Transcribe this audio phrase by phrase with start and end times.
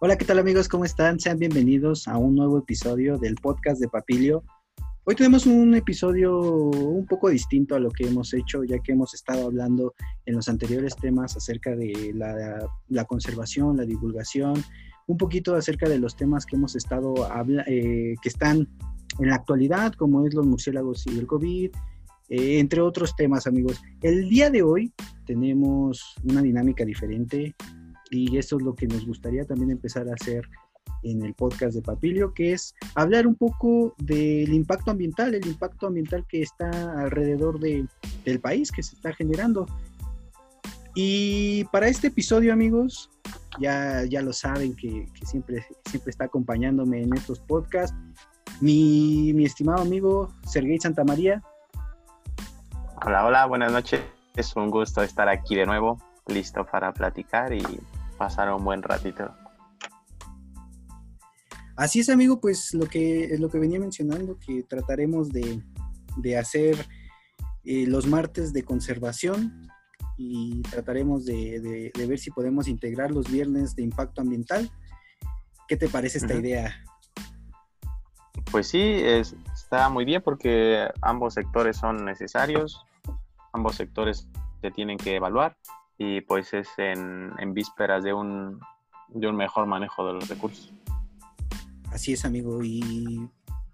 [0.00, 0.68] Hola, ¿qué tal amigos?
[0.68, 1.18] ¿Cómo están?
[1.18, 4.44] Sean bienvenidos a un nuevo episodio del podcast de Papilio.
[5.02, 9.12] Hoy tenemos un episodio un poco distinto a lo que hemos hecho, ya que hemos
[9.12, 14.62] estado hablando en los anteriores temas acerca de la, conservación, la divulgación,
[15.08, 18.68] un poquito acerca de los temas que hemos estado hablando, eh, que están
[19.18, 21.72] en la actualidad, como es los murciélagos y el COVID,
[22.28, 23.82] eh, entre otros temas, amigos.
[24.00, 24.92] El día de hoy
[25.26, 27.56] tenemos una dinámica diferente
[28.10, 30.48] y eso es lo que nos gustaría también empezar a hacer
[31.02, 35.86] en el podcast de Papilio, que es hablar un poco del impacto ambiental, el impacto
[35.86, 37.86] ambiental que está alrededor de,
[38.24, 39.66] del país, que se está generando.
[40.94, 43.10] Y para este episodio, amigos,
[43.60, 47.96] ya, ya lo saben que, siempre, siempre está acompañándome en estos podcasts,
[48.60, 51.42] mi, mi estimado amigo Sergei Santamaría.
[53.04, 54.00] Hola, hola, buenas noches.
[54.34, 57.62] Es un gusto estar aquí de nuevo, listo para platicar y
[58.18, 59.32] pasar un buen ratito.
[61.76, 65.62] Así es, amigo, pues lo que, es lo que venía mencionando, que trataremos de,
[66.36, 66.76] hacer
[67.64, 69.68] eh, los martes de conservación
[70.16, 74.68] y trataremos de, ver si podemos integrar los viernes de impacto ambiental.
[75.68, 76.74] ¿Qué te parece esta idea?
[78.50, 82.84] Pues sí, está muy bien porque ambos sectores son necesarios,
[83.52, 84.26] ambos sectores
[84.60, 85.56] se tienen que evaluar
[85.98, 88.60] y pues es en, vísperas de un,
[89.08, 90.72] de un mejor manejo de los recursos.
[91.90, 93.28] Así es, amigo, y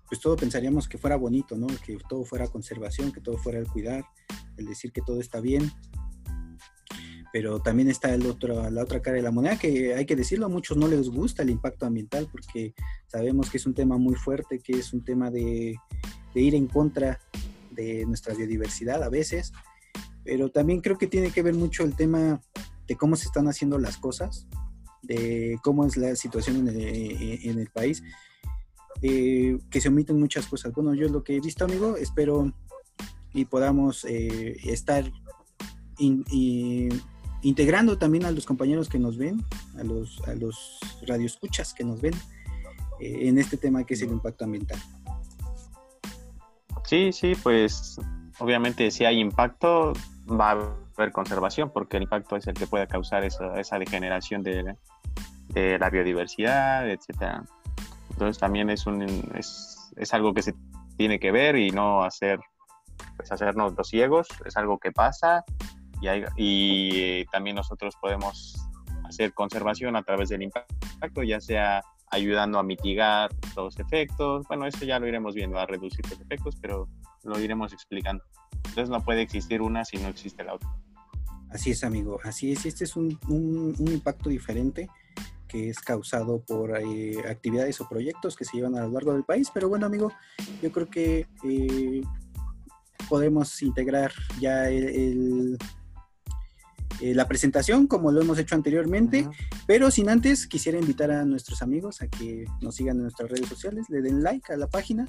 [0.08, 1.66] pues todo pensaríamos que fuera bonito, ¿no?
[1.84, 4.04] Que todo fuera conservación, que todo fuera el cuidar,
[4.56, 5.70] el decir que todo está bien.
[7.32, 10.46] Pero también está el otro, la otra cara de la moneda, que hay que decirlo,
[10.46, 12.74] a muchos no les gusta el impacto ambiental porque
[13.08, 15.76] sabemos que es un tema muy fuerte, que es un tema de,
[16.32, 17.18] de ir en contra
[17.72, 19.52] de nuestra biodiversidad a veces
[20.24, 22.40] pero también creo que tiene que ver mucho el tema
[22.86, 24.46] de cómo se están haciendo las cosas,
[25.02, 28.02] de cómo es la situación en el, país,
[29.02, 30.72] eh, que se omiten muchas cosas.
[30.72, 32.52] Bueno, yo lo que he visto, amigo, espero
[33.34, 35.10] y podamos eh, estar
[37.42, 39.44] integrando también a los compañeros que nos ven,
[39.78, 42.14] a los, a los radioescuchas que nos ven
[43.00, 44.78] eh, en este tema que es el impacto ambiental.
[46.84, 47.98] Sí, sí, pues
[48.38, 49.92] obviamente si hay impacto,
[50.30, 54.42] va a haber conservación, porque el impacto es el que puede causar esa, esa degeneración
[54.42, 54.76] de,
[55.48, 57.44] de, la biodiversidad, etcétera.
[58.10, 59.02] Entonces también es, un,
[59.34, 60.54] es, es, algo que se
[60.96, 62.38] tiene que ver y no hacer,
[63.16, 65.44] pues hacernos los ciegos, es algo que pasa
[66.00, 68.54] y, hay, y también nosotros podemos
[69.04, 74.84] hacer conservación a través del impacto, ya sea ayudando a mitigar los efectos, bueno, eso
[74.84, 76.88] ya lo iremos viendo, a reducir los efectos, pero
[77.24, 78.22] lo iremos explicando.
[78.74, 80.68] Entonces no puede existir una si no existe la otra.
[81.48, 82.18] Así es, amigo.
[82.24, 82.66] Así es.
[82.66, 84.88] Este es un, un, impacto diferente
[85.46, 89.22] que es causado por eh, actividades o proyectos que se llevan a lo largo del
[89.22, 89.48] país.
[89.54, 90.12] Pero bueno, amigo,
[90.60, 92.02] yo creo que eh,
[93.08, 95.56] podemos integrar ya el,
[97.00, 99.28] eh, la presentación como lo hemos hecho anteriormente,
[99.68, 103.48] pero sin antes quisiera invitar a nuestros amigos a que nos sigan en nuestras redes
[103.48, 105.06] sociales, le den like a la página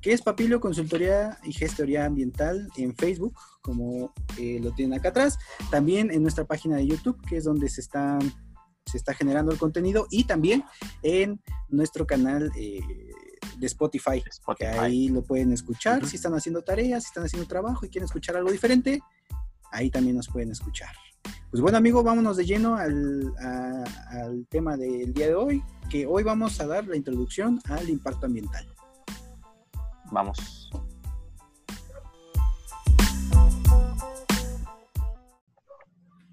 [0.00, 5.38] que es Papilio Consultoría y Gestoría Ambiental en Facebook, como eh, lo tienen acá atrás.
[5.70, 8.18] También en nuestra página de YouTube, que es donde se está,
[8.86, 10.64] se está generando el contenido, y también
[11.02, 12.80] en nuestro canal eh,
[13.58, 14.22] de Spotify,
[14.56, 16.06] que ahí lo pueden escuchar.
[16.06, 19.00] Si están haciendo tareas, si están haciendo trabajo y quieren escuchar algo diferente,
[19.72, 20.94] ahí también nos pueden escuchar.
[21.50, 26.22] Pues bueno, amigo, vámonos de lleno al, al tema del día de hoy, que hoy
[26.22, 28.66] vamos a dar la introducción al impacto ambiental.
[30.10, 30.70] Vamos.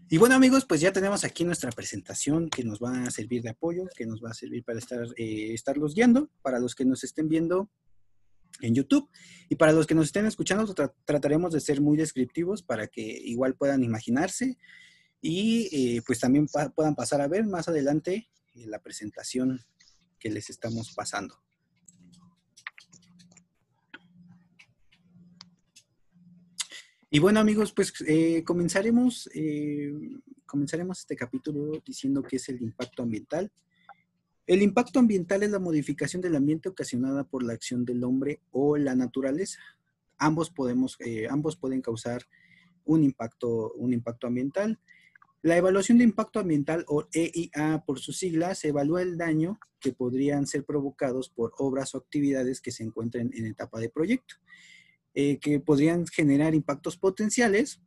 [0.08, 3.50] Y bueno amigos, pues ya tenemos aquí nuestra presentación que nos va a servir de
[3.50, 7.04] apoyo, que nos va a servir para estar, eh, estarlos guiando, para los que nos
[7.04, 7.70] estén viendo
[8.62, 9.10] en YouTube
[9.50, 10.74] y para los que nos estén escuchando
[11.06, 14.58] trataremos de ser muy descriptivos para que igual puedan imaginarse
[15.22, 19.60] y eh, pues también puedan pasar a ver más adelante eh, la presentación
[20.20, 21.42] que les estamos pasando.
[27.16, 29.94] Y bueno amigos, pues eh, comenzaremos, eh,
[30.46, 33.54] comenzaremos este capítulo diciendo que es el impacto ambiental.
[34.46, 38.76] El impacto ambiental es la modificación del ambiente ocasionada por la acción del hombre o
[38.76, 39.62] la naturaleza.
[40.18, 42.24] Ambos, podemos, eh, ambos pueden causar
[42.84, 44.78] un impacto, un impacto ambiental.
[45.42, 50.48] La evaluación de impacto ambiental o EIA por sus siglas evalúa el daño que podrían
[50.48, 54.36] ser provocados por obras o actividades que se encuentren en etapa de proyecto.
[55.18, 57.82] Eh, que podrían generar impactos potenciales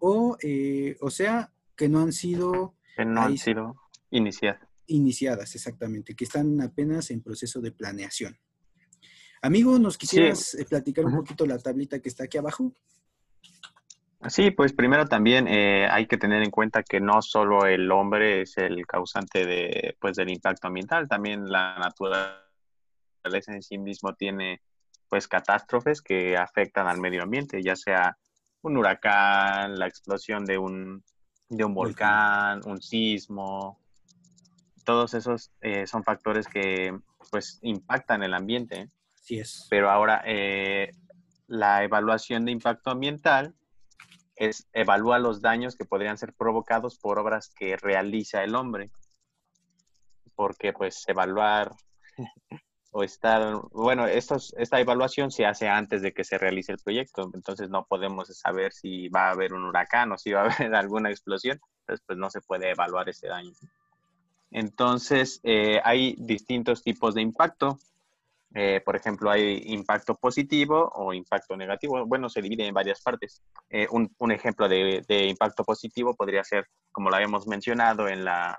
[0.00, 2.74] o, eh, o sea, que no han sido...
[2.96, 3.76] Que no han sido
[4.10, 4.60] iniciados.
[4.86, 8.36] Iniciadas, exactamente, que están apenas en proceso de planeación.
[9.42, 12.72] Amigo, ¿nos quisieras eh, platicar un poquito la tablita que está aquí abajo?
[14.26, 18.42] Sí, pues primero también eh, hay que tener en cuenta que no solo el hombre
[18.42, 24.62] es el causante de, pues, del impacto ambiental, también la naturaleza en sí mismo tiene
[25.08, 28.16] pues catástrofes que afectan al medio ambiente, ya sea
[28.62, 31.04] un huracán, la explosión de un,
[31.48, 33.78] de un volcán, un sismo,
[34.84, 36.96] todos esos eh, son factores que
[37.30, 38.90] pues impactan el ambiente.
[39.14, 39.66] Sí es.
[39.70, 40.90] Pero ahora eh,
[41.46, 43.54] la evaluación de impacto ambiental
[44.36, 48.90] es evalúa los daños que podrían ser provocados por obras que realiza el hombre.
[50.34, 51.72] Porque pues evaluar
[52.96, 57.28] o estar, bueno, estos, esta evaluación se hace antes de que se realice el proyecto,
[57.34, 60.72] entonces no podemos saber si va a haber un huracán o si va a haber
[60.76, 63.50] alguna explosión, entonces pues no se puede evaluar ese daño.
[64.52, 67.80] Entonces eh, hay distintos tipos de impacto.
[68.54, 72.06] Eh, por ejemplo, hay impacto positivo o impacto negativo.
[72.06, 73.42] Bueno, se divide en varias partes.
[73.70, 78.24] Eh, un, un, ejemplo de, de, impacto positivo podría ser, como lo habíamos mencionado, en
[78.24, 78.56] la...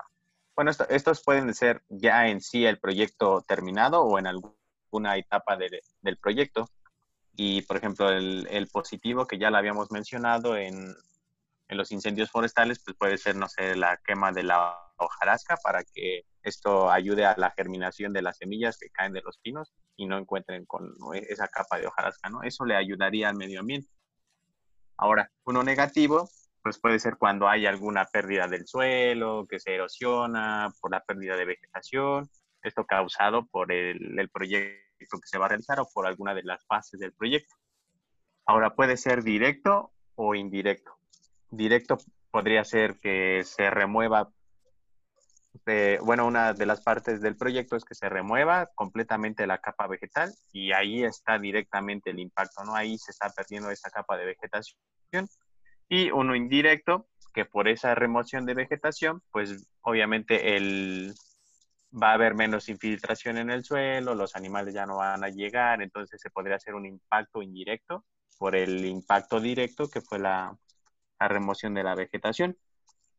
[0.56, 5.56] Bueno, esto, estos pueden ser ya en sí el proyecto terminado o en alguna etapa
[5.56, 6.70] de, del proyecto.
[7.34, 10.96] Y, por ejemplo, el, el, positivo que ya lo habíamos mencionado en,
[11.68, 15.84] en los incendios forestales, pues puede ser, no sé, la quema de la hojarasca para
[15.84, 20.06] que esto ayude a la germinación de las semillas que caen de los pinos y
[20.06, 22.42] no encuentren con esa capa de hojarasca, ¿no?
[22.42, 23.90] Eso le ayudaría al medio ambiente.
[24.96, 26.30] Ahora, uno negativo,
[26.66, 31.36] pues puede ser cuando hay alguna pérdida del suelo, que se erosiona por la pérdida
[31.36, 32.28] de vegetación,
[32.60, 36.66] esto causado por el, proyecto que se va a realizar o por alguna de las
[36.66, 37.54] fases del proyecto.
[38.46, 40.96] Ahora puede ser directo o indirecto.
[41.52, 41.98] Directo
[42.32, 44.28] podría ser que se remueva
[46.02, 50.34] bueno, una de las partes del proyecto es que se remueva completamente la capa vegetal
[50.52, 52.74] y ahí está directamente el impacto, ¿no?
[52.74, 54.78] Ahí se está perdiendo esa capa de vegetación.
[55.88, 61.14] Y uno indirecto, que por esa remoción de vegetación, pues obviamente el,
[61.92, 65.82] va a haber menos infiltración en el suelo, los animales ya no van a llegar,
[65.82, 68.04] entonces se podría hacer un impacto indirecto
[68.38, 70.56] por el impacto directo que fue la,
[71.20, 72.56] la remoción de la vegetación.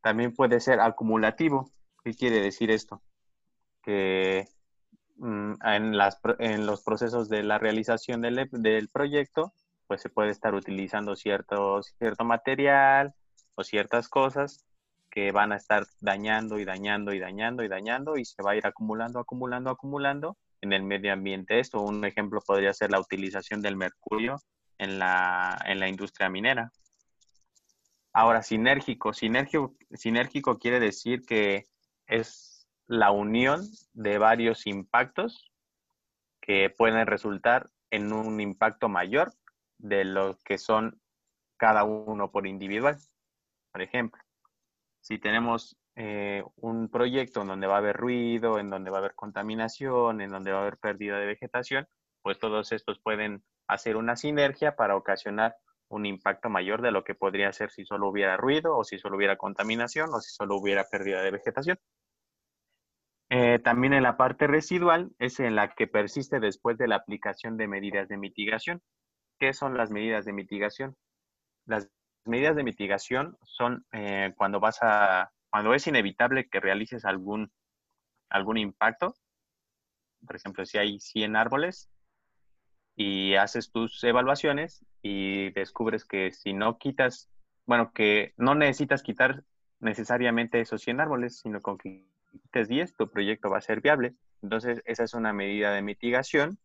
[0.00, 1.72] También puede ser acumulativo,
[2.08, 3.02] ¿Qué quiere decir esto?
[3.82, 4.46] Que
[5.16, 9.52] mm, en, las, en los procesos de la realización del, del, proyecto,
[9.88, 13.14] pues se puede estar utilizando cierto, cierto material
[13.56, 14.64] o ciertas cosas
[15.10, 18.56] que van a estar dañando y dañando y dañando y dañando y se va a
[18.56, 21.58] ir acumulando, acumulando, acumulando en el medio ambiente.
[21.58, 24.36] Esto, un ejemplo podría ser la utilización del mercurio
[24.76, 26.70] en la, en la industria minera.
[28.12, 29.12] Ahora, sinérgico.
[29.14, 31.64] Sinérgico, sinérgico quiere decir que
[32.06, 35.50] es la unión de varios impactos
[36.40, 39.32] que pueden resultar en un impacto mayor
[39.78, 41.00] de lo que son
[41.56, 42.98] cada uno por individual.
[43.72, 44.22] Por ejemplo,
[45.00, 49.00] si tenemos eh, un proyecto en donde va a haber ruido, en donde va a
[49.00, 51.88] haber contaminación, en donde va a haber pérdida de vegetación,
[52.22, 55.56] pues todos estos pueden hacer una sinergia para ocasionar
[55.88, 59.16] un impacto mayor de lo que podría ser si solo hubiera ruido o si solo
[59.16, 61.78] hubiera contaminación o si solo hubiera pérdida de vegetación.
[63.30, 67.56] Eh, también en la parte residual es en la que persiste después de la aplicación
[67.56, 68.82] de medidas de mitigación.
[69.38, 70.96] ¿Qué son las medidas de mitigación?
[71.66, 71.88] Las
[72.24, 77.50] medidas de mitigación son eh, cuando vas a, cuando es inevitable que realices algún,
[78.28, 79.14] algún impacto.
[80.26, 81.88] Por ejemplo, si hay 100 árboles
[82.96, 87.30] y haces tus evaluaciones y descubres que si no quitas,
[87.64, 89.44] bueno, que no necesitas quitar
[89.78, 94.14] necesariamente esos 100 árboles, sino con que quites 10, tu proyecto va a ser viable.
[94.42, 96.58] Entonces, esa es una medida de mitigación.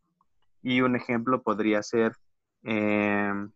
[0.62, 2.14] Y un ejemplo podría ser
[2.64, 3.52] em,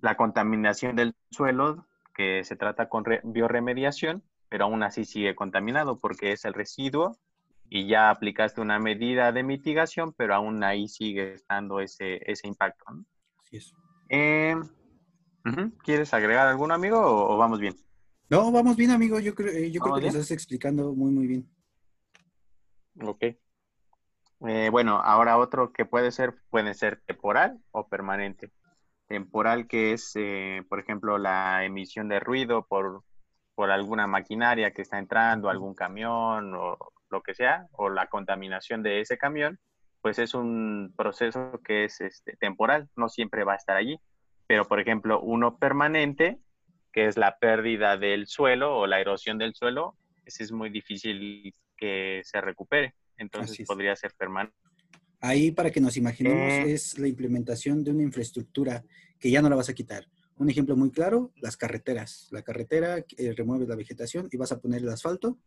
[0.00, 6.32] la contaminación del suelo, que se trata con bioremediación, pero aún así sigue contaminado porque
[6.32, 7.16] es el residuo
[7.68, 12.84] y ya aplicaste una medida de mitigación, pero aún ahí sigue estando ese, ese impacto.
[13.38, 13.74] Así es.
[14.08, 14.54] Eh,
[15.82, 17.74] ¿Quieres agregar algún amigo o, vamos bien?
[18.30, 19.18] No, vamos bien, amigo.
[19.20, 21.48] Yo creo, eh, yo creo que lo estás explicando muy, muy bien.
[23.02, 23.24] Ok.
[24.46, 28.50] Eh, bueno, ahora otro que puede ser, puede ser temporal o permanente.
[29.06, 33.02] Temporal que es, eh, por ejemplo, la emisión de ruido por,
[33.54, 36.76] por alguna maquinaria que está entrando, algún camión o
[37.10, 39.58] lo que sea, o la contaminación de ese camión,
[40.02, 43.98] pues es un proceso que es este, temporal, no siempre va a estar allí.
[44.46, 46.38] Pero, por ejemplo, uno permanente
[46.92, 51.54] que es la pérdida del suelo o la erosión del suelo, ese es muy difícil
[51.76, 52.94] que se recupere.
[53.16, 54.56] Entonces podría ser permanente.
[55.20, 56.72] Ahí, para que nos imaginemos, eh.
[56.72, 58.84] es la implementación de una infraestructura
[59.18, 60.06] que ya no la vas a quitar.
[60.36, 62.28] Un ejemplo muy claro, las carreteras.
[62.30, 65.38] La carretera eh, remueve la vegetación y vas a poner el asfalto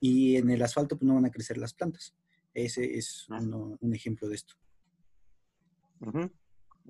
[0.00, 2.14] y en el asfalto pues, no van a crecer las plantas.
[2.52, 3.38] Ese es ah.
[3.40, 4.54] un ejemplo de esto.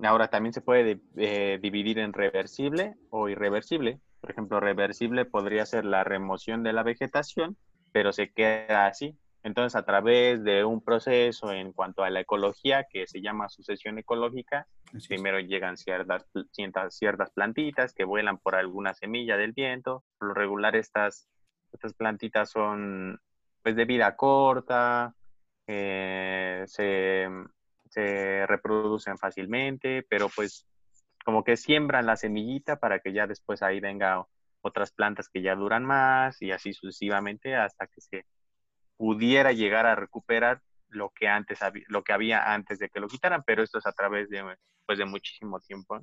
[0.02, 4.00] Ahora también se puede eh, dividir en reversible o irreversible.
[4.20, 7.56] Por ejemplo, reversible podría ser la remoción de la vegetación,
[7.92, 9.16] pero se queda así.
[9.44, 13.98] Entonces, a través de un proceso en cuanto a la ecología, que se llama sucesión
[13.98, 14.68] ecológica,
[15.08, 16.24] primero llegan ciertas,
[16.90, 20.04] ciertas, plantitas que vuelan por alguna semilla del viento.
[20.18, 21.28] Por lo regular, estas,
[21.72, 23.18] estas plantitas son
[23.62, 25.14] pues, de vida corta,
[25.66, 27.28] eh, se,
[27.90, 30.66] se reproducen fácilmente, pero pues
[31.24, 34.24] como que siembran la semillita para que ya después ahí venga
[34.60, 38.24] otras plantas que ya duran más y así sucesivamente hasta que se
[39.02, 43.08] pudiera llegar a recuperar lo que antes había, lo que había antes de que lo
[43.08, 44.44] quitaran, pero esto es a través de
[44.86, 46.00] pues de muchísimo tiempo.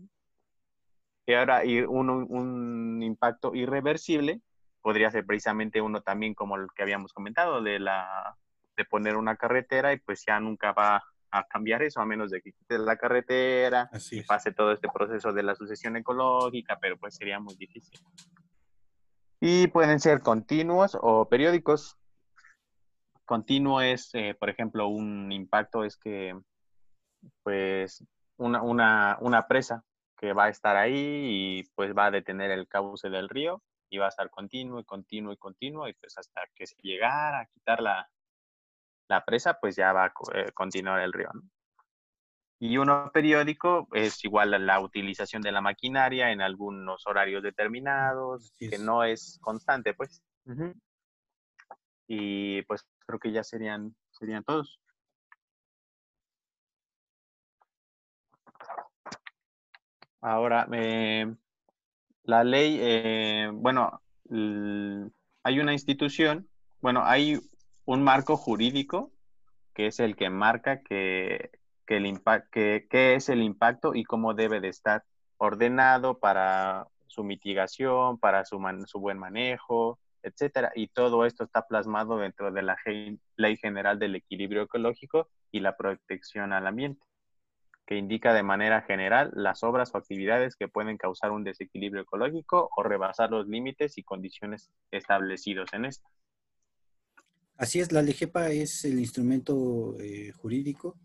[1.25, 4.41] Y ahora un, un impacto irreversible
[4.82, 8.36] podría ser precisamente uno también como el que habíamos comentado de la
[8.75, 11.01] de poner una carretera y pues ya nunca va
[11.32, 15.32] a cambiar eso, a menos de que quites la carretera y pase todo este proceso
[15.32, 17.98] de la sucesión ecológica, pero pues sería muy difícil.
[19.39, 21.96] Y pueden ser continuos o periódicos.
[23.29, 26.36] Continuo es, eh, por ejemplo, un impacto es que,
[27.43, 28.03] pues,
[28.38, 29.83] una, una, una presa
[30.17, 34.00] que va a estar ahí y pues va a detener el cauce del río y
[34.00, 37.45] va a estar continuo y continuo y continuo y pues hasta que se llegara a
[37.45, 38.09] quitar la,
[39.07, 41.29] la presa, pues ya va a eh, continuar el río.
[42.57, 48.55] Y uno periódico es igual a la utilización de la maquinaria en algunos horarios determinados,
[48.57, 50.24] que no es constante, pues.
[52.07, 54.80] Y pues creo que ya serían, serían todos.
[60.22, 61.25] Ahora, eh,
[62.24, 64.00] la ley, eh, bueno,
[64.30, 66.48] hay una institución,
[66.82, 67.39] bueno, hay
[67.86, 69.12] un marco jurídico
[69.74, 71.50] que es el que marca que,
[71.88, 75.04] el que, es el impacto y cómo debe de estar
[75.38, 80.72] ordenado para su mitigación, para su, su buen manejo, etcétera.
[80.76, 82.78] Y todo esto está plasmado dentro de la
[83.36, 87.06] Ley General del Equilibrio Ecológico y la Protección al Ambiente,
[87.86, 92.70] que indica de manera general las obras o actividades que pueden causar un desequilibrio ecológico
[92.76, 96.10] o rebasar los límites y condiciones establecidos en esta.
[97.58, 100.98] Así es, la LEGEPA es el instrumento eh, jurídico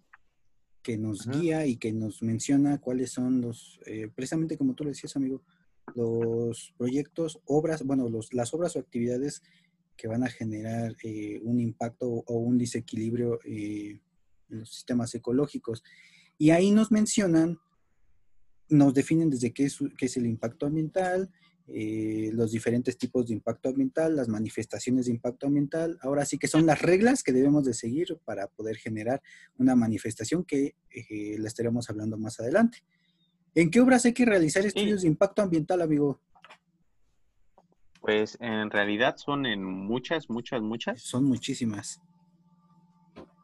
[0.84, 4.90] que nos guía y que nos menciona cuáles son los, eh, precisamente como tú lo
[4.90, 5.42] decías, amigo,
[5.94, 9.42] los proyectos, obras, bueno, los, las obras o actividades
[9.96, 14.00] que van a generar eh, un impacto o un desequilibrio en
[14.48, 15.82] los sistemas ecológicos.
[16.38, 17.58] Y ahí nos mencionan,
[18.68, 21.30] nos definen desde qué es, qué es el impacto ambiental,
[21.66, 25.98] eh, los diferentes tipos de impacto ambiental, las manifestaciones de impacto ambiental.
[26.02, 29.22] Ahora sí que son las reglas que debemos de seguir para poder generar
[29.56, 32.78] una manifestación que eh, la estaremos hablando más adelante.
[33.54, 36.18] ¿En qué obras hay que realizar estudios de impacto ambiental, amigo?
[38.00, 41.02] Pues en realidad son en muchas, muchas, muchas.
[41.02, 42.02] Son muchísimas.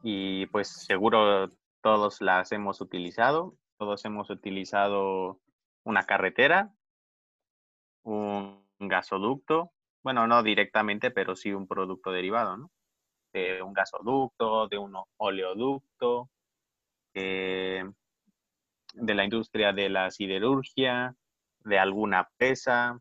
[0.02, 1.48] Y pues seguro
[1.80, 3.54] todos las hemos utilizado.
[3.78, 5.40] Todos hemos utilizado
[5.84, 6.74] una carretera,
[8.02, 12.70] un gasoducto, bueno, no directamente, pero sí un producto derivado, ¿no?
[13.32, 16.28] De un gasoducto, de un oleoducto,
[17.14, 17.84] eh,
[18.94, 21.14] de la industria de la siderurgia,
[21.64, 23.00] de alguna presa,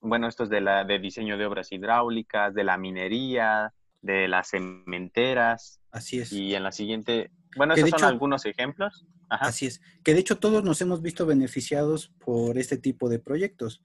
[0.00, 4.48] bueno, esto es de, la, de diseño de obras hidráulicas, de la minería, de las
[4.48, 5.80] cementeras.
[5.90, 6.32] Así es.
[6.32, 9.06] Y en la siguiente, bueno, esos son algunos ejemplos.
[9.28, 9.80] Así es.
[10.02, 13.82] Que de hecho todos nos hemos visto beneficiados por este tipo de proyectos,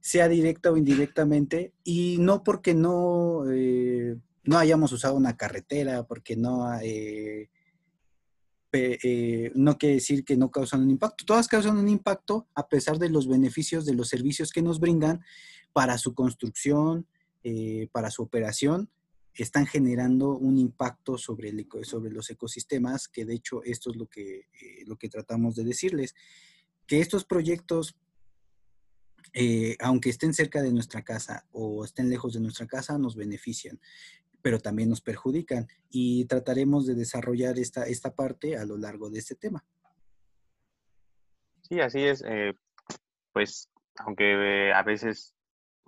[0.00, 6.36] sea directa o indirectamente, y no porque no, eh, no hayamos usado una carretera, porque
[6.36, 7.50] no, eh,
[8.72, 11.24] eh, no quiere decir que no causan un impacto.
[11.24, 15.22] Todas causan un impacto a pesar de los beneficios de los servicios que nos brindan
[15.72, 17.06] para su construcción,
[17.92, 18.90] para su operación.
[19.34, 24.84] Están generando un impacto sobre, los ecosistemas, que de hecho esto es lo que, eh,
[24.86, 26.14] lo que tratamos de decirles,
[26.86, 27.96] que estos proyectos,
[29.34, 33.78] eh, aunque estén cerca de nuestra casa o estén lejos de nuestra casa, nos benefician,
[34.46, 39.18] pero también nos perjudican y trataremos de desarrollar esta, esta parte a lo largo de
[39.18, 39.64] este tema.
[41.62, 42.22] Sí, así es.
[42.24, 42.54] Eh,
[43.32, 45.34] pues aunque a veces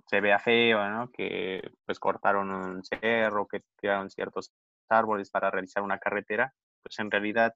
[0.09, 1.09] se vea feo, ¿no?
[1.13, 4.53] Que pues cortaron un cerro, que tiraron ciertos
[4.89, 7.55] árboles para realizar una carretera, pues en realidad,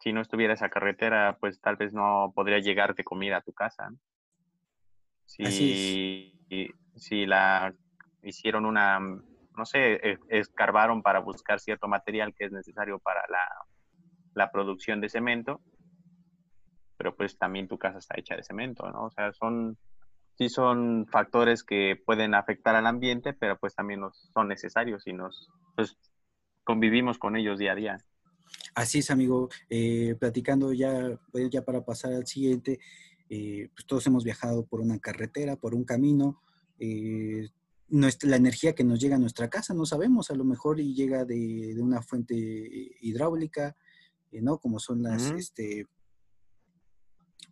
[0.00, 3.92] si no estuviera esa carretera, pues tal vez no podría llegarte comida a tu casa.
[5.24, 6.34] Si,
[6.96, 7.72] si la
[8.24, 8.98] hicieron una,
[9.56, 13.46] no sé, escarbaron para buscar cierto material que es necesario para la,
[14.34, 15.60] la producción de cemento,
[16.96, 19.04] pero pues también tu casa está hecha de cemento, ¿no?
[19.04, 19.78] O sea, son
[20.40, 24.00] sí son factores que pueden afectar al ambiente, pero pues también
[24.32, 25.98] son necesarios y nos pues,
[26.64, 27.98] convivimos con ellos día a día.
[28.74, 29.50] Así es, amigo.
[29.68, 31.18] Eh, platicando ya,
[31.50, 32.78] ya para pasar al siguiente,
[33.28, 36.40] eh, pues todos hemos viajado por una carretera, por un camino.
[36.78, 37.50] Eh,
[37.90, 40.94] nuestra, la energía que nos llega a nuestra casa, no sabemos, a lo mejor y
[40.94, 42.34] llega de, una fuente
[43.00, 43.76] hidráulica,
[44.32, 44.58] ¿no?
[44.58, 45.86] Como son las, este,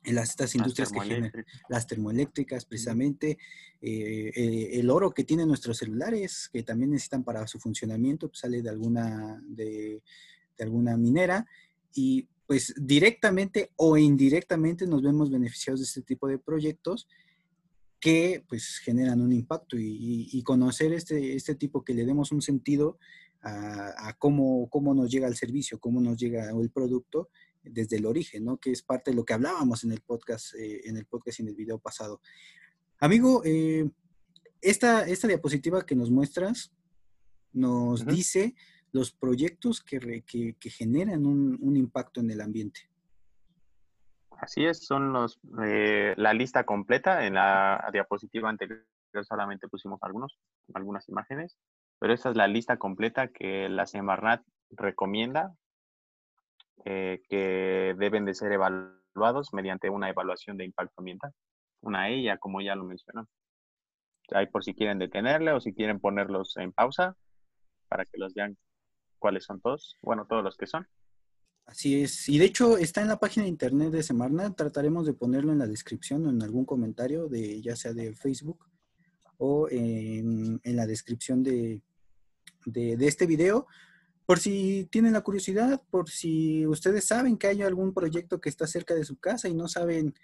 [0.05, 1.33] en las, estas industrias que generan
[1.69, 3.39] las termoeléctricas, precisamente,
[3.81, 8.41] eh, eh, el oro que tienen nuestros celulares, que también necesitan para su funcionamiento, pues,
[8.41, 10.03] sale de alguna, de,
[10.59, 11.47] alguna minera
[11.95, 17.07] y pues directamente o indirectamente nos vemos beneficiados de este tipo de proyectos
[18.01, 22.99] que pues generan un impacto y, conocer este, este tipo que le demos un sentido
[23.43, 27.29] a, a, cómo, cómo nos llega el servicio, cómo nos llega el producto,
[27.63, 28.59] desde el origen, ¿no?
[28.59, 31.43] Que es parte de lo que hablábamos en el podcast, eh, en el podcast y
[31.43, 32.21] en el video pasado.
[33.01, 33.89] Amigo, eh,
[34.61, 36.73] esta, esta diapositiva que nos muestras
[37.53, 38.55] nos dice
[38.93, 42.88] los proyectos que, que, generan un, impacto en el ambiente.
[44.39, 47.27] Así es, son los eh, la lista completa.
[47.27, 48.85] En la diapositiva anterior
[49.23, 50.39] solamente pusimos algunos,
[50.75, 51.57] algunas imágenes,
[51.99, 55.55] pero esta es la lista completa que la Semarnat recomienda
[56.85, 61.33] eh, que deben de ser evaluados mediante una evaluación de impacto ambiental,
[61.81, 63.27] una EIA, como ya lo mencionó.
[64.31, 67.17] Ahí por si quieren detenerle o si quieren ponerlos en pausa
[67.89, 68.57] para que los vean
[69.19, 70.87] cuáles son todos, bueno, todos los que son.
[71.69, 75.13] Así es, y de hecho está en la página de internet de Semarna, trataremos de
[75.13, 78.65] ponerlo en la descripción o en algún comentario de ya sea de Facebook
[79.37, 81.83] o en, la descripción de,
[82.65, 83.67] de, este video.
[84.25, 88.67] Por si tienen la curiosidad, por si ustedes saben que hay algún proyecto que está
[88.67, 90.15] cerca de su casa y no saben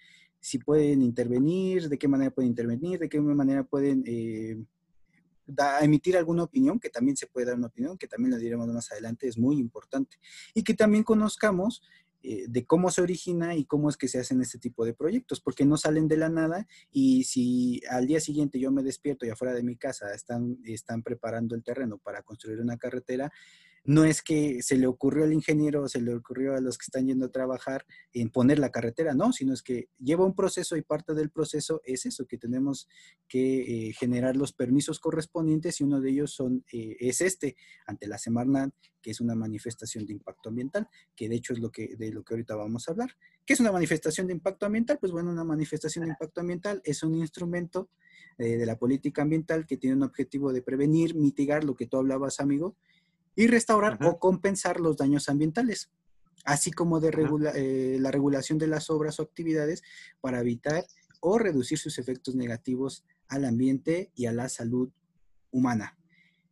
[0.40, 4.56] si pueden intervenir, de qué manera pueden intervenir, de qué manera pueden eh,
[5.80, 8.90] emitir alguna opinión, que también se puede dar una opinión, que también la diremos más
[8.92, 10.18] adelante, es muy importante.
[10.54, 11.82] Y que también conozcamos
[12.26, 15.42] eh, de cómo se origina y cómo es que se hacen este tipo de proyectos,
[15.42, 19.28] porque no salen de la nada y si al día siguiente yo me despierto y
[19.28, 23.30] afuera de mi casa están, están preparando el terreno para construir una carretera,
[23.84, 26.84] no es que se le ocurrió al ingeniero o se le ocurrió a los que
[26.84, 30.76] están yendo a trabajar en poner la carretera, no, sino es que lleva un proceso
[30.76, 32.88] y parte del proceso es eso, que tenemos
[33.28, 38.06] que eh, generar los permisos correspondientes y uno de ellos son, eh, es este, ante
[38.06, 41.94] la Semarnat, que es una manifestación de impacto ambiental, que de hecho es lo que,
[41.96, 43.10] de lo que ahorita vamos a hablar.
[43.44, 44.98] ¿Qué es una manifestación de impacto ambiental?
[44.98, 47.90] Pues bueno, una manifestación de impacto ambiental es un instrumento
[48.38, 51.98] eh, de la política ambiental que tiene un objetivo de prevenir, mitigar lo que tú
[51.98, 52.76] hablabas, amigo,
[53.36, 55.90] y restaurar o compensar los daños ambientales,
[56.44, 57.10] así como de
[57.54, 59.82] eh, la regulación de las obras o actividades
[60.20, 60.84] para evitar
[61.20, 64.90] o reducir sus efectos negativos al ambiente y a la salud
[65.50, 65.98] humana.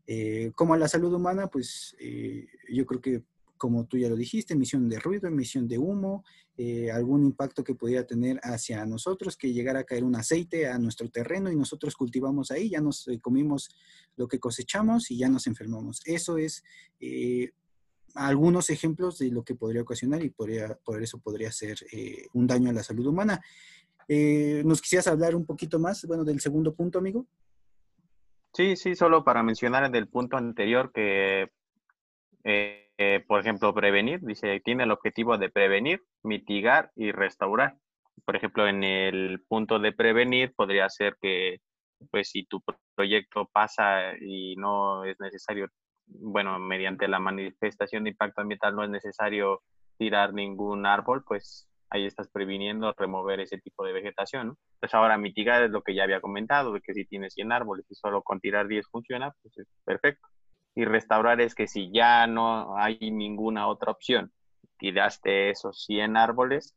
[0.07, 3.25] Eh, como a la salud humana, pues eh, yo creo que
[3.62, 6.25] como tú ya lo dijiste, emisión de ruido, emisión de humo,
[6.57, 10.81] eh, algún impacto que pudiera tener hacia nosotros, que llegara a caer un aceite a
[10.81, 13.70] nuestro terreno y nosotros cultivamos ahí, ya nos eh, comimos
[14.16, 16.01] lo que cosechamos y ya nos enfermamos.
[16.07, 16.64] Eso es
[16.98, 17.53] eh,
[18.16, 20.51] algunos ejemplos de lo que podría ocasionar y por
[21.01, 21.79] eso podría ser
[22.33, 23.40] un daño a la salud humana.
[24.09, 27.29] ¿Nos quisieras hablar un poquito más, bueno, del segundo punto, amigo?
[28.53, 31.48] Sí, sí, solo para mencionar del punto anterior que
[32.44, 32.82] eh,
[33.29, 37.77] por ejemplo, prevenir, dice, tiene el objetivo de prevenir, mitigar y restaurar.
[38.25, 41.59] Por ejemplo, en el punto de prevenir podría ser que,
[42.11, 42.62] pues, si tu
[42.95, 45.69] proyecto pasa y no es necesario,
[46.07, 49.62] bueno, mediante la manifestación de impacto ambiental no es necesario
[49.99, 54.57] tirar ningún árbol, pues ahí estás previniendo remover ese tipo de vegetación.
[54.81, 57.87] Pues ahora mitigar es lo que ya había comentado, de que si tienes 100 árboles
[57.91, 60.27] y solo con tirar 10 funciona, pues es perfecto
[60.75, 64.33] y restaurar es que si ya no hay ninguna otra opción,
[64.79, 66.75] tiraste esos 100 árboles,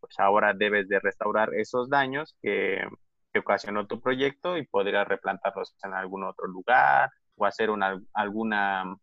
[0.00, 2.80] pues ahora debes de restaurar esos daños que,
[3.38, 8.96] ocasionó tu proyecto y podrías replantarlos en algún otro lugar o hacer una, alguna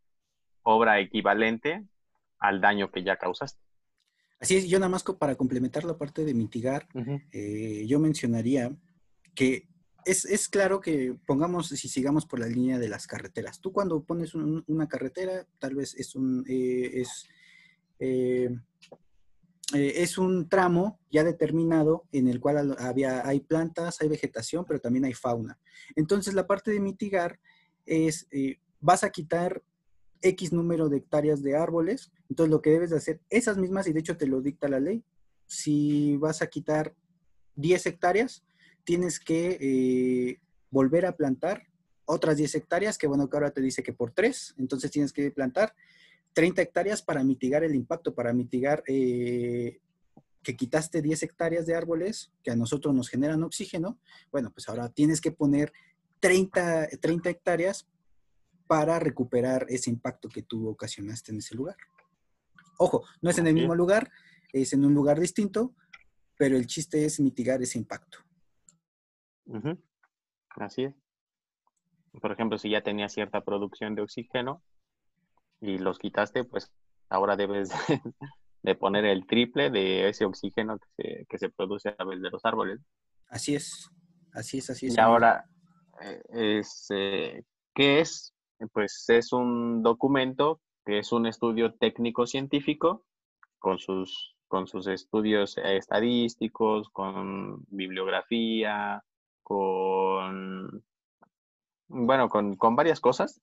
[0.63, 1.85] obra equivalente
[2.39, 3.61] al daño que ya causaste.
[4.39, 6.87] Así es, yo nada más para complementar la parte de mitigar,
[7.31, 8.71] eh, yo mencionaría
[9.35, 9.67] que
[10.05, 13.59] es, claro que pongamos, si sigamos por la línea de las carreteras.
[13.59, 17.27] Tú cuando pones una carretera, tal vez es un, eh, es,
[17.99, 18.49] eh,
[19.73, 24.79] eh, es un tramo ya determinado en el cual había, hay plantas, hay vegetación, pero
[24.79, 25.59] también hay fauna.
[25.95, 27.39] Entonces, la parte de mitigar
[27.85, 28.27] es,
[28.79, 29.63] vas a quitar
[30.21, 33.93] X número de hectáreas de árboles, entonces lo que debes de hacer, esas mismas, y
[33.93, 35.03] de hecho te lo dicta la ley,
[35.45, 36.95] si vas a quitar
[37.55, 38.43] 10 hectáreas,
[38.83, 41.67] tienes que eh, volver a plantar
[42.05, 45.31] otras 10 hectáreas, que bueno, que ahora te dice que por 3, entonces tienes que
[45.31, 45.73] plantar
[46.33, 49.79] 30 hectáreas para mitigar el impacto, para mitigar eh,
[50.41, 53.99] que quitaste 10 hectáreas de árboles que a nosotros nos generan oxígeno,
[54.31, 55.71] bueno, pues ahora tienes que poner
[56.19, 57.87] 30, 30 hectáreas
[58.67, 61.77] para recuperar ese impacto que tú ocasionaste en ese lugar.
[62.77, 64.11] Ojo, no es en el mismo lugar,
[64.51, 65.75] es en un lugar distinto,
[66.37, 68.19] pero el chiste es mitigar ese impacto.
[70.55, 70.95] Así es.
[72.21, 74.61] Por ejemplo, si ya tenía cierta producción de oxígeno
[75.59, 76.71] y los quitaste, pues
[77.09, 77.69] ahora debes
[78.61, 82.79] de poner el triple de ese oxígeno que se, produce a través de los árboles.
[83.27, 83.89] Así es,
[84.33, 84.97] así es, así es.
[84.97, 85.45] Y ahora,
[86.01, 86.21] eh,
[86.59, 88.33] es, eh, ¿qué es?
[88.71, 93.05] Pues es un documento que es un estudio técnico-científico
[93.57, 99.03] con sus, con sus estudios estadísticos, con bibliografía,
[99.43, 100.83] con,
[101.87, 103.41] bueno, con, varias cosas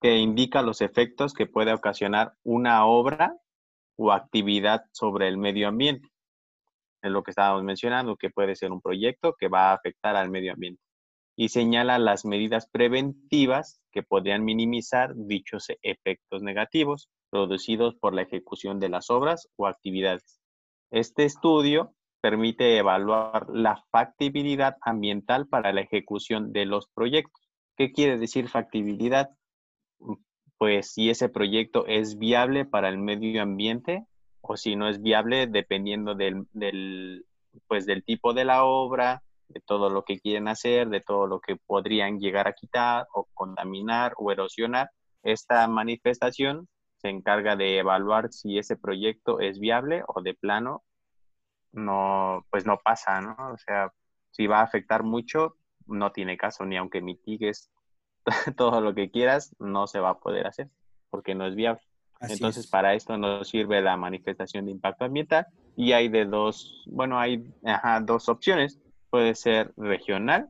[0.00, 3.36] que indica los efectos que puede ocasionar una obra
[3.96, 6.08] o actividad sobre el medio ambiente.
[7.02, 10.30] Es lo que estábamos mencionando, que puede ser un proyecto que va a afectar al
[10.30, 10.80] medio ambiente.
[11.36, 18.78] Y señala las medidas preventivas que podrían minimizar dichos efectos negativos producidos por la ejecución
[18.78, 20.40] de las obras o actividades.
[20.90, 27.50] Este estudio permite evaluar la factibilidad ambiental para la ejecución de los proyectos.
[27.76, 29.30] ¿Qué quiere decir factibilidad?
[30.56, 34.06] Pues si ese proyecto es viable para el medio ambiente
[34.40, 36.46] o si no es viable dependiendo del,
[37.66, 41.40] pues del tipo de la obra, de todo lo que quieren hacer, de todo lo
[41.40, 44.90] que podrían llegar a quitar o contaminar o erosionar.
[45.24, 50.84] Esta manifestación se encarga de evaluar si ese proyecto es viable o de plano
[51.72, 53.36] no, pues no pasa, ¿no?
[53.52, 53.92] O sea,
[54.30, 55.56] si va a afectar mucho,
[55.86, 57.70] no tiene caso, ni aunque mitigues
[58.56, 60.68] todo lo que quieras, no se va a poder hacer,
[61.10, 61.82] porque no es viable.
[62.20, 67.18] Entonces, para esto nos sirve la manifestación de impacto ambiental y hay de dos, bueno,
[67.18, 67.44] hay
[68.02, 68.78] dos opciones.
[69.10, 70.48] Puede ser regional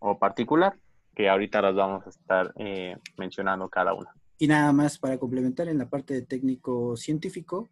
[0.00, 0.76] o particular,
[1.14, 4.12] que ahorita las vamos a estar eh, mencionando cada una.
[4.38, 7.70] Y nada más para complementar en la parte de técnico científico,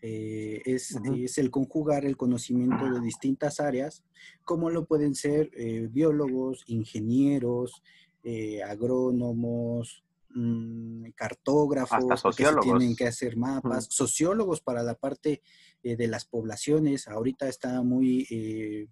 [0.00, 4.04] eh, es, es, el conjugar el conocimiento de distintas áreas,
[4.44, 7.82] como lo pueden ser eh, biólogos, ingenieros,
[8.22, 15.42] eh, agrónomos, mm, cartógrafos, que tienen que hacer mapas, sociólogos para la parte
[15.82, 17.08] de las poblaciones.
[17.08, 18.88] Ahorita está muy,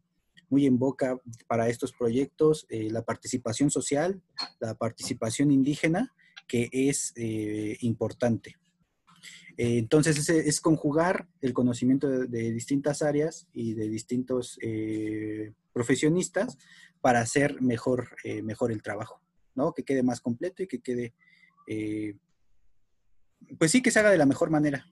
[0.49, 4.23] muy en boca para estos proyectos la participación social,
[4.61, 6.15] la participación indígena,
[6.47, 7.13] que es
[7.81, 8.57] importante.
[9.59, 16.59] Eh, entonces es, conjugar el conocimiento de, distintas áreas y de distintos eh, profesionistas
[17.01, 19.23] para hacer mejor, eh, mejor el trabajo,
[19.55, 19.73] ¿no?
[19.73, 21.15] Que quede más completo y que quede,
[23.59, 24.87] pues sí, que se haga de la mejor manera.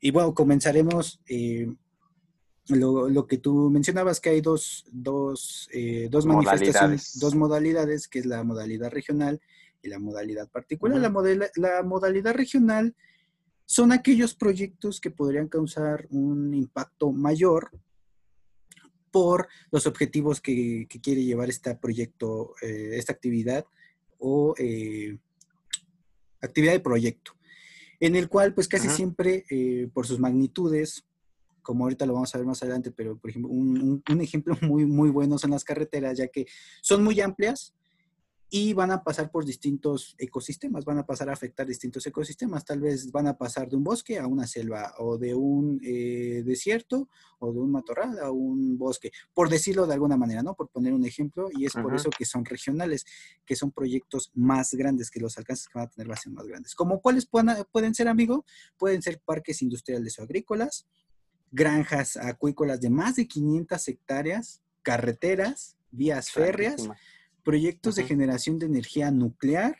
[0.00, 1.22] Y bueno, comenzaremos
[2.68, 5.70] lo, que tú mencionabas, que hay dos, dos,
[6.10, 9.40] dos manifestaciones, dos modalidades, que es la modalidad regional
[9.86, 10.98] la modalidad particular.
[10.98, 12.94] la, la modalidad regional
[13.66, 17.70] son aquellos proyectos que podrían causar un impacto mayor
[19.10, 23.64] por los objetivos que, quiere llevar este proyecto, eh, esta actividad
[24.18, 25.18] o eh,
[26.40, 27.32] actividad de proyecto,
[27.98, 31.04] en el cual pues casi siempre eh, por sus magnitudes,
[31.62, 34.84] como ahorita lo vamos a ver más adelante, pero por ejemplo un, un, ejemplo muy,
[34.84, 36.46] muy bueno son las carreteras, ya que
[36.82, 37.74] son muy amplias,
[38.48, 42.64] y van a pasar por distintos ecosistemas, van a pasar a afectar distintos ecosistemas.
[42.64, 46.42] Tal vez van a pasar de un bosque a una selva o de un eh,
[46.44, 47.08] desierto
[47.40, 50.54] o de un matorral a un bosque, por decirlo de alguna manera, ¿no?
[50.54, 53.04] Por poner un ejemplo, y es por eso que son regionales,
[53.44, 56.32] que son proyectos más grandes, que los alcances que van a tener van a ser
[56.32, 56.74] más grandes.
[56.74, 58.44] ¿Como cuáles pueden, pueden ser, amigo?
[58.78, 60.86] Pueden ser parques industriales o agrícolas,
[61.50, 66.88] granjas acuícolas de más de 500 hectáreas, carreteras, vías férreas
[67.46, 69.76] proyectos de generación de energía nuclear,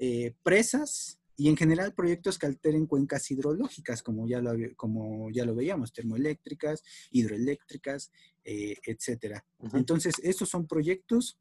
[0.00, 5.44] eh, presas, y en general proyectos que alteren cuencas hidrológicas, como ya lo, como ya
[5.44, 8.10] lo veíamos, termoeléctricas, hidroeléctricas,
[8.44, 9.44] eh, etcétera.
[9.74, 11.38] Entonces, estos son proyectos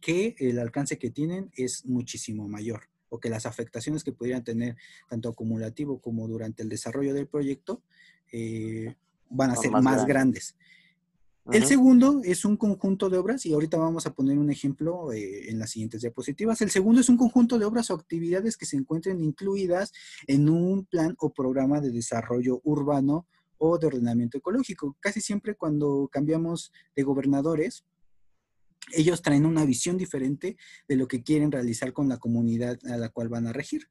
[0.00, 4.76] que el alcance que tienen es muchísimo mayor o que las afectaciones que pudieran tener
[5.08, 7.84] tanto acumulativo como durante el desarrollo del proyecto
[8.32, 8.96] eh,
[9.28, 10.56] van a ser más, grandes.
[11.46, 15.50] El segundo es un conjunto de obras, y ahorita vamos a poner un ejemplo eh,
[15.50, 16.60] en las siguientes diapositivas.
[16.60, 19.92] El segundo es un conjunto de obras o actividades que se encuentren incluidas
[20.26, 23.26] en un plan o programa de desarrollo urbano
[23.58, 24.96] o de ordenamiento ecológico.
[25.00, 27.84] Casi siempre cuando cambiamos de gobernadores,
[28.92, 30.56] ellos traen una visión diferente
[30.88, 33.88] de lo que quieren realizar con la comunidad a la cual van a regir.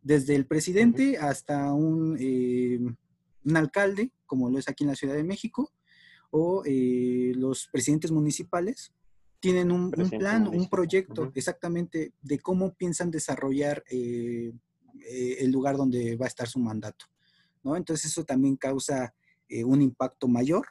[0.00, 2.80] Desde el presidente hasta un, eh,
[3.44, 5.72] un alcalde, como lo es aquí en la Ciudad de México,
[6.32, 8.92] o eh, los presidentes municipales
[9.38, 14.52] tienen un, plan, un proyecto exactamente de cómo piensan desarrollar eh,
[15.00, 17.06] eh, el lugar donde va a estar su mandato.
[17.62, 17.76] ¿no?
[17.76, 19.14] Entonces eso también causa
[19.66, 20.66] un impacto mayor.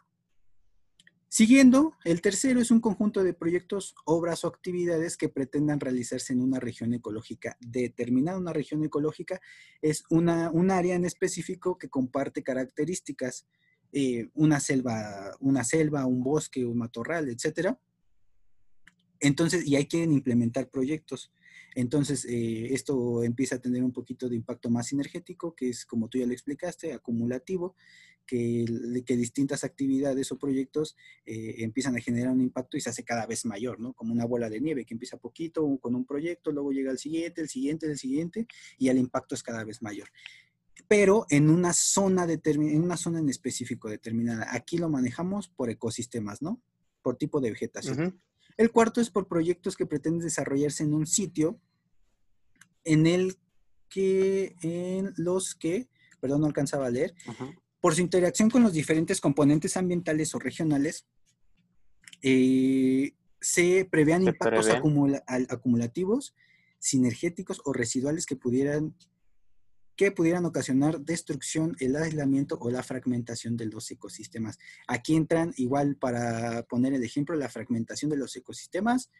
[1.27, 6.41] Siguiendo, el tercero es un conjunto de proyectos, obras o actividades que pretendan realizarse en
[6.41, 8.39] una región ecológica determinada.
[8.39, 9.39] Una región ecológica
[9.81, 13.45] es una, un área en específico que comparte características
[13.93, 17.79] eh, una selva, una selva, un bosque, un matorral, etcétera.
[19.19, 21.31] Entonces, y ahí quieren implementar proyectos.
[21.75, 26.09] Entonces, eh, esto empieza a tener un poquito de impacto más sinergético, que es, como
[26.09, 27.75] tú ya lo explicaste, acumulativo,
[28.25, 28.65] que,
[29.05, 33.25] que distintas actividades o proyectos eh, empiezan a generar un impacto y se hace cada
[33.25, 33.93] vez mayor, ¿no?
[33.93, 37.41] Como una bola de nieve que empieza poquito con un proyecto, luego llega el siguiente,
[37.41, 40.09] el siguiente, el siguiente, y el impacto es cada vez mayor
[40.91, 44.53] pero en una zona en una zona en específico determinada.
[44.53, 46.61] Aquí lo manejamos por ecosistemas, ¿no?
[47.01, 48.21] Por tipo de vegetación.
[48.57, 51.61] El cuarto es por proyectos que pretenden desarrollarse en un sitio
[52.83, 53.37] en el
[53.87, 55.87] que, en los que,
[56.19, 57.15] perdón, no alcanzaba a leer,
[57.79, 61.07] por su interacción con los diferentes componentes ambientales o regionales,
[62.21, 64.67] eh, se prevean impactos
[65.47, 66.35] acumulativos,
[66.79, 68.93] sinergéticos o residuales que pudieran
[70.01, 74.57] que pudieran ocasionar destrucción, el aislamiento o la fragmentación de los ecosistemas.
[74.87, 79.11] Aquí entran igual para poner el ejemplo, la fragmentación de los ecosistemas.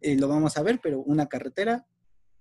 [0.00, 1.86] Eh, lo vamos a ver, pero una carretera,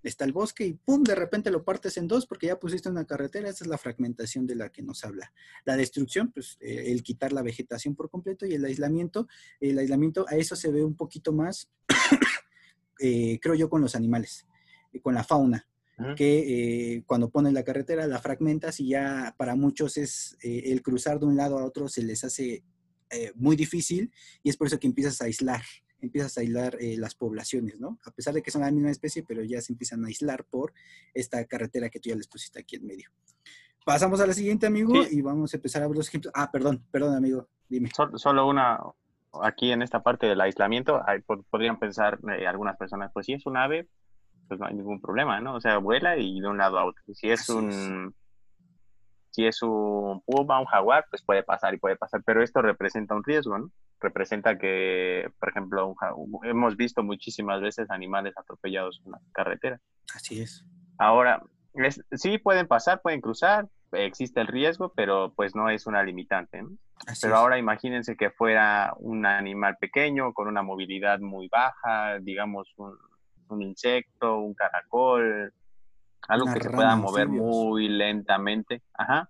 [0.01, 1.03] está el bosque y ¡pum!
[1.03, 3.49] De repente lo partes en dos porque ya pusiste una carretera.
[3.49, 5.31] Esa es la fragmentación de la que nos habla.
[5.63, 9.27] La destrucción, pues eh, el quitar la vegetación por completo y el aislamiento.
[9.59, 11.69] El aislamiento, a eso se ve un poquito más,
[12.99, 14.47] eh, creo yo, con los animales,
[15.03, 15.67] con la fauna
[16.15, 20.81] que eh, cuando pones la carretera la fragmentas y ya para muchos es eh, el
[20.81, 22.63] cruzar de un lado a otro se les hace
[23.09, 24.11] eh, muy difícil
[24.43, 25.61] y es por eso que empiezas a aislar,
[25.99, 27.99] empiezas a aislar las poblaciones, ¿no?
[28.05, 30.73] A pesar de que son la misma especie, pero ya se empiezan a aislar por
[31.13, 33.09] esta carretera que tú ya les pusiste aquí en medio.
[33.85, 36.31] Pasamos a la siguiente, amigo, y vamos a empezar a ver los ejemplos.
[36.35, 37.89] Ah, perdón, perdón, amigo, dime.
[38.15, 38.79] Solo, una,
[39.41, 41.01] aquí en esta parte del aislamiento,
[41.49, 43.87] podrían pensar algunas personas, pues si es un ave,
[44.49, 45.55] pues no hay ningún problema, ¿no?
[45.55, 47.01] O sea, vuela y de un lado a otro.
[47.13, 48.13] Si es un...
[49.31, 53.13] Si es un puma, un jaguar, pues puede pasar y puede pasar, pero esto representa
[53.13, 53.71] un riesgo, ¿no?
[54.01, 55.95] Representa que, por ejemplo,
[56.43, 59.79] hemos visto muchísimas veces animales atropellados en la carretera.
[60.15, 60.65] Así es.
[60.97, 61.43] Ahora,
[62.11, 66.63] sí pueden pasar, pueden cruzar, existe el riesgo, pero pues no es una limitante.
[66.63, 66.71] ¿no?
[67.21, 72.97] pero ahora imagínense que fuera un animal pequeño con una movilidad muy baja, digamos un,
[73.49, 75.53] un insecto, un caracol,
[76.27, 78.81] algo que se pueda mover muy lentamente.
[78.93, 79.29] Ajá.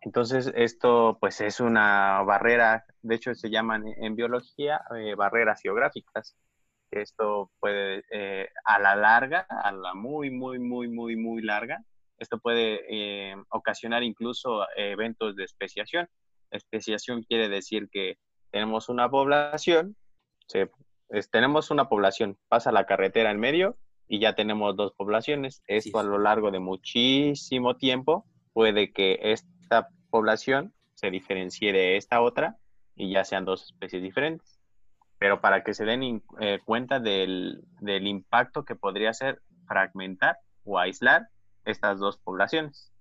[0.00, 6.36] Entonces, esto pues es una barrera, de hecho se llaman en biología eh, barreras geográficas.
[6.90, 11.82] Esto puede, eh, a la larga, a la muy, muy, muy, muy, muy larga,
[12.18, 16.08] esto puede eh, ocasionar incluso eventos de especiación.
[16.50, 18.16] Especiación quiere decir que
[18.50, 19.96] tenemos una población,
[20.46, 20.70] se
[21.30, 23.76] tenemos una población, pasa la carretera en medio
[24.08, 25.62] y ya tenemos dos poblaciones.
[25.66, 32.20] Esto a lo largo de muchísimo tiempo puede que esta población se diferencie de esta
[32.20, 32.56] otra
[32.94, 34.58] y ya sean dos especies diferentes.
[35.18, 40.78] Pero para que se den eh, cuenta del, del impacto que podría ser fragmentar o
[40.78, 41.28] aislar
[41.64, 42.92] estas dos poblaciones.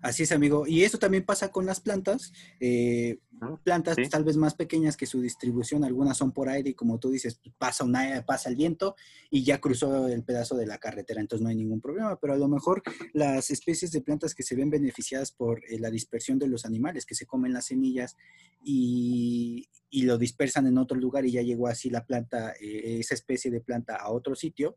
[0.00, 0.66] Así es, amigo.
[0.66, 2.32] Y eso también pasa con las plantas.
[2.58, 3.18] Eh,
[3.64, 7.10] plantas tal vez más pequeñas que su distribución, algunas son por aire y como tú
[7.10, 8.96] dices, pasa, una, pasa el viento
[9.30, 12.18] y ya cruzó el pedazo de la carretera, entonces no hay ningún problema.
[12.20, 12.82] Pero a lo mejor
[13.12, 17.06] las especies de plantas que se ven beneficiadas por eh, la dispersión de los animales,
[17.06, 18.16] que se comen las semillas
[18.64, 23.50] y, lo dispersan en otro lugar y ya llegó así la planta, eh, esa especie
[23.50, 24.76] de planta a otro sitio,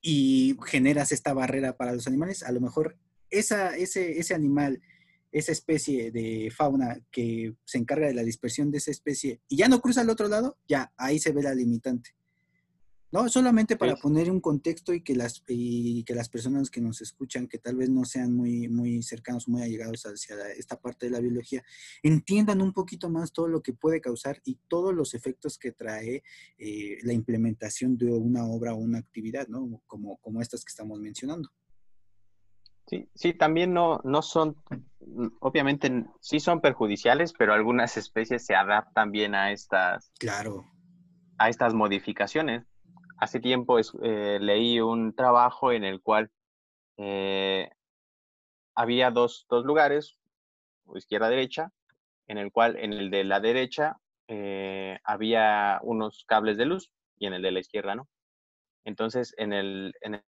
[0.00, 2.96] y generas esta barrera para los animales, a lo mejor
[3.32, 4.80] esa, ese, ese animal,
[5.32, 9.68] esa especie de fauna que se encarga de la dispersión de esa especie y ya
[9.68, 12.14] no cruza al otro lado, ya ahí se ve la limitante.
[13.12, 17.02] No, solamente para poner un contexto y que las y que las personas que nos
[17.02, 21.12] escuchan, que tal vez no sean muy muy cercanos, muy allegados hacia esta parte de
[21.12, 21.62] la biología,
[22.02, 26.22] entiendan un poquito más todo lo que puede causar y todos los efectos que trae
[26.56, 29.82] eh, la implementación de una obra o una actividad, ¿no?
[29.86, 31.50] Como, como estas que estamos mencionando.
[32.86, 34.56] Sí, sí, también no, no son,
[35.40, 40.12] obviamente sí son perjudiciales, pero algunas especies se adaptan bien a estas.
[40.18, 40.66] Claro.
[41.38, 42.66] A estas modificaciones
[43.22, 46.28] hace tiempo eh, leí un trabajo en el cual
[46.96, 47.70] eh,
[48.74, 50.18] había dos, dos lugares,
[50.92, 51.70] izquierda-derecha,
[52.26, 57.26] en el cual en el de la derecha eh, había unos cables de luz y
[57.26, 58.08] en el de la izquierda no.
[58.84, 60.20] Entonces, en el, en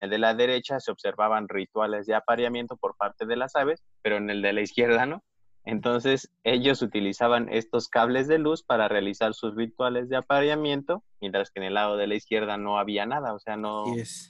[0.00, 4.16] el de la derecha se observaban rituales de apareamiento por parte de las aves, pero
[4.16, 5.22] en el de la izquierda no.
[5.64, 11.58] Entonces, ellos utilizaban estos cables de luz para realizar sus rituales de apareamiento, mientras que
[11.58, 13.84] en el lado de la izquierda no había nada, o sea, no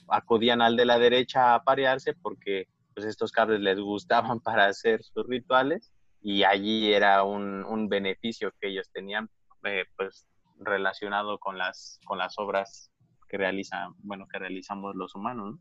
[0.07, 5.03] acudían al de la derecha a aparearse porque pues estos cables les gustaban para hacer
[5.03, 9.29] sus rituales y allí era un, beneficio que ellos tenían
[9.63, 10.25] eh, pues
[10.59, 12.89] relacionado con las con las obras
[13.27, 15.59] que realizan, bueno, que realizamos los humanos, ¿no?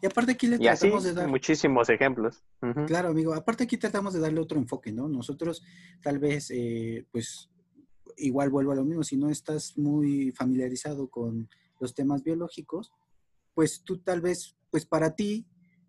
[0.00, 1.28] Y aparte aquí le tratamos de dar...
[1.28, 2.42] Muchísimos ejemplos.
[2.86, 3.34] Claro, amigo.
[3.34, 5.08] Aparte aquí tratamos de darle otro enfoque, ¿no?
[5.08, 5.62] Nosotros
[6.02, 7.50] tal vez, eh, pues,
[8.16, 11.48] igual vuelvo a lo mismo, si no estás muy familiarizado con
[11.80, 12.92] los temas biológicos,
[13.54, 15.46] pues tú tal vez, pues para ti,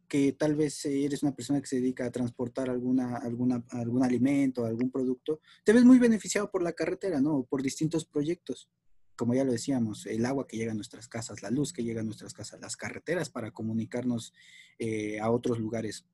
[0.08, 4.66] que tal vez eres una persona que se dedica a transportar alguna, alguna, algún alimento,
[4.66, 7.44] algún producto, te ves muy beneficiado por la carretera, ¿no?
[7.44, 8.70] Por distintos proyectos
[9.16, 12.02] como ya lo decíamos, el agua que llega a nuestras casas, la luz que llega
[12.02, 14.34] a nuestras casas, las carreteras para comunicarnos
[14.80, 16.06] eh, a otros lugares.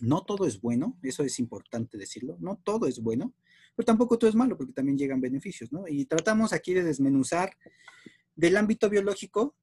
[0.00, 3.34] No todo es bueno, eso es importante decirlo, no todo es bueno,
[3.74, 5.86] pero tampoco todo es malo porque también llegan beneficios, ¿no?
[5.88, 7.56] Y tratamos aquí de desmenuzar
[8.34, 9.56] del ámbito biológico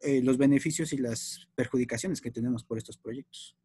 [0.00, 3.56] eh, los beneficios y las perjudicaciones que tenemos por estos proyectos.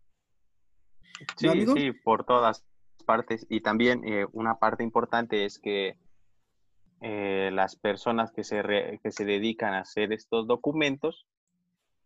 [1.38, 2.66] Sí, sí, por todas
[3.06, 3.46] partes.
[3.50, 5.98] Y también eh, una parte importante es que
[7.08, 11.28] eh, las personas que se, que se dedican a hacer estos documentos,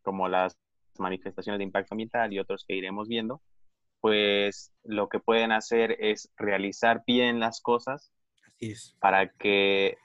[0.01, 0.59] como las
[0.97, 3.41] manifestaciones de impacto ambiental y otros que iremos viendo,
[4.01, 8.11] pues lo que pueden hacer es realizar bien las cosas
[8.99, 9.97] para que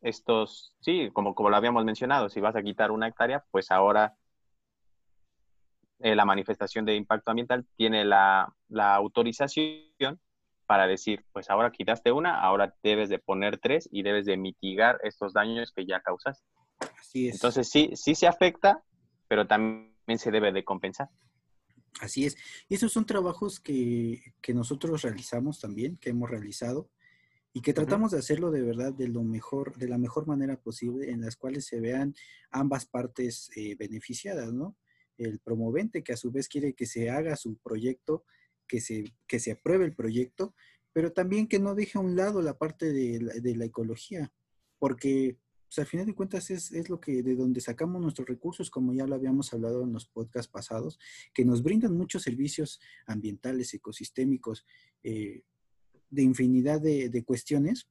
[0.00, 4.16] estos, sí, como, como lo habíamos mencionado, si vas a quitar una hectárea, pues ahora
[6.00, 10.18] eh, la manifestación de impacto ambiental tiene la, la autorización
[10.66, 14.98] para decir, pues ahora quitaste una, ahora debes de poner tres y debes de mitigar
[15.02, 16.44] estos daños que ya causas.
[16.98, 17.34] Así es.
[17.34, 18.82] Entonces sí, sí se afecta,
[19.28, 21.08] pero también se debe de compensar.
[22.00, 22.36] Así es.
[22.68, 26.90] Y esos son trabajos que, nosotros realizamos también, que hemos realizado
[27.52, 31.10] y que tratamos de hacerlo de verdad de lo mejor, de la mejor manera posible,
[31.10, 32.14] en las cuales se vean
[32.50, 34.76] ambas partes eh, beneficiadas, ¿no?
[35.16, 38.24] El promovente que a su vez quiere que se haga su proyecto
[38.66, 40.54] que se, que se apruebe el proyecto,
[40.92, 44.32] pero también que no deje a un lado la parte de la, ecología,
[44.78, 45.38] porque
[45.76, 49.06] al final de cuentas es, es, lo que de donde sacamos nuestros recursos, como ya
[49.06, 51.00] lo habíamos hablado en los podcasts pasados,
[51.34, 54.64] que nos brindan muchos servicios ambientales, ecosistémicos,
[55.02, 55.42] eh,
[56.10, 57.88] de infinidad de, de, cuestiones.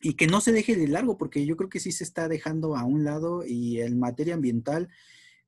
[0.00, 2.76] Y que no se deje de largo, porque yo creo que sí se está dejando
[2.76, 4.88] a un lado y en materia ambiental,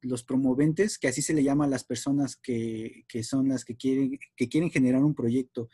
[0.03, 4.19] los promoventes, que así se le llama a las personas que, son las que quieren,
[4.37, 5.69] que quieren generar un proyecto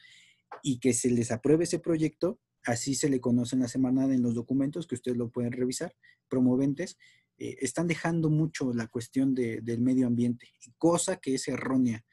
[0.62, 4.22] y que se les apruebe ese proyecto, así se le conoce en la semana en
[4.22, 5.94] los documentos que ustedes lo pueden revisar,
[6.28, 6.96] promoventes,
[7.38, 12.04] eh, están dejando mucho la cuestión del medio ambiente, cosa que es errónea,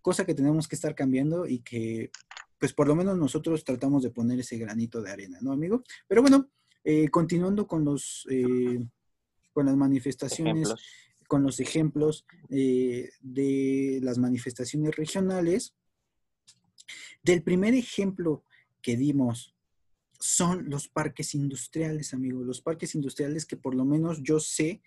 [0.00, 2.10] cosa que tenemos que estar cambiando y que,
[2.58, 5.82] pues por lo menos nosotros tratamos de poner ese granito de arena, ¿no, amigo?
[6.08, 6.50] Pero bueno,
[6.84, 8.26] eh, continuando con los...
[8.30, 8.80] Eh,
[9.52, 10.72] con las manifestaciones
[11.30, 15.76] con los ejemplos eh, de las manifestaciones regionales.
[17.22, 18.42] Del primer ejemplo
[18.82, 19.54] que dimos
[20.18, 24.82] son los parques industriales, amigos, los parques industriales que por lo menos yo sé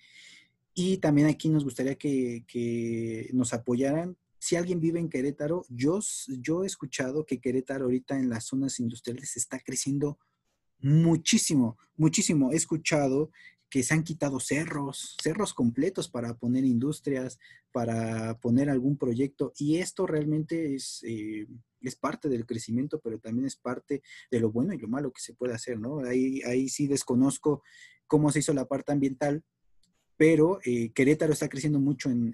[0.74, 4.18] y también aquí nos gustaría que, nos apoyaran.
[4.38, 6.02] Si alguien vive en Querétaro, yo,
[6.41, 10.20] yo he escuchado que Querétaro ahorita en las zonas industriales está creciendo
[10.82, 12.52] muchísimo, muchísimo.
[12.52, 13.32] He escuchado
[13.74, 17.39] que se han quitado cerros, cerros completos para poner industrias,
[17.71, 19.51] para poner algún proyecto.
[19.57, 21.47] Y esto realmente es, eh,
[21.82, 25.24] es parte del crecimiento, pero también es parte de lo bueno y lo malo que
[25.24, 26.05] se puede hacer, ¿no?
[26.05, 27.63] Ahí, ahí sí desconozco
[28.05, 29.43] cómo se hizo la parte ambiental,
[30.17, 32.32] pero eh, Querétaro está creciendo mucho en,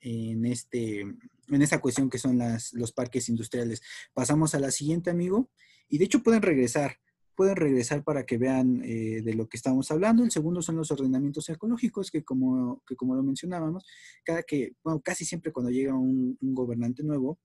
[0.00, 3.80] en, este, en esta cuestión que son las, los parques industriales.
[4.12, 5.48] Pasamos a la siguiente, amigo,
[5.88, 6.98] y de hecho pueden regresar
[7.34, 10.24] pueden regresar para que vean eh, de lo que estamos hablando.
[10.24, 13.84] El segundo son los ordenamientos ecológicos, que como, que como lo mencionábamos,
[14.24, 17.38] cada que, bueno, casi siempre cuando llega un, gobernante nuevo,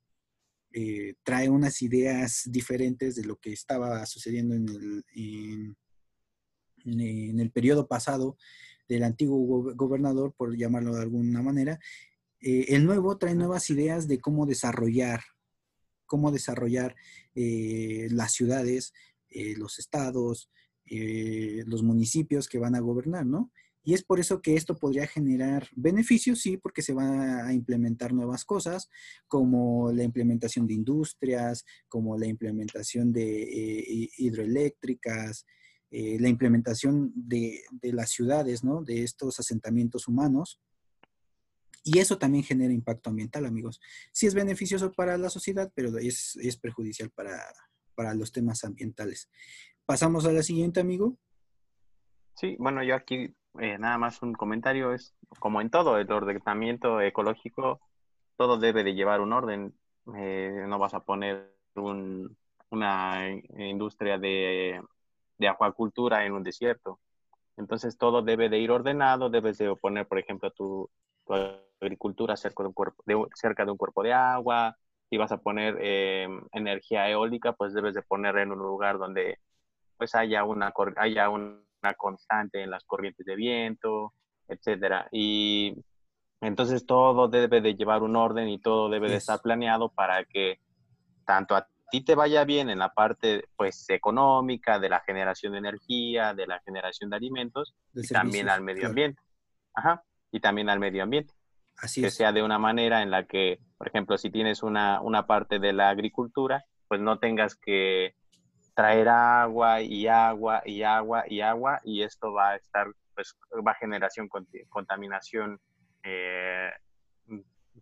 [0.72, 5.76] eh, trae unas ideas diferentes de lo que estaba sucediendo en el,
[6.86, 8.38] en, el periodo pasado
[8.88, 11.80] del antiguo gobernador, por llamarlo de alguna manera.
[12.42, 15.22] Eh, el nuevo trae nuevas ideas de cómo desarrollar,
[16.06, 16.96] cómo desarrollar
[17.36, 18.92] las ciudades,
[19.58, 20.50] los estados,
[20.86, 23.52] los municipios que van a gobernar, ¿no?
[23.84, 28.14] Y es por eso que esto podría generar beneficios, sí, porque se van a implementar
[28.14, 28.90] nuevas cosas,
[29.28, 35.46] como la implementación de industrias, como la implementación de eh, hidroeléctricas,
[35.92, 38.84] eh, la implementación de, las ciudades, ¿no?
[38.84, 40.62] De estos asentamientos humanos.
[41.84, 43.80] Y eso también genera impacto ambiental, amigos.
[44.12, 47.42] Sí es beneficioso para la sociedad, pero es, perjudicial para,
[48.00, 49.30] para los temas ambientales.
[49.86, 51.18] Pasamos a la siguiente, amigo.
[52.34, 57.02] Sí, bueno, yo aquí eh, nada más un comentario, es como en todo, el ordenamiento
[57.02, 57.82] ecológico,
[58.38, 59.78] todo debe de llevar un orden.
[60.16, 64.82] Eh, no vas a poner una industria de,
[65.38, 67.02] de, acuacultura en un desierto.
[67.58, 70.90] Entonces todo debe de ir ordenado, debes de poner, por ejemplo, tu,
[71.82, 74.78] agricultura cerca de, un cuerpo, de, cerca de un cuerpo de agua.
[75.10, 79.40] Si vas a poner eh, energía eólica, pues debes de poner en un lugar donde
[79.98, 84.14] pues haya una, haya un una constante en las corrientes de viento,
[84.48, 85.08] etcétera.
[85.12, 85.76] Y
[86.42, 90.60] entonces todo debe de llevar un orden y todo debe de estar planeado para que
[91.26, 95.60] tanto a ti te vaya bien en la parte pues económica, de la generación de
[95.60, 99.22] energía, de la generación de alimentos, y también al medio ambiente.
[99.74, 101.34] Ajá, y también al medio ambiente.
[101.78, 105.26] Así que sea de una manera en la que, por ejemplo, si tienes una, una
[105.26, 108.14] parte de la agricultura, pues no tengas que
[108.76, 113.72] traer agua y agua y agua y agua y esto va a estar, pues va
[113.72, 114.28] a generación
[114.68, 115.62] contaminación
[116.04, 116.72] eh,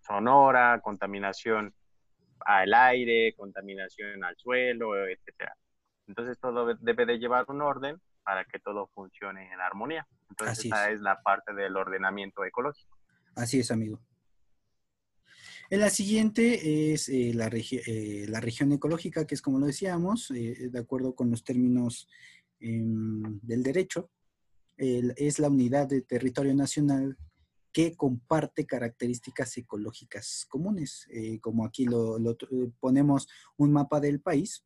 [0.06, 1.74] sonora, contaminación
[2.42, 5.58] al aire, contaminación al suelo, etcétera.
[6.06, 10.06] Entonces todo debe de llevar un orden para que todo funcione en armonía.
[10.30, 13.00] Entonces esa es la parte del ordenamiento ecológico.
[13.36, 14.00] Así es, amigo.
[15.70, 20.32] En la siguiente es eh, la, eh, la, región ecológica, que es como lo decíamos,
[20.32, 22.08] eh, de acuerdo con los términos
[22.60, 24.10] em, del derecho,
[24.80, 27.18] es la unidad de territorio nacional
[27.72, 31.08] que comparte características ecológicas comunes.
[31.42, 32.20] como aquí lo,
[32.80, 34.64] ponemos un mapa del país,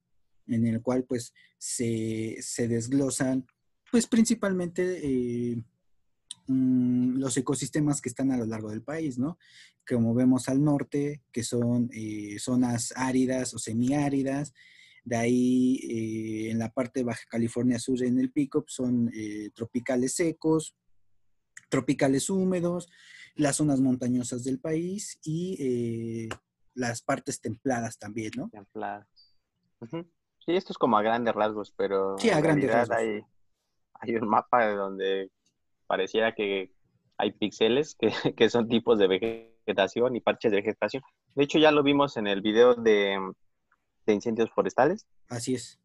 [0.48, 3.48] en el cual pues se, se desglosan
[3.90, 5.64] pues principalmente
[6.48, 9.38] Mm, los ecosistemas que están a lo largo del país, ¿no?
[9.88, 14.54] Como vemos al norte, que son eh, zonas áridas o semiáridas,
[15.04, 19.12] de ahí eh, en la parte de Baja California Sur, en el pico, pues, son
[19.14, 20.76] eh, tropicales secos,
[21.70, 22.90] tropicales húmedos,
[23.36, 26.28] las zonas montañosas del país y
[26.74, 28.50] las partes templadas también, ¿no?
[28.50, 29.08] Templadas.
[30.46, 32.98] Sí, esto es como a grandes rasgos, pero sí, a grandes rasgos.
[32.98, 33.22] Hay,
[33.94, 35.32] hay un mapa de donde
[35.92, 36.72] pareciera que
[37.18, 37.98] hay píxeles
[38.38, 41.04] que, son tipos de vegetación y parches de vegetación.
[41.36, 43.20] De hecho, ya lo vimos en el video de,
[44.08, 45.06] incendios forestales.
[45.28, 45.82] Así es.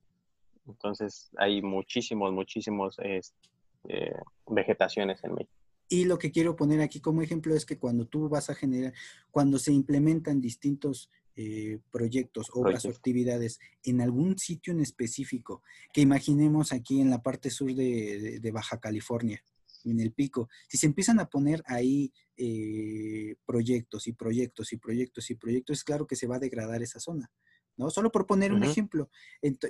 [0.69, 4.15] Entonces, hay muchísimos, muchísimos este,
[4.47, 5.53] vegetaciones en México.
[5.89, 8.93] Y lo que quiero poner aquí como ejemplo es que cuando tú vas a generar,
[9.33, 16.01] cuando se implementan distintos eh, proyectos, obras o actividades en algún sitio en específico, que
[16.01, 19.43] imaginemos aquí en la parte sur de Baja California,
[19.91, 25.31] en el pico, si se empiezan a poner ahí eh, proyectos y proyectos y proyectos
[25.31, 27.31] y proyectos, es claro que se va a degradar esa zona,
[27.77, 27.91] ¿no?
[27.91, 29.11] Solo por poner un ejemplo.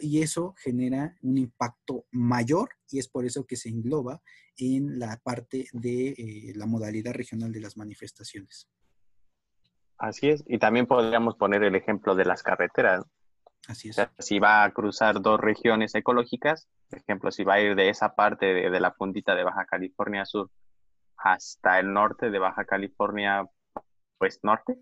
[0.00, 4.22] y eso genera un impacto mayor y es por eso que se engloba
[4.56, 8.68] en la parte de eh, la modalidad regional de las manifestaciones.
[9.98, 13.04] Así es, y también podríamos poner el ejemplo de las carreteras.
[13.68, 14.00] Así es.
[14.18, 18.14] si va a cruzar dos regiones ecológicas, por ejemplo, si va a ir de esa
[18.14, 20.50] parte de, la puntita de Baja California Sur
[21.16, 23.44] hasta el norte de Baja California,
[24.18, 24.78] pues norte,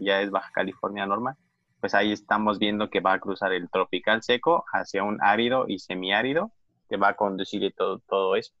[0.00, 1.36] ya es Baja California normal,
[1.80, 5.78] pues ahí estamos viendo que va a cruzar el tropical seco hacia un árido y
[5.78, 6.52] semiárido
[6.88, 8.52] que va a conducir todo, todo eso.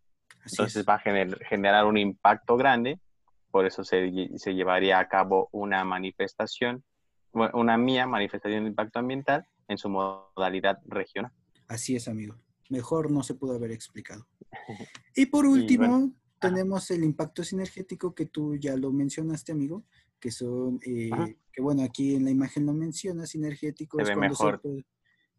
[0.50, 3.00] Entonces va a generar un impacto grande,
[3.50, 6.84] por eso se, se llevaría a cabo una manifestación,
[7.32, 11.32] una mía manifestación de impacto ambiental en su modalidad regional.
[11.68, 12.34] Así es, amigo.
[12.70, 14.26] Mejor no se pudo haber explicado.
[15.14, 19.84] Y por último, tenemos el impacto sinergético que tú ya lo mencionaste, amigo,
[20.20, 21.10] que son, eh,
[21.52, 24.60] que bueno, aquí en la imagen lo menciona, sinergético es cuando mejor.
[24.62, 24.86] se,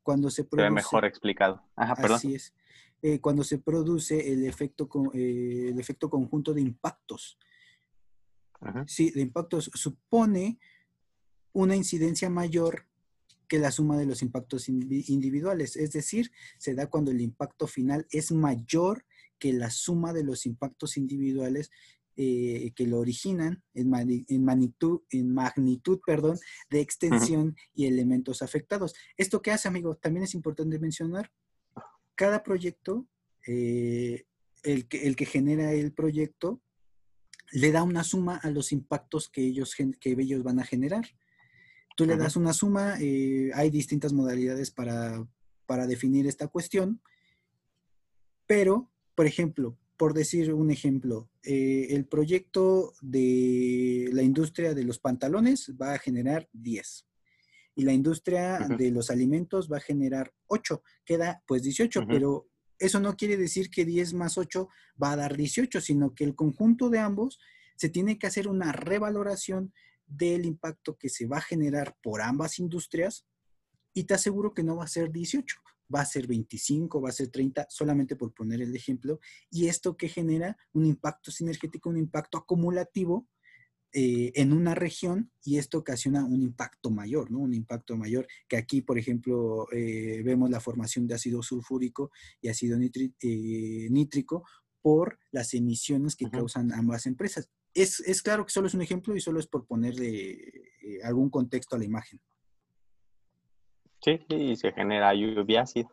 [0.03, 0.65] cuando se produce.
[0.65, 1.63] Se ve mejor explicado.
[1.75, 2.17] Ajá, perdón.
[2.17, 2.53] Así es.
[3.01, 7.37] Eh, cuando se produce el efecto, eh, el efecto conjunto de impactos.
[8.87, 10.59] Sí, de impactos supone
[11.53, 12.88] una incidencia mayor
[13.49, 15.75] que la suma de los impactos individuales.
[15.75, 19.03] Es decir, se da cuando el impacto final es mayor
[19.39, 21.71] que la suma de los impactos individuales
[22.15, 26.37] eh, que lo originan en, magnitud, en magnitud perdón,
[26.69, 28.93] de extensión y elementos afectados.
[29.17, 29.95] ¿Esto qué hace, amigo?
[29.95, 31.31] También es importante mencionar,
[32.15, 33.07] cada proyecto,
[33.47, 34.25] eh,
[34.63, 36.61] el, que, el que genera el proyecto,
[37.51, 41.05] le da una suma a los impactos que ellos, que ellos van a generar.
[41.99, 45.27] Tú le das una suma, eh, hay distintas modalidades para,
[45.65, 47.01] para definir esta cuestión,
[48.47, 54.97] pero, por ejemplo, por decir un ejemplo, eh, el proyecto de la industria de los
[54.97, 57.05] pantalones va a generar 10
[57.75, 62.47] y la industria de los alimentos va a generar 8, queda pues 18, pero
[62.77, 64.69] eso no quiere decir que 10 más 8
[65.03, 67.39] va a dar 18, sino que el conjunto de ambos
[67.75, 69.73] se tiene que hacer una revaloración
[70.09, 73.25] del impacto que se va a generar por ambas industrias
[73.93, 75.55] y te aseguro que no va a ser 18,
[75.93, 79.19] va a ser 25, va a ser 30, solamente por poner el ejemplo.
[79.49, 83.27] Y esto que genera un impacto sinergético, un impacto acumulativo
[83.91, 87.39] eh, en una región y esto ocasiona un impacto mayor, ¿no?
[87.39, 92.49] Un impacto mayor que aquí, por ejemplo, eh, vemos la formación de ácido sulfúrico y
[92.49, 94.43] ácido eh, nítrico
[94.81, 97.49] por las emisiones que causan ambas empresas.
[97.73, 100.37] Es, es, claro que solo es un ejemplo y solo es por ponerle
[101.03, 102.19] algún contexto a la imagen.
[104.01, 105.89] Sí, y se genera lluvia ácida.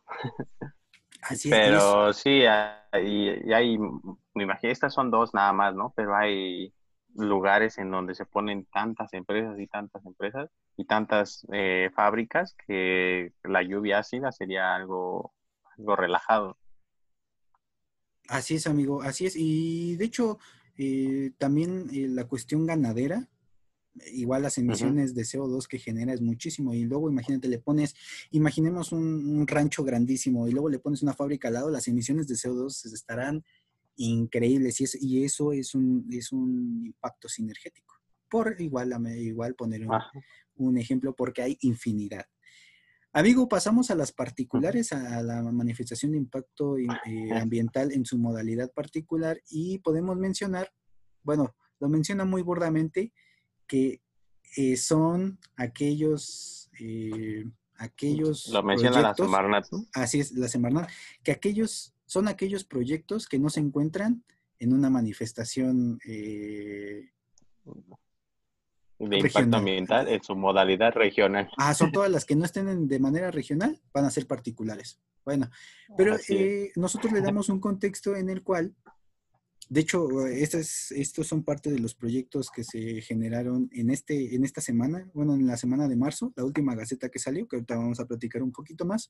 [1.22, 5.92] Así Pero sí, y, hay, me imagino, estas son dos nada más, ¿no?
[5.96, 6.72] Pero hay
[7.14, 13.32] lugares en donde se ponen tantas empresas y tantas empresas y tantas eh, fábricas que
[13.42, 15.34] la lluvia ácida sería algo,
[15.76, 16.58] algo relajado.
[18.28, 19.34] Así es, amigo, así es.
[19.36, 20.38] Y de hecho,
[20.78, 23.28] eh, también eh, la cuestión ganadera
[24.12, 26.74] igual las emisiones de CO2 que genera es muchísimo.
[26.74, 27.94] Y luego imagínate, le pones,
[28.30, 32.34] imaginemos un, rancho grandísimo y luego le pones una fábrica al lado, las emisiones de
[32.34, 33.44] CO2 estarán
[33.96, 37.94] increíbles y, y eso es un, es un impacto sinergético.
[38.28, 39.86] Por igual, igual poner
[40.56, 42.26] un, ejemplo porque hay infinidad.
[43.16, 46.86] Amigo, pasamos a las particulares, a la manifestación de impacto eh,
[47.32, 50.70] ambiental en su modalidad particular y podemos mencionar,
[51.22, 53.14] bueno, lo menciona muy burdamente,
[53.66, 54.02] que
[54.58, 57.46] eh, son aquellos, eh,
[57.78, 59.64] aquellos Lo menciona la Semarnat.
[59.94, 60.90] Así es, la Semarnat,
[61.22, 64.24] que aquellos son aquellos proyectos que no se encuentran
[64.58, 67.12] en una manifestación eh,
[68.98, 71.50] de impacto ambiental en su modalidad regional.
[71.56, 75.00] Ah, son todas las que no estén de manera regional, van a ser particulares.
[75.24, 75.50] Bueno,
[75.96, 76.16] pero
[76.76, 78.76] nosotros le damos un contexto en el cual
[79.68, 84.60] de hecho, estos son parte de los proyectos que se generaron en, este, en esta
[84.60, 87.98] semana, bueno, en la semana de marzo, la última gaceta que salió, que ahorita vamos
[87.98, 89.08] a platicar un poquito más.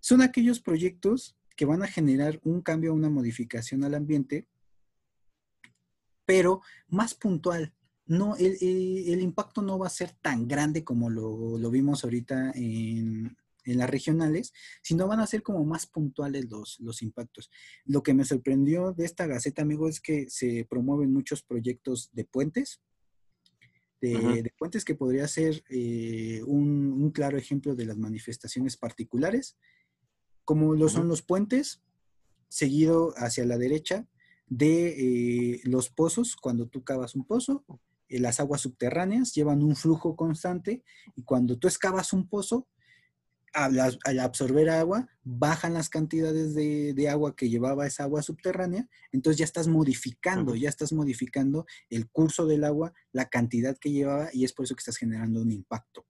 [0.00, 4.46] Son aquellos proyectos que van a generar un cambio, una modificación al ambiente,
[6.24, 7.74] pero más puntual.
[8.10, 13.36] No, el, impacto no va a ser tan grande como lo, lo vimos ahorita en,
[13.64, 14.52] en las regionales,
[14.82, 17.52] sino van a ser como más puntuales los, los impactos.
[17.84, 22.24] Lo que me sorprendió de esta Gaceta, amigo, es que se promueven muchos proyectos de
[22.24, 22.80] puentes,
[24.00, 29.56] de, puentes que podría ser eh, un, claro ejemplo de las manifestaciones particulares,
[30.44, 31.80] como lo son los puentes,
[32.48, 34.08] seguido hacia la derecha
[34.48, 34.88] de
[35.54, 37.64] eh, los pozos, cuando tú cavas un pozo,
[38.18, 40.82] las aguas subterráneas llevan un flujo constante
[41.14, 42.66] y cuando tú excavas un pozo,
[43.52, 49.44] al, absorber agua, bajan las cantidades de, agua que llevaba esa agua subterránea, entonces ya
[49.44, 54.52] estás modificando, ya estás modificando el curso del agua, la cantidad que llevaba, y es
[54.52, 56.06] por eso que estás generando un impacto.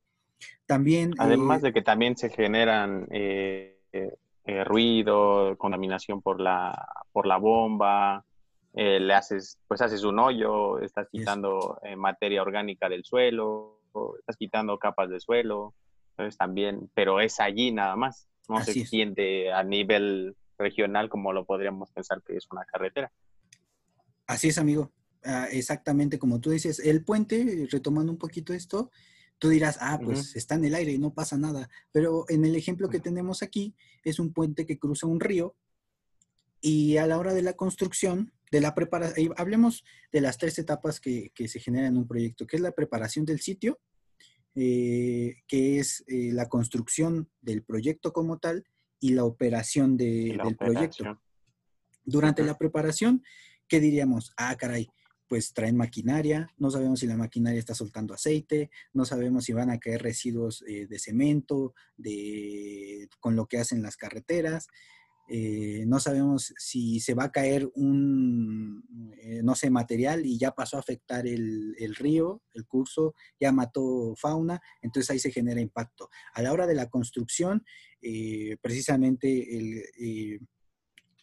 [0.67, 1.13] También...
[1.19, 7.37] Además eh, de que también se generan eh, eh, ruido, contaminación por la, por la
[7.37, 8.25] bomba,
[8.73, 13.81] le haces, pues haces un hoyo, estás quitando materia orgánica del suelo,
[14.19, 15.75] estás quitando capas de suelo
[16.39, 21.91] también, pero es allí nada más, no se extiende a nivel regional como lo podríamos
[21.93, 23.11] pensar que es una carretera.
[24.27, 24.93] Así es, amigo.
[25.25, 28.91] Ah, exactamente como tú dices, el puente, retomando un poquito esto,
[29.39, 31.69] tú dirás, ah, pues está en el aire y no pasa nada.
[31.91, 35.57] Pero en el ejemplo que tenemos aquí, es un puente que cruza un río
[36.61, 41.01] y a la hora de la construcción, de la preparación, hablemos de las tres etapas
[41.01, 43.79] que, se generan en un proyecto, que es la preparación del sitio,
[44.55, 48.65] eh, que es eh, la construcción del proyecto como tal
[48.99, 51.21] y la operación del proyecto.
[52.05, 53.23] Durante la preparación,
[53.69, 54.33] ¿qué diríamos?
[54.37, 54.91] Ah, caray,
[55.31, 59.71] pues traen maquinaria, no sabemos si la maquinaria está soltando aceite, no sabemos si van
[59.71, 64.67] a caer residuos eh, de cemento, de, con lo que hacen las carreteras,
[65.33, 68.83] eh, no sabemos si se va a caer un,
[69.23, 74.17] eh, no sé, material y ya pasó a afectar el, río, el curso, ya mató
[74.17, 76.11] fauna, entonces ahí se genera impacto.
[76.35, 77.65] A la hora de la construcción,
[78.03, 79.47] eh, precisamente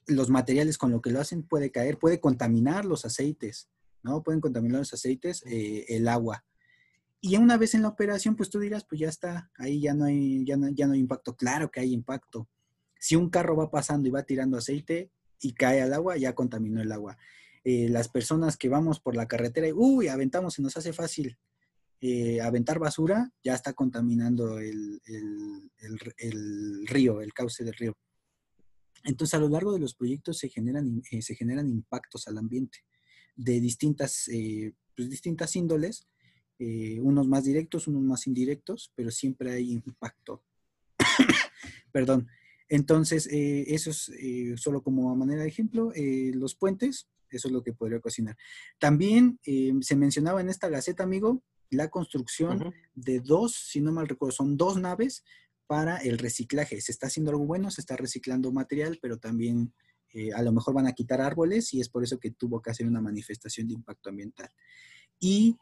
[0.06, 3.68] los materiales con lo que lo hacen puede caer, puede contaminar los aceites,
[4.04, 4.24] ¿no?
[4.24, 6.46] Pueden contaminar los aceites, el agua.
[7.20, 10.06] Y una vez en la operación, pues tú dirás, pues ya está, ahí ya no
[10.06, 11.36] hay, ya no hay impacto.
[11.36, 12.48] Claro que hay impacto
[13.00, 16.82] si un carro va pasando y va tirando aceite y cae al agua, ya contaminó
[16.82, 17.18] el agua.
[17.70, 21.38] Eh, las personas que vamos por la carretera y, uy, aventamos, se nos hace fácil
[22.00, 25.02] eh, aventar basura, ya está contaminando el,
[26.86, 27.98] río, el cauce del río.
[29.04, 32.86] Entonces, a lo largo de los proyectos se generan, eh, se generan impactos al ambiente
[33.36, 34.30] de distintas,
[34.96, 36.08] pues, distintas índoles,
[37.02, 40.42] unos más directos, unos más indirectos, pero siempre hay impacto.
[41.92, 42.30] Perdón.
[42.70, 45.92] Entonces, eh, eso es eh, solo como manera de ejemplo.
[45.96, 48.38] Eh, los puentes, eso es lo que podría cocinar.
[48.80, 49.40] También
[49.82, 54.56] se mencionaba en esta gaceta, amigo, la construcción de dos, si no mal recuerdo, son
[54.56, 55.24] dos naves
[55.66, 56.80] para el reciclaje.
[56.80, 59.74] Se está haciendo algo bueno, se está reciclando material, pero también
[60.36, 62.88] a lo mejor van a quitar árboles y es por eso que tuvo que hacer
[62.88, 64.50] una manifestación de impacto ambiental.
[65.20, 65.58] Y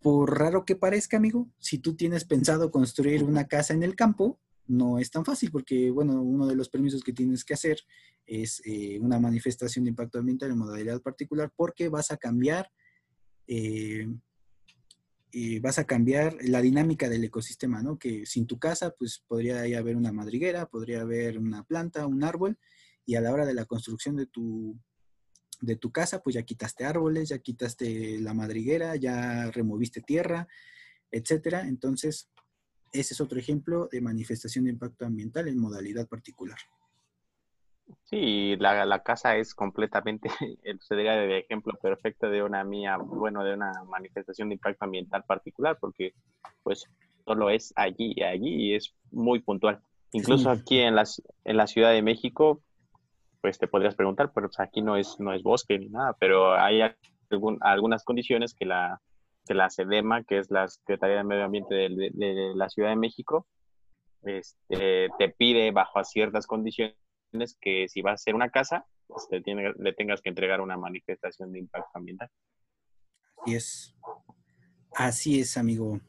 [0.00, 4.38] por raro que parezca, amigo, si tú tienes pensado construir una casa en el campo,
[4.68, 7.80] no es tan fácil porque, bueno, uno de los permisos que tienes que hacer
[8.26, 12.70] es eh, una manifestación de impacto ambiental en modalidad particular porque vas a cambiar,
[13.46, 14.06] eh,
[15.32, 17.98] eh, vas a cambiar la dinámica del ecosistema, ¿no?
[17.98, 22.58] Que sin tu casa, pues podría haber una madriguera, podría haber una planta, un árbol,
[23.06, 24.78] y a la hora de la construcción de tu,
[25.62, 30.46] de tu casa, pues ya quitaste árboles, ya quitaste la madriguera, ya removiste tierra,
[31.10, 31.66] etcétera.
[31.66, 32.28] Entonces,
[32.92, 36.58] ese es otro ejemplo de manifestación de impacto ambiental en modalidad particular.
[38.04, 40.30] Sí, la, casa es completamente,
[40.80, 45.78] sería el ejemplo perfecto de una mía, bueno, de una manifestación de impacto ambiental particular,
[45.80, 46.14] porque
[46.62, 46.84] pues
[47.24, 49.80] solo es allí y allí y es muy puntual.
[50.12, 52.62] Incluso aquí en, las, en la Ciudad de México,
[53.42, 56.54] pues te podrías preguntar, pero pues, aquí no es, no es bosque ni nada, pero
[56.54, 56.80] hay
[57.60, 59.00] algunas condiciones que la,
[59.48, 63.46] que la SEDEMA, que es la Secretaría de Medio Ambiente de, la Ciudad de México,
[64.22, 66.94] este, te pide bajo ciertas condiciones
[67.60, 71.60] que si vas a hacer una casa, pues, le tengas que entregar una manifestación de
[71.60, 72.28] impacto ambiental.
[73.42, 73.94] Así es.
[74.94, 76.00] Así es, amigo.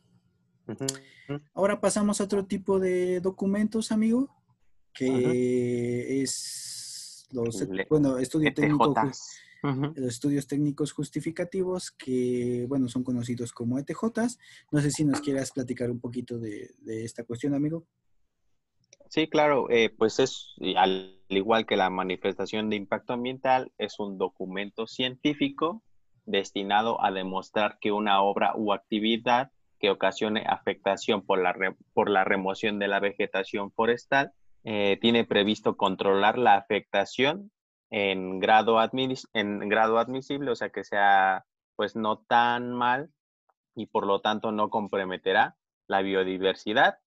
[1.54, 4.30] Ahora pasamos a otro tipo de documentos, amigo,
[4.94, 8.94] que es los, bueno, estudio técnico
[9.62, 14.38] los estudios técnicos justificativos que, bueno, son conocidos como ETJs.
[14.72, 17.86] No sé si nos quieras platicar un poquito de, esta cuestión, amigo.
[19.10, 24.18] Sí, claro, eh, pues es, al igual que la manifestación de impacto ambiental, es un
[24.18, 25.84] documento científico
[26.26, 31.55] destinado a demostrar que una obra u actividad que ocasione afectación por la,
[31.93, 34.34] por la remoción de la vegetación forestal
[34.64, 37.51] eh, tiene previsto controlar la afectación
[37.90, 38.78] en grado,
[39.34, 43.10] en grado admisible, o sea que sea pues no tan mal
[43.76, 45.56] y por lo tanto no comprometerá
[45.88, 47.00] la biodiversidad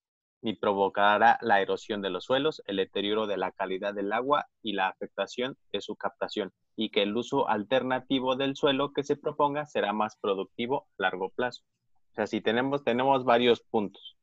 [0.43, 4.72] ni provocará la erosión de los suelos, el deterioro de la calidad del agua y
[4.72, 9.66] la afectación de su captación, y que el uso alternativo del suelo que se proponga
[9.66, 11.62] será más productivo a largo plazo.
[12.11, 14.18] O sea, si tenemos, tenemos varios puntos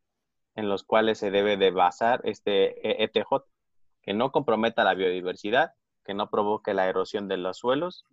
[0.55, 3.45] en los cuales se debe de basar este ETJ,
[4.01, 5.71] que no comprometa la biodiversidad,
[6.09, 8.03] que no provoque la erosión de los suelos,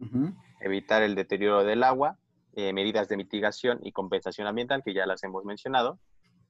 [0.60, 2.18] evitar el deterioro del agua,
[2.54, 5.98] eh, medidas de mitigación y compensación ambiental, que ya las hemos mencionado,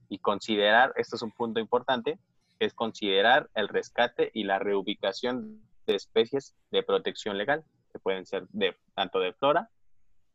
[0.08, 2.18] y considerar, esto es un punto importante,
[2.58, 8.48] es considerar el rescate y la reubicación de especies de protección legal, que pueden ser
[8.48, 9.70] de, tanto de flora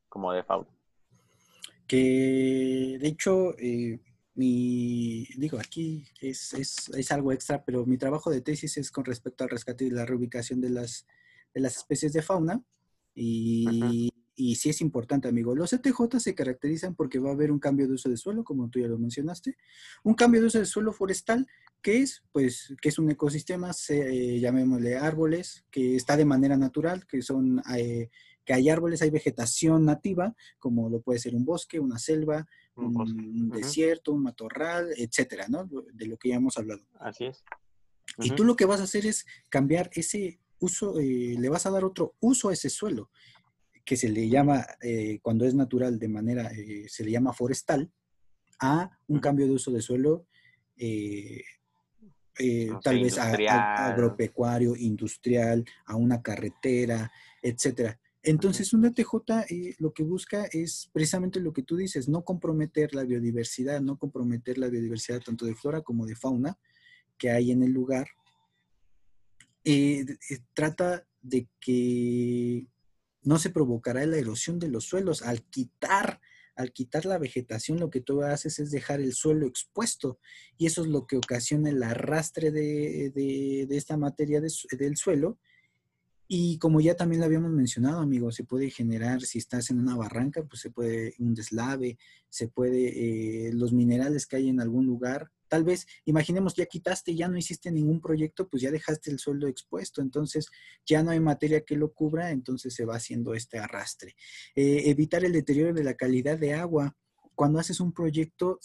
[0.07, 0.69] como de fauna.
[1.87, 3.99] Que de hecho, eh,
[4.33, 9.05] mi, digo, aquí es, es, es, algo extra, pero mi trabajo de tesis es con
[9.05, 11.05] respecto al rescate y la reubicación de las,
[11.53, 12.63] de las especies de fauna.
[13.13, 15.53] Y, y sí es importante, amigo.
[15.55, 18.69] Los ETJ se caracterizan porque va a haber un cambio de uso de suelo, como
[18.69, 19.57] tú ya lo mencionaste.
[20.03, 21.47] Un cambio de uso de suelo forestal,
[21.81, 26.57] que es, pues, que es un ecosistema, se, eh, llamémosle árboles, que está de manera
[26.57, 27.61] natural, que son...
[27.77, 28.09] Eh,
[28.43, 33.49] que hay árboles, hay vegetación nativa, como lo puede ser un bosque, una selva, un,
[33.49, 35.65] desierto, un matorral, etcétera, ¿no?
[35.65, 36.81] De lo que ya hemos hablado.
[36.99, 37.43] Así es.
[38.17, 41.71] Y tú lo que vas a hacer es cambiar ese uso, eh, le vas a
[41.71, 43.09] dar otro uso a ese suelo,
[43.83, 47.91] que se le llama, eh, cuando es natural de manera, eh, se le llama forestal,
[48.59, 50.27] a un cambio de uso de suelo,
[52.83, 57.11] tal vez agropecuario, industrial, a una carretera,
[57.41, 57.99] etcétera.
[58.23, 59.45] Entonces, una TJ
[59.79, 64.57] lo que busca es precisamente lo que tú dices, no comprometer la biodiversidad, no comprometer
[64.57, 66.57] la biodiversidad tanto de flora como de fauna
[67.17, 68.07] que hay en el lugar.
[70.53, 72.67] trata de que
[73.23, 75.21] no se provocará la erosión de los suelos.
[75.21, 76.19] Al quitar,
[76.55, 80.19] al quitar la vegetación, lo que tú haces es dejar el suelo expuesto
[80.57, 85.39] y eso es lo que ocasiona el arrastre de, esta materia del suelo.
[86.33, 89.97] Y como ya también lo habíamos mencionado, amigo, se puede generar, si estás en una
[89.97, 91.97] barranca, pues se puede un deslave,
[92.29, 97.13] se puede, eh, los minerales que hay en algún lugar Tal vez, imaginemos, ya quitaste,
[97.13, 100.47] ya no hiciste ningún proyecto, pues ya dejaste el sueldo expuesto, entonces
[100.85, 104.15] ya no hay materia que lo cubra, entonces se va haciendo este arrastre.
[104.55, 106.95] Eh, evitar el deterioro de la calidad de agua.
[107.35, 108.59] Cuando haces un proyecto,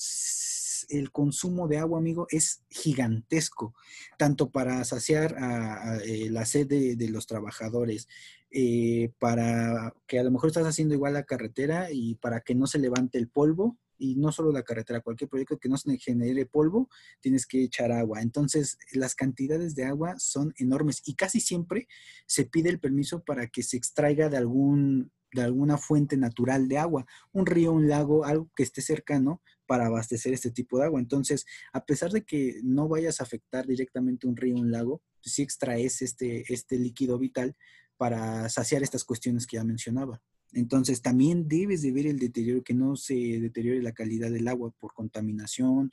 [0.89, 3.75] el consumo de agua, amigo, es gigantesco,
[4.19, 8.09] tanto para saciar a, eh, la sed de, los trabajadores,
[8.51, 12.67] eh, para que a lo mejor estás haciendo igual la carretera y para que no
[12.67, 16.47] se levante el polvo, y no solo la carretera, cualquier proyecto que no se genere
[16.47, 16.89] polvo,
[17.21, 18.21] tienes que echar agua.
[18.21, 21.89] Entonces, las cantidades de agua son enormes y casi siempre
[22.27, 26.79] se pide el permiso para que se extraiga de algún de alguna fuente natural de
[26.79, 31.01] agua, un río, un lago, algo que esté cercano para abastecer este tipo de agua.
[31.01, 35.43] Entonces, a pesar de que no vayas a afectar directamente un río, un lago, sí
[35.43, 37.57] extraes este, este líquido vital
[37.97, 40.23] para saciar estas cuestiones que ya mencionaba.
[40.53, 44.73] Entonces también debes de ver el deterioro, que no se deteriore la calidad del agua
[44.79, 45.91] por contaminación,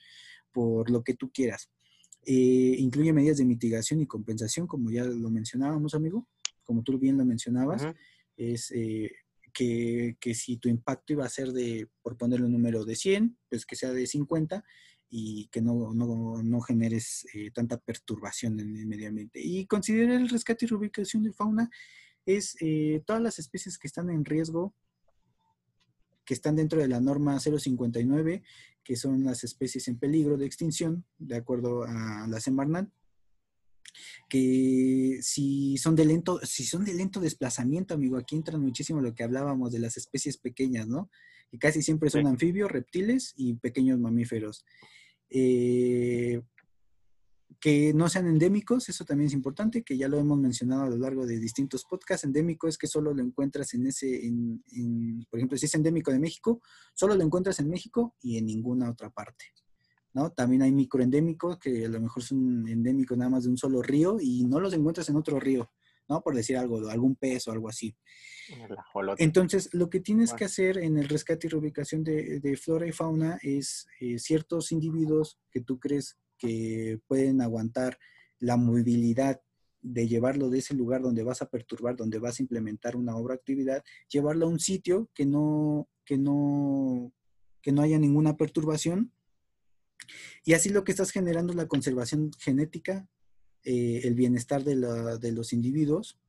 [0.52, 1.70] por lo que tú quieras.
[2.26, 6.28] Eh, incluye medidas de mitigación y compensación, como ya lo mencionábamos, amigo,
[6.64, 7.86] como tú bien lo mencionabas,
[8.38, 9.12] es eh,
[9.54, 13.66] que, si tu impacto iba a ser de, por ponerle un número de 100, pues
[13.66, 14.64] que sea de 50
[15.10, 19.40] y que no, no, generes eh, tanta perturbación en el medio ambiente.
[19.42, 21.70] Y considera el rescate y reubicación de fauna
[22.26, 24.74] es eh, todas las especies que están en riesgo,
[26.26, 28.44] que están dentro de la norma 059,
[28.84, 32.90] que son las especies en peligro de extinción, de acuerdo a la Semarnat,
[34.30, 39.14] que si son de lento, si son de lento desplazamiento, amigo, aquí entra muchísimo lo
[39.14, 41.10] que hablábamos de las especies pequeñas, ¿no?
[41.50, 44.66] Que casi siempre son anfibios, reptiles y pequeños mamíferos.
[45.30, 46.42] Eh,
[47.64, 50.98] que no sean endémicos, eso también es importante, que ya lo hemos mencionado a lo
[50.98, 52.26] largo de distintos podcasts.
[52.26, 56.20] Endémico es que solo lo encuentras en ese, en, por ejemplo, si es endémico de
[56.20, 56.62] México,
[56.94, 59.46] solo lo encuentras en México y en ninguna otra parte.
[60.14, 60.32] ¿No?
[60.32, 64.18] También hay microendémicos que a lo mejor son endémicos nada más de un solo río
[64.20, 65.72] y no los encuentras en otro río,
[66.08, 66.22] ¿no?
[66.22, 67.96] Por decir algo, algún pez o algo así.
[69.18, 73.40] Entonces, lo que tienes que hacer en el rescate y reubicación de, flora y fauna
[73.42, 77.98] es eh, ciertos individuos que tú crees que pueden aguantar
[78.40, 79.42] la movilidad
[79.82, 83.36] de llevarlo de ese lugar donde vas a perturbar, donde vas a implementar una obra
[83.36, 87.14] actividad, llevarlo a un sitio que no, que no,
[87.62, 89.13] que no haya ninguna perturbación.
[90.44, 93.08] Y así lo que estás generando es la conservación genética,
[93.64, 94.76] eh, el bienestar de,
[95.20, 96.20] de, los individuos,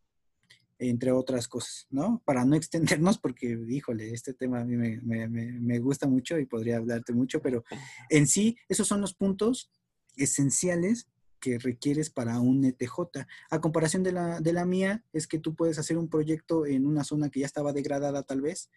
[0.79, 2.23] entre otras cosas, ¿no?
[2.25, 6.47] Para no extendernos, porque, híjole, este tema a mí me, me, me gusta mucho y
[6.47, 7.65] podría hablarte mucho, pero
[8.11, 9.71] en sí, esos son los puntos
[10.17, 11.09] esenciales
[11.45, 13.27] que requieres para un ETJ.
[13.51, 16.87] A comparación de la, de la mía, es que tú puedes hacer un proyecto en
[16.87, 18.71] una zona que ya estaba degradada tal vez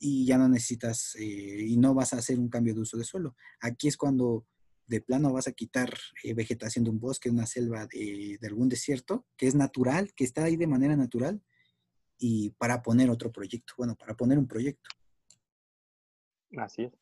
[0.00, 3.04] y ya no necesitas eh, y no vas a hacer un cambio de uso de
[3.04, 3.36] suelo.
[3.60, 4.46] Aquí es cuando
[4.86, 5.92] de plano vas a quitar
[6.24, 10.24] eh, vegetación de un bosque, una selva de, de, algún desierto, que es natural, que
[10.24, 11.40] está ahí de manera natural,
[12.18, 14.90] y para poner otro proyecto, bueno, para poner un proyecto.
[16.56, 16.92] Así es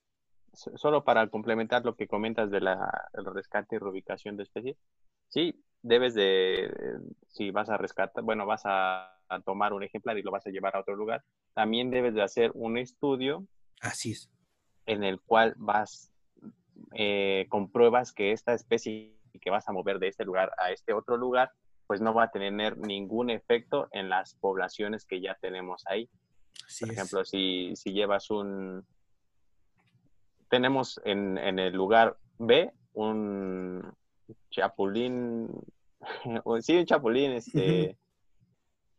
[0.53, 4.77] solo para complementar lo que comentas de la, rescate y reubicación de especies,
[5.29, 6.71] sí, debes de,
[7.29, 9.15] si vas a rescatar, bueno, vas a,
[9.45, 11.23] tomar un ejemplar y lo vas a llevar a otro lugar,
[11.53, 13.47] también debes de hacer un estudio.
[13.83, 14.31] Así es.
[14.87, 16.11] En el cual vas,
[16.95, 21.19] eh, compruebas que esta especie que vas a mover de este lugar a este otro
[21.19, 21.53] lugar,
[21.87, 26.09] pues no va a tener ningún efecto en las poblaciones que ya tenemos ahí.
[26.81, 28.87] Por ejemplo, si, si llevas un,
[30.49, 33.95] tenemos en, en el lugar B un
[34.51, 35.49] chapulín,
[36.61, 37.97] sí, un chapulín este,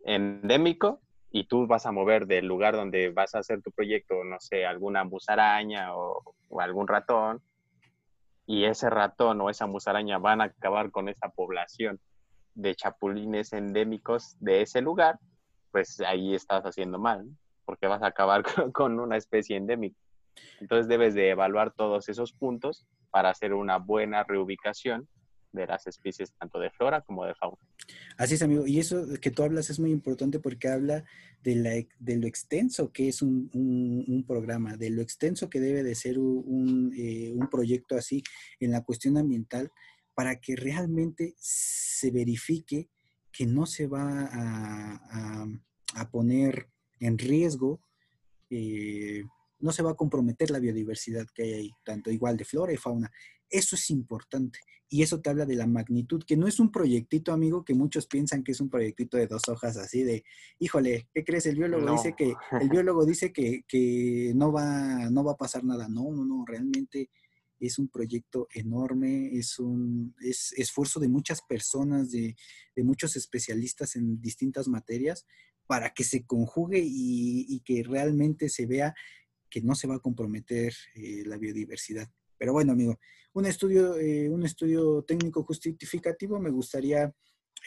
[0.03, 1.01] endémico,
[1.31, 4.65] y tú vas a mover del lugar donde vas a hacer tu proyecto, no sé,
[4.65, 7.41] alguna musaraña o, o algún ratón,
[8.45, 11.99] y ese ratón o esa musaraña van a acabar con esa población
[12.55, 15.19] de chapulines endémicos de ese lugar,
[15.71, 17.27] pues ahí estás haciendo mal,
[17.65, 19.99] porque vas a acabar con una especie endémica.
[20.59, 25.07] Entonces debes de evaluar todos esos puntos para hacer una buena reubicación
[25.51, 27.57] de las especies tanto de flora como de fauna.
[28.17, 28.67] Así es, amigo.
[28.67, 31.03] Y eso que tú hablas es muy importante porque habla
[31.43, 35.95] de, la, de lo extenso que es un, programa, de lo extenso que debe de
[35.95, 38.21] ser un, eh, un, proyecto así
[38.59, 39.71] en la cuestión ambiental
[40.13, 42.89] para que realmente se verifique
[43.31, 45.47] que no se va a,
[45.95, 46.69] a, poner
[46.99, 47.81] en riesgo,
[48.49, 49.23] eh,
[49.59, 52.77] no se va a comprometer la biodiversidad que hay ahí, tanto igual de flora y
[52.77, 53.11] fauna.
[53.49, 54.59] Eso es importante.
[54.91, 58.07] Y eso te habla de la magnitud, que no es un proyectito, amigo, que muchos
[58.07, 60.23] piensan que es un proyectito de dos hojas así de,
[60.57, 61.45] híjole, ¿qué crees?
[61.45, 65.63] El biólogo dice que, el biólogo dice que, que, no, va, no va a pasar
[65.63, 65.87] nada.
[65.87, 67.11] No, no, no, realmente
[67.59, 72.35] es un proyecto enorme, es un es esfuerzo de muchas personas, de,
[72.75, 75.27] de muchos especialistas en distintas materias,
[75.67, 78.95] para que se conjugue y, y que realmente se vea
[79.49, 82.09] que no se va a comprometer eh, la biodiversidad.
[82.37, 82.99] Pero bueno, amigo,
[83.39, 87.11] un estudio, eh, un estudio técnico justificativo me gustaría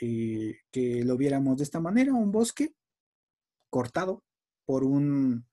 [0.01, 2.75] eh, que lo viéramos de esta manera, un bosque
[3.71, 4.23] cortado
[4.65, 5.47] por un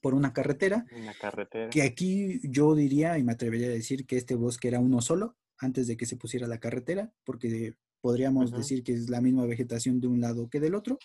[0.00, 0.84] por una carretera.
[0.96, 1.70] Una carretera.
[1.70, 5.36] Que aquí yo diría y me atrevería a decir que este bosque era uno solo
[5.58, 10.00] antes de que se pusiera la carretera, porque podríamos decir que es la misma vegetación
[10.00, 10.98] de un lado que del otro.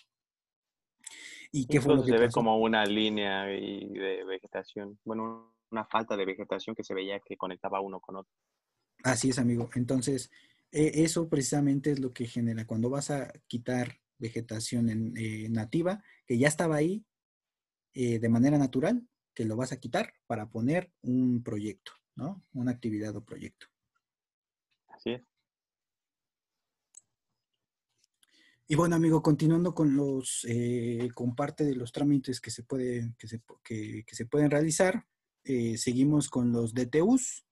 [1.52, 4.98] ¿Y qué fue lo que se ve como una línea de vegetación.
[5.04, 8.32] Bueno, una falta de vegetación que se veía que conectaba uno con otro.
[9.02, 9.70] Así es, amigo.
[9.74, 10.30] Entonces,
[10.70, 16.02] e, eso precisamente es lo que genera cuando vas a quitar vegetación en, eh, nativa,
[16.26, 17.04] que ya estaba ahí
[17.94, 22.44] eh, de manera natural, que lo vas a quitar para poner un proyecto, ¿no?
[22.52, 23.66] Una actividad o proyecto.
[24.88, 25.22] Así es.
[28.68, 33.14] Y bueno, amigo, continuando con los, eh, con parte de los trámites que se, puede,
[33.18, 35.04] que se, que se pueden realizar,
[35.44, 37.44] eh, seguimos con los DTUs,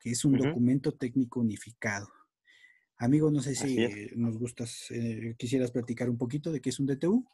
[0.00, 2.08] que es un documento técnico unificado.
[2.96, 6.86] Amigo, no sé si nos gustas, eh, quisieras platicar un poquito de qué es un
[6.86, 7.26] DTU.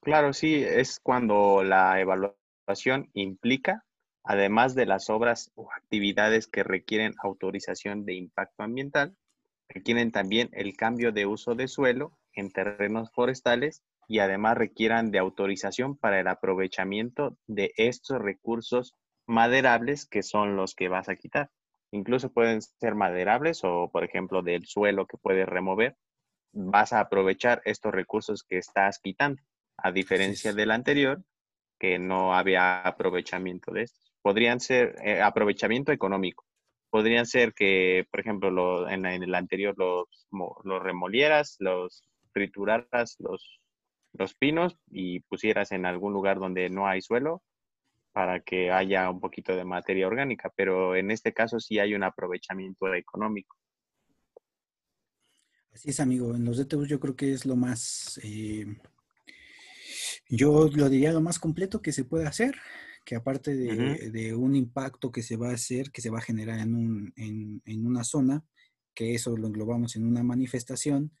[0.00, 3.84] Claro, sí, es cuando la evaluación implica,
[4.24, 9.16] además de las obras o actividades que requieren autorización de impacto ambiental,
[9.68, 15.18] requieren también el cambio de uso de suelo en terrenos forestales y además requieran de
[15.18, 18.94] autorización para el aprovechamiento de estos recursos
[19.26, 21.50] maderables que son los que vas a quitar.
[21.92, 25.96] Incluso pueden ser maderables o, por ejemplo, del suelo que puedes remover.
[26.52, 29.42] Vas a aprovechar estos recursos que estás quitando,
[29.76, 31.22] a diferencia del anterior,
[31.78, 34.12] que no había aprovechamiento de estos.
[34.22, 36.44] Podrían ser eh, aprovechamiento económico.
[36.90, 40.26] Podrían ser que, por ejemplo, en, el anterior los,
[40.64, 42.02] los remolieras, los
[42.32, 43.57] trituraras, los
[44.18, 47.42] los pinos y pusieras en algún lugar donde no hay suelo
[48.12, 52.02] para que haya un poquito de materia orgánica, pero en este caso sí hay un
[52.02, 53.56] aprovechamiento económico.
[55.72, 56.34] Así es, amigo.
[56.34, 58.66] En los DTUs yo creo que es lo más, eh,
[60.28, 62.56] yo lo diría lo más completo que se puede hacer,
[63.04, 66.58] que aparte de, un impacto que se va a hacer, que se va a generar
[66.58, 68.44] en, un, en, en una zona,
[68.94, 71.12] que eso lo englobamos en una manifestación,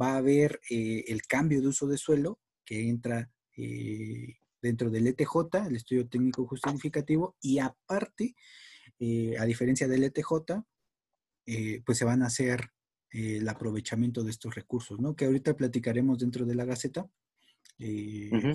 [0.00, 5.06] va a haber eh, el cambio de uso de suelo que entra eh, dentro del
[5.06, 8.34] ETJ, el estudio técnico justificativo, y aparte,
[8.98, 10.62] eh, a diferencia del ETJ,
[11.84, 12.70] pues se van a hacer
[13.10, 15.14] el aprovechamiento de estos recursos, ¿no?
[15.14, 17.06] Que ahorita platicaremos dentro de la Gaceta,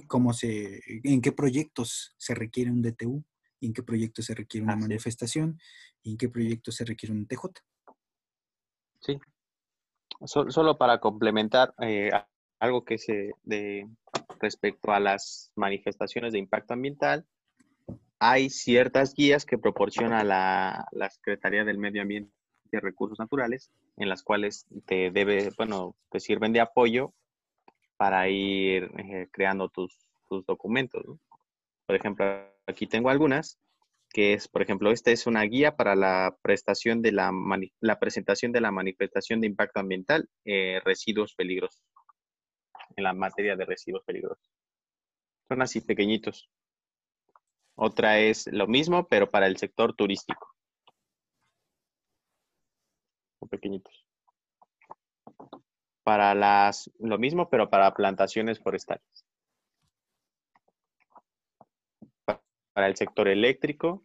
[0.08, 3.24] cómo se, en qué proyectos se requiere un DTU,
[3.62, 5.60] en qué proyectos se requiere una manifestación,
[6.02, 7.42] y en qué proyectos se requiere un TJ.
[9.02, 9.20] Sí,
[10.26, 12.12] solo para complementar eh,
[12.60, 13.88] algo que se de
[14.40, 17.26] respecto a las manifestaciones de impacto ambiental,
[18.20, 22.32] hay ciertas guías que proporciona la, Secretaría del Medio Ambiente
[22.72, 27.14] y Recursos Naturales, en las cuales te debe, bueno, te sirven de apoyo
[27.98, 29.98] para ir eh, creando tus,
[30.28, 31.04] tus documentos.
[31.86, 32.26] Por ejemplo,
[32.68, 33.58] aquí tengo algunas
[34.12, 37.32] que es, por ejemplo, esta es una guía para la prestación de la,
[37.80, 41.84] la presentación de la manifestación de impacto ambiental, eh, residuos peligrosos,
[42.96, 44.50] en la materia de residuos peligrosos.
[45.48, 46.50] Son así pequeñitos.
[47.76, 50.54] Otra es lo mismo, pero para el sector turístico.
[53.40, 54.06] Son pequeñitos.
[56.04, 59.29] para las, lo mismo, pero para plantaciones forestales.
[62.74, 64.04] Para el sector eléctrico.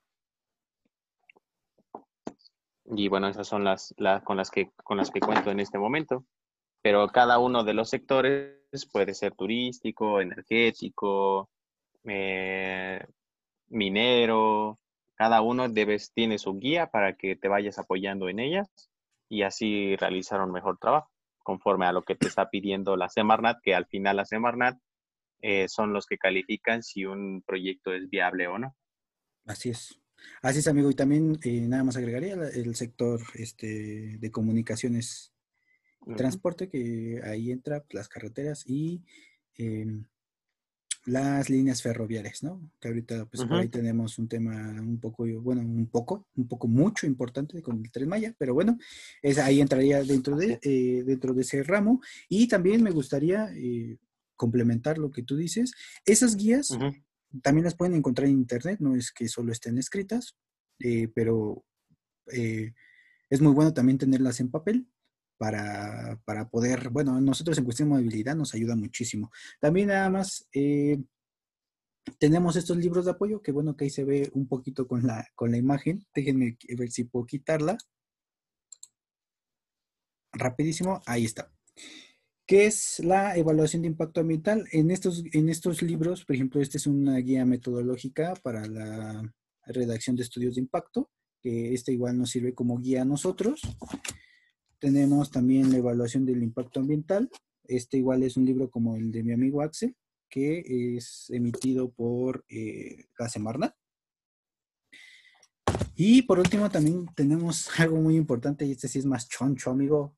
[2.87, 3.95] Y bueno, esas son las,
[4.25, 6.25] con, las que, con las que cuento en este momento.
[6.83, 8.59] Pero cada uno de los sectores
[8.93, 11.49] puede ser turístico, energético,
[12.05, 13.03] eh,
[13.69, 14.79] minero.
[15.15, 18.69] Cada uno debes, tiene su guía para que te vayas apoyando en ellas
[19.29, 21.11] y así realizar un mejor trabajo
[21.45, 24.79] conforme a lo que te está pidiendo la Semarnat, que al final la Semarnat
[25.47, 28.75] eh, son los que califican si un proyecto es viable o no.
[29.45, 30.01] Así es.
[30.41, 30.91] Así es, amigo.
[30.91, 35.35] Y también eh, nada más agregaría el sector este, de comunicaciones
[36.07, 39.05] y transporte, que ahí entra pues, las carreteras y
[39.59, 40.07] em,
[41.05, 42.71] las líneas ferroviarias, ¿no?
[42.81, 47.07] Que ahorita, pues ahí tenemos un tema un poco, bueno, un poco, un poco mucho
[47.07, 48.79] importante con el Tren Maya, pero bueno,
[49.21, 52.01] es, ahí entraría dentro de, eh, dentro de ese ramo.
[52.31, 53.99] Y también me gustaría eh,
[54.37, 55.73] complementar lo que tú dices.
[56.05, 56.77] Esas guías
[57.43, 60.37] también las pueden encontrar en internet, no es que solo estén escritas,
[60.79, 61.65] eh, pero
[62.27, 64.89] es muy bueno también tenerlas en papel
[65.37, 69.31] para, para, poder, bueno, nosotros en cuestión de movilidad nos ayuda muchísimo.
[69.61, 71.03] También nada más eh,
[72.19, 75.27] tenemos estos libros de apoyo, que bueno que ahí se ve un poquito con la,
[75.35, 76.07] con la imagen.
[76.15, 77.77] Déjenme ver si puedo quitarla.
[80.33, 81.53] Rapidísimo, ahí está.
[82.47, 84.67] ¿Qué es la evaluación de impacto ambiental?
[84.71, 89.35] En estos, en estos libros, por ejemplo, esta es una guía metodológica para la
[89.67, 93.63] redacción de estudios de impacto, que este igual nos sirve como guía a nosotros.
[94.79, 97.31] Tenemos también la evaluación del impacto ambiental.
[97.65, 99.97] Este igual es un libro como el de mi amigo Axel,
[100.29, 103.75] que es emitido por eh, Casemarna.
[105.95, 110.15] Y por último también tenemos algo muy importante, y este sí es más choncho, amigo,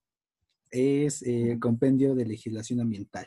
[0.70, 3.26] es el compendio de legislación ambiental,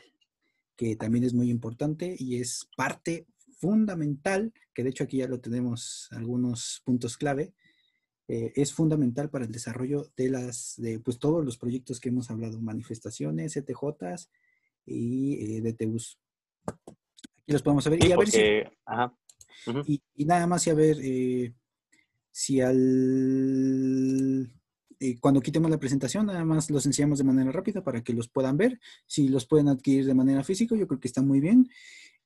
[0.76, 3.26] que también es muy importante y es parte
[3.58, 7.52] fundamental, que de hecho aquí ya lo tenemos algunos puntos clave,
[8.28, 12.30] eh, es fundamental para el desarrollo de las, de pues todos los proyectos que hemos
[12.30, 14.30] hablado, manifestaciones, ETJs
[14.86, 16.18] y eh, DTUs.
[16.64, 18.04] Aquí los podemos ver.
[18.04, 18.40] y, a ver si,
[20.14, 21.54] y, nada más y a ver eh,
[22.30, 24.48] si al
[25.20, 28.56] cuando quitemos la presentación, nada más los enseñamos de manera rápida para que los puedan
[28.56, 28.78] ver.
[29.06, 31.68] Si los pueden adquirir de manera física, yo creo que está muy bien.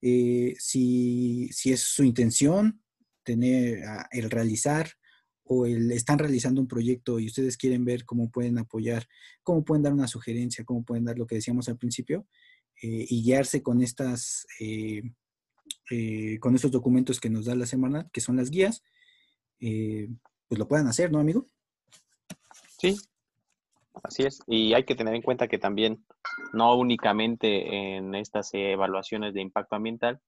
[0.01, 2.83] si, si, es su intención
[3.25, 4.91] tener ah, el realizar
[5.45, 9.07] o el, están realizando un proyecto y ustedes quieren ver cómo pueden apoyar,
[9.43, 12.27] cómo pueden dar una sugerencia, cómo pueden dar lo que decíamos al principio
[12.83, 15.03] eh, y guiarse con estas, eh,
[15.91, 18.83] eh, con estos documentos que nos da la semana, que son las guías,
[19.59, 21.49] pues lo puedan hacer, ¿no, amigo?
[22.93, 22.97] Sí,
[24.03, 24.41] así es.
[24.47, 26.05] Y hay que tener en cuenta que también
[26.53, 30.21] no únicamente en estas evaluaciones de impacto ambiental,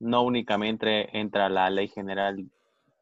[0.00, 2.36] no únicamente entra la Ley General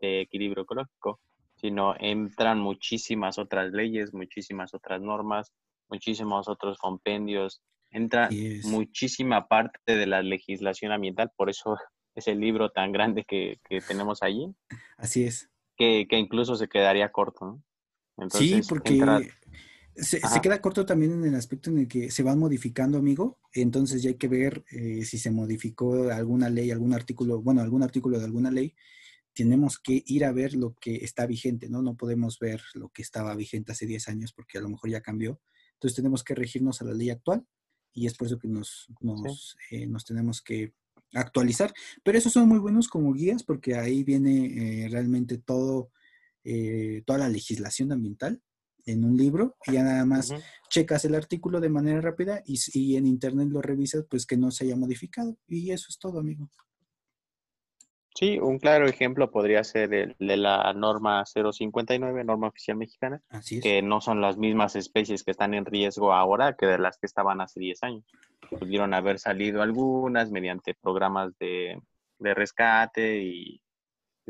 [0.01, 1.21] de Equilibrio Ecológico,
[1.57, 5.53] sino entran muchísimas otras leyes, muchísimas otras normas,
[5.89, 8.29] muchísimos otros compendios, entra
[8.65, 11.77] muchísima parte de la legislación ambiental, por eso
[12.15, 14.55] es el libro tan grande que, tenemos allí.
[14.97, 15.51] Así es.
[15.77, 17.61] Que, incluso se quedaría corto,
[18.31, 19.31] sí, porque
[19.95, 23.39] se, queda corto también en el aspecto en el que se van modificando, amigo.
[23.53, 27.83] Entonces ya hay que ver eh, si se modificó alguna ley, algún artículo, bueno, algún
[27.83, 28.75] artículo de alguna ley
[29.37, 31.83] tenemos que ir a ver lo que está vigente, ¿no?
[31.83, 35.03] No podemos ver lo que estaba vigente hace 10 años porque a lo mejor ya
[35.03, 35.43] cambió.
[35.75, 37.47] Entonces tenemos que regirnos a la ley actual
[37.93, 40.73] y es por eso que nos, nos, eh, tenemos que
[41.13, 41.75] actualizar.
[42.03, 45.91] Pero esos son muy buenos como guías porque ahí viene eh, realmente todo,
[46.47, 48.41] eh, toda la legislación ambiental
[48.87, 50.33] en un libro y ya nada más
[50.71, 54.51] checas el artículo de manera rápida y, y en internet lo revisas pues que no
[54.53, 56.49] se haya modificado y eso es todo, amigo.
[58.17, 63.21] Sí, un claro ejemplo podría ser el de la norma 059, norma oficial mexicana,
[63.63, 67.05] que no son las mismas especies que están en riesgo ahora que de las que
[67.05, 68.05] estaban hace 10 años.
[68.49, 71.79] Pudieron haber salido algunas mediante programas de,
[72.19, 73.61] rescate y,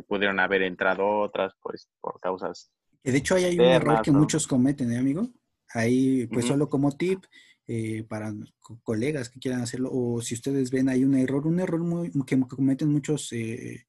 [0.03, 2.71] pudieron haber entrado otras pues, por causas.
[3.03, 5.29] De hecho, ahí hay un error que muchos cometen, ¿eh, amigo?
[5.73, 7.25] Ahí, pues solo como tip,
[7.69, 8.33] eh, para
[8.85, 12.39] colegas que quieran hacerlo, o si ustedes ven hay un error, un error muy, que
[12.39, 13.87] cometen muchos, eh,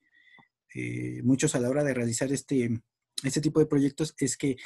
[0.73, 2.81] eh, muchos a la hora de realizar este,
[3.23, 4.57] este tipo de proyectos, es que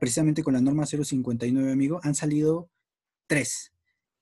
[0.00, 2.70] precisamente con la norma 059, amigo, han salido
[3.28, 3.72] tres.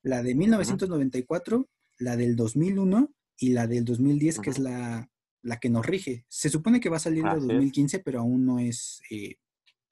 [0.02, 5.08] La de 1994, la del 2001 y la del 2010, que es la,
[5.42, 6.24] la, que nos rige.
[6.28, 9.00] Se supone que va a salir en 2015, pero aún no es,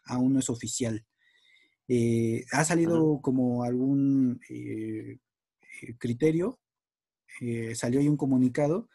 [0.05, 1.05] aún no es oficial.
[1.89, 5.19] Eh, ha salido como algún eh,
[5.99, 6.59] criterio,
[7.75, 8.89] salió ahí un comunicado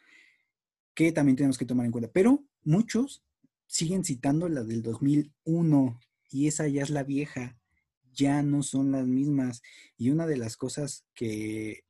[0.94, 3.24] que también tenemos que tomar en cuenta, pero muchos
[3.66, 5.98] siguen citando la del 2001
[6.30, 7.56] y esa ya es la vieja,
[8.12, 9.62] ya no son las mismas.
[9.96, 11.84] Y una de las cosas que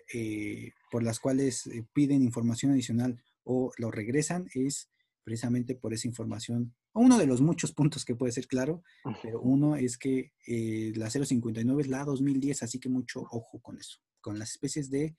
[0.91, 4.91] por las cuales piden información adicional o lo regresan es
[5.25, 6.75] precisamente por esa información.
[6.95, 8.83] Uno de los muchos puntos que puede ser claro,
[9.23, 13.79] pero uno es que eh, la 059 es la 2010, así que mucho ojo con
[13.79, 15.15] eso, con las especies de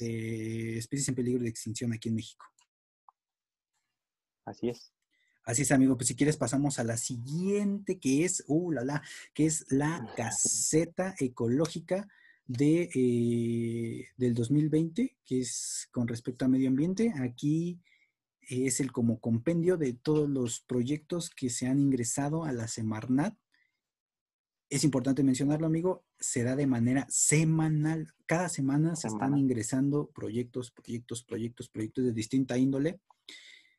[0.00, 2.44] eh, especies en peligro de extinción aquí en México.
[4.44, 4.92] Así es.
[5.44, 5.96] Así es, amigo.
[5.96, 9.02] Pues si quieres pasamos a la siguiente, que es, uh, la, la,
[9.32, 12.06] que es la caseta ecológica
[12.48, 17.12] de, eh, del 2020, que es con respecto a medio ambiente.
[17.20, 17.80] Aquí
[18.40, 23.36] es el como compendio de todos los proyectos que se han ingresado a la Semarnat.
[24.70, 28.12] Es importante mencionarlo, amigo, se da de manera semanal.
[28.26, 33.00] Cada semana se están ingresando proyectos, proyectos, proyectos, proyectos de distinta índole.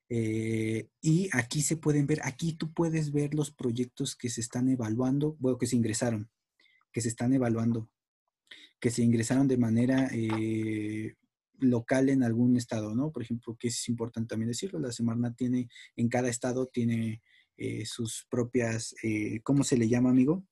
[0.10, 4.68] Eh, y aquí se pueden ver, aquí tú puedes ver los proyectos que se están
[4.70, 6.32] evaluando, bueno, que se ingresaron,
[6.92, 7.90] que se están evaluando,
[8.80, 11.16] que se ingresaron de manera eh,
[11.60, 13.12] local en algún estado, ¿no?
[13.12, 17.22] Por ejemplo, que es importante también decirlo, la Semarnat tiene, en cada estado tiene
[17.58, 20.46] eh, sus propias, eh, ¿cómo se le llama, amigo?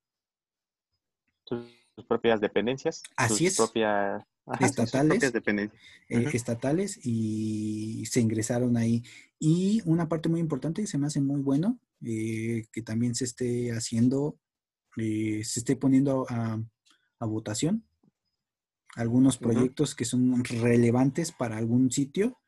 [1.46, 3.02] Sus propias dependencias.
[3.16, 3.56] Así es.
[3.56, 4.24] Propias,
[4.60, 9.04] estatales, eh, estatales y se ingresaron ahí.
[9.40, 13.72] Y una parte muy importante que se me hace muy bueno, que también se esté
[13.72, 14.38] haciendo,
[14.96, 16.62] se esté poniendo a,
[17.20, 17.86] a votación,
[18.98, 22.40] algunos proyectos que son relevantes para algún sitio,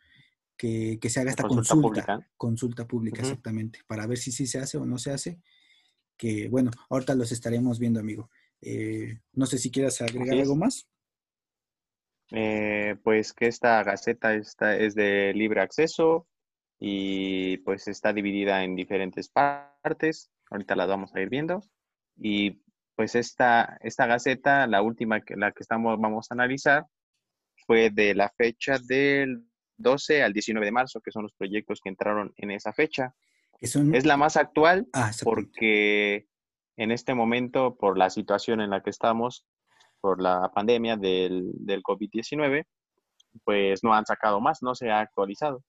[0.58, 4.78] que, se haga esta consulta, pública, consulta pública exactamente, para ver si sí se hace
[4.78, 5.39] o no se hace,
[6.18, 8.30] que bueno, ahorita los estaremos viendo, amigo.
[8.62, 10.89] Eh, no sé si quieras agregar algo más.
[12.32, 16.28] Eh, pues que esta gaceta está, es de libre acceso
[16.78, 20.30] y pues está dividida en diferentes partes.
[20.50, 21.64] Ahorita las vamos a ir viendo.
[22.18, 22.62] Y
[23.00, 26.86] pues esta, esta gaceta, la última que la que estamos, vamos a analizar,
[27.66, 29.45] fue de la fecha del
[29.78, 33.16] 12 al 19 de marzo, que son los proyectos que entraron en esa fecha.
[33.62, 36.28] Es la más actual ah, porque
[36.76, 39.45] en este momento, por la situación en la que estamos,
[40.02, 42.66] por la pandemia del, del COVID-19,
[43.45, 45.64] pues no han sacado más, no se ha actualizado.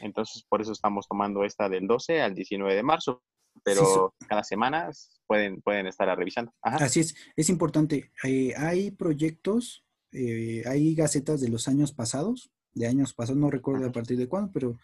[0.00, 3.22] Entonces, por eso estamos tomando esta del 12 al 19 de marzo,
[3.64, 4.90] pero cada semana
[5.26, 6.52] pueden, pueden estar revisando.
[6.62, 8.10] Así es, es importante.
[8.24, 13.86] Eh, hay proyectos, eh, hay gacetas de los años pasados, de años pasados, no recuerdo
[13.86, 14.78] a partir de cuándo, pero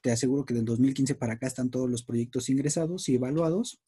[0.00, 3.80] te aseguro que del 2015 para acá están todos los proyectos ingresados y evaluados.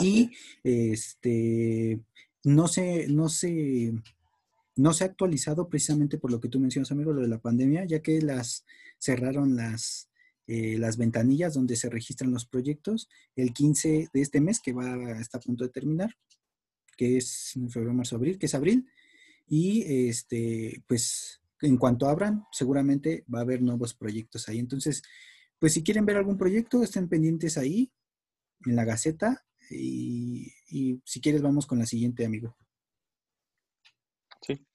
[0.00, 0.30] y
[0.64, 2.00] este
[2.44, 3.92] no se, no se,
[4.76, 7.84] no se ha actualizado precisamente por lo que tú mencionas, amigo, lo de la pandemia,
[7.84, 8.64] ya que las
[8.98, 10.08] cerraron las,
[10.48, 15.20] eh, las ventanillas donde se registran los proyectos el 15 de este mes, que va
[15.20, 16.16] está a punto de terminar,
[16.96, 18.88] que es febrero, marzo, abril, que es abril.
[19.46, 24.58] Y este, pues en cuanto abran, seguramente va a haber nuevos proyectos ahí.
[24.58, 25.02] Entonces,
[25.58, 27.92] pues si quieren ver algún proyecto, estén pendientes ahí
[28.66, 29.44] en la Gaceta.
[29.70, 30.52] Y,
[31.04, 32.56] si quieres, vamos con la siguiente, amigo.
[34.40, 34.66] Sí.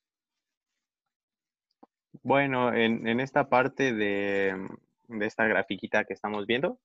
[2.24, 4.56] Bueno, en esta parte de,
[5.08, 6.80] de esta grafiquita que estamos viendo,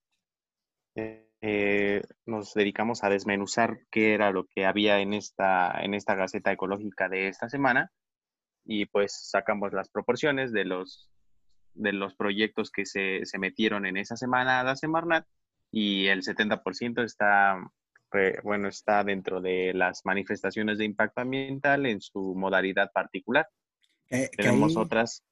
[0.95, 6.53] eh, nos dedicamos a desmenuzar qué era lo que había en esta, en esta Gaceta
[6.53, 7.91] Ecológica de esta semana
[8.65, 11.11] y pues sacamos las proporciones de los,
[11.75, 15.27] de los proyectos que se, se metieron en esa semana a la Semarnat
[15.73, 17.59] y el 70% está,
[18.13, 23.49] eh, bueno, está dentro de las manifestaciones de impacto ambiental en su modalidad particular.
[24.11, 25.25] Eh, Tenemos otras.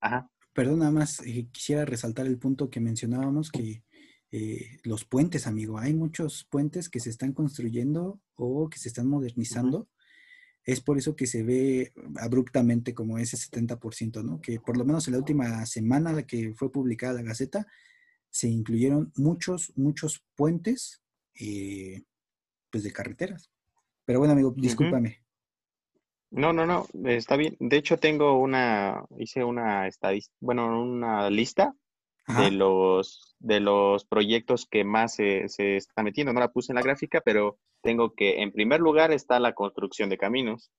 [0.00, 0.28] Ajá.
[0.52, 3.82] Perdón, nada más eh, quisiera resaltar el punto que mencionábamos, que
[4.30, 9.06] eh, los puentes, amigo, hay muchos puentes que se están construyendo o que se están
[9.06, 9.88] modernizando.
[10.64, 14.40] Es por eso que se ve abruptamente como ese 70%, ¿no?
[14.40, 17.66] Que por lo menos en la última semana que fue publicada la Gaceta,
[18.30, 21.02] se incluyeron muchos, muchos puentes,
[21.34, 22.04] eh,
[22.70, 23.50] pues de carreteras.
[24.04, 25.22] Pero bueno, amigo, discúlpame.
[26.32, 27.56] No, no, no, está bien.
[27.60, 31.74] De hecho, tengo una, hice una estadística, bueno, una lista
[32.26, 36.32] de los, de los proyectos que más se, se está metiendo.
[36.32, 40.08] No la puse en la gráfica, pero tengo que, en primer lugar está la construcción
[40.08, 40.70] de caminos.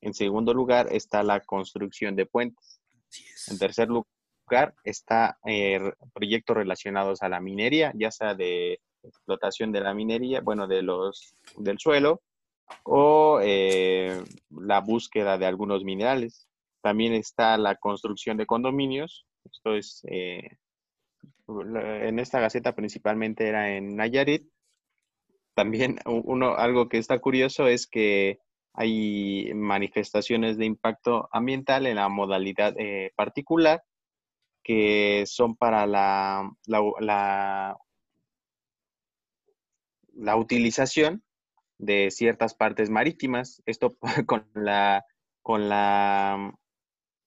[0.00, 2.80] En segundo lugar está la construcción de puentes.
[3.48, 9.82] En tercer lugar está eh, proyectos relacionados a la minería, ya sea de explotación de
[9.82, 12.22] la minería, bueno, de los, del suelo,
[12.84, 16.48] o eh, la búsqueda de algunos minerales.
[16.82, 19.26] También está la construcción de condominios.
[19.44, 20.58] Esto es, eh,
[21.48, 24.48] en esta gaceta principalmente era en Nayarit.
[25.54, 28.38] También uno, algo que está curioso es que
[28.72, 33.82] hay manifestaciones de impacto ambiental en la modalidad eh, particular
[34.62, 37.76] que son para la, la,
[40.14, 41.22] la, utilización
[41.80, 43.62] de ciertas partes marítimas.
[43.66, 43.96] Esto
[44.26, 45.04] con la,
[45.42, 46.52] con la,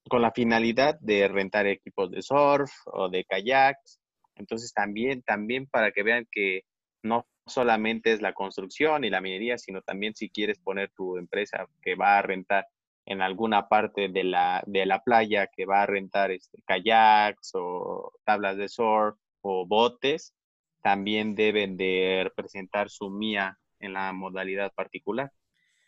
[0.09, 3.99] con la finalidad de rentar equipos de surf o de kayaks.
[4.35, 6.63] Entonces también, también para que vean que
[7.03, 11.67] no solamente es la construcción y la minería, sino también si quieres poner tu empresa
[11.81, 12.65] que va a rentar
[13.05, 18.13] en alguna parte de la, de la playa, que va a rentar este, kayaks o
[18.23, 20.33] tablas de surf o botes,
[20.81, 25.31] también deben de representar su mía en la modalidad particular.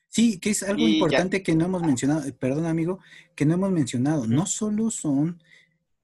[0.07, 2.99] Sí, que es algo importante que no hemos mencionado, eh, perdón amigo,
[3.35, 4.27] que no hemos mencionado.
[4.27, 5.41] No solo son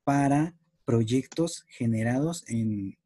[0.04, 0.56] para
[0.86, 2.98] proyectos generados en,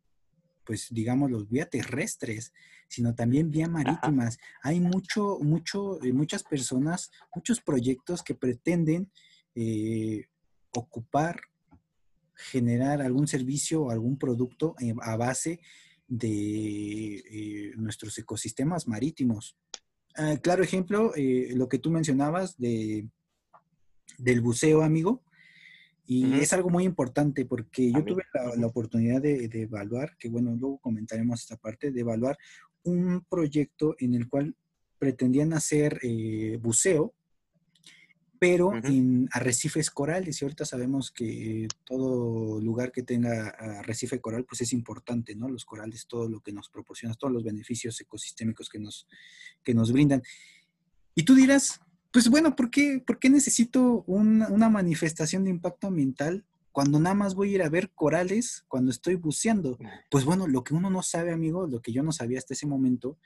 [0.64, 2.54] pues digamos, los vía terrestres,
[2.88, 4.40] sino también vía marítimas.
[4.62, 9.12] Hay mucho, mucho, eh, muchas personas, muchos proyectos que pretenden
[9.54, 10.26] eh,
[10.72, 11.42] ocupar,
[12.36, 15.60] generar algún servicio o algún producto a base
[16.08, 19.58] de nuestros ecosistemas marítimos.
[20.18, 23.08] Ah, claro ejemplo, lo que tú mencionabas de,
[24.18, 25.22] del buceo, amigo.
[26.08, 28.22] Y es algo muy importante porque yo tuve
[28.58, 32.38] la, oportunidad de, evaluar, que bueno, luego comentaremos esta parte, de evaluar
[32.84, 34.56] un proyecto en el cual
[35.00, 37.16] pretendían hacer eh, buceo,
[38.48, 40.40] pero en arrecifes corales.
[40.40, 45.50] Y ahorita sabemos que todo lugar que tenga arrecife coral, pues es importante, ¿no?
[45.50, 49.08] Los corales, todo lo que nos proporciona, todos los beneficios ecosistémicos que nos,
[49.64, 50.22] que nos brindan.
[51.16, 51.82] Y tú dirás,
[52.12, 57.34] pues bueno, ¿por qué, por qué necesito una manifestación de impacto ambiental cuando nada más
[57.34, 59.80] voy a ir a ver corales cuando estoy buceando?
[60.12, 62.68] Pues bueno, lo que uno no sabe, amigo, lo que yo no sabía hasta ese
[62.68, 63.18] momento,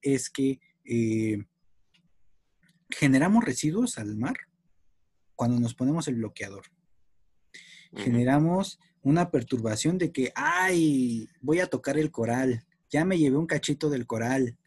[0.00, 1.44] es que eh,
[2.88, 4.36] generamos residuos al mar
[5.34, 6.64] cuando nos ponemos el bloqueador.
[7.94, 13.46] Generamos una perturbación de que, ay, voy a tocar el coral, ya me llevé un
[13.46, 14.58] cachito del coral.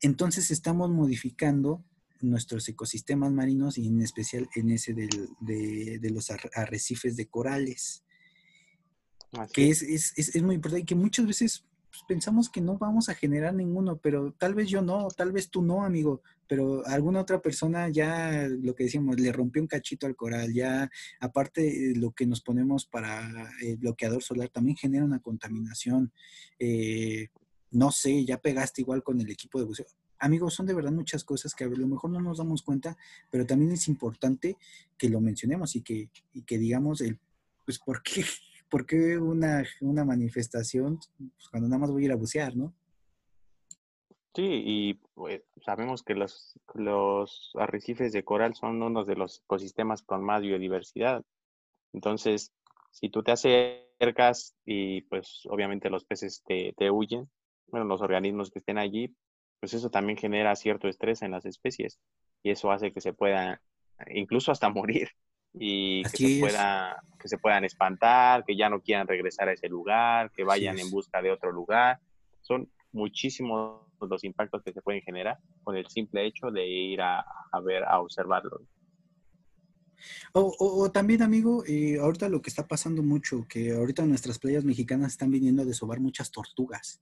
[0.00, 1.84] Entonces estamos modificando
[2.20, 8.04] nuestros ecosistemas marinos y en especial en ese de, los arrecifes de corales.
[9.52, 13.10] que es, es, es, muy importante y que muchas veces pues, pensamos que no vamos
[13.10, 17.20] a generar ninguno, pero tal vez yo no, tal vez tú no, amigo, pero alguna
[17.20, 20.90] otra persona ya, lo que decíamos, le rompió un cachito al coral, ya
[21.20, 26.12] aparte lo que nos ponemos para el bloqueador solar también genera una contaminación.
[26.58, 27.28] Eh,
[27.72, 29.86] no sé, ya pegaste igual con el equipo de buceo
[30.18, 32.96] amigos, son de verdad muchas cosas que a lo mejor no nos damos cuenta,
[33.28, 34.56] pero también es importante
[34.96, 37.18] que lo mencionemos y que, y que digamos, el,
[37.64, 38.24] pues, ¿por qué,
[38.72, 42.72] por qué una, una manifestación pues, cuando nada más voy a ir a bucear, no?
[44.34, 50.02] Sí, y pues, sabemos que los, los arrecifes de coral son uno de los ecosistemas
[50.02, 51.22] con más biodiversidad.
[51.92, 52.50] Entonces,
[52.92, 57.28] si tú te acercas y pues obviamente los peces te, te huyen,
[57.66, 59.14] bueno, los organismos que estén allí,
[59.60, 62.00] pues eso también genera cierto estrés en las especies
[62.42, 63.60] y eso hace que se puedan,
[64.14, 65.10] incluso hasta morir
[65.52, 69.68] y que se, pueda, que se puedan espantar, que ya no quieran regresar a ese
[69.68, 72.00] lugar, que vayan en busca de otro lugar.
[72.40, 77.24] Son muchísimos los impactos que se pueden generar con el simple hecho de ir a,
[77.64, 78.60] ver, a observarlo.
[80.32, 85.12] O, también, amigo, eh, ahorita lo que está pasando mucho, que ahorita nuestras playas mexicanas
[85.12, 87.00] están viniendo a desovar muchas tortugas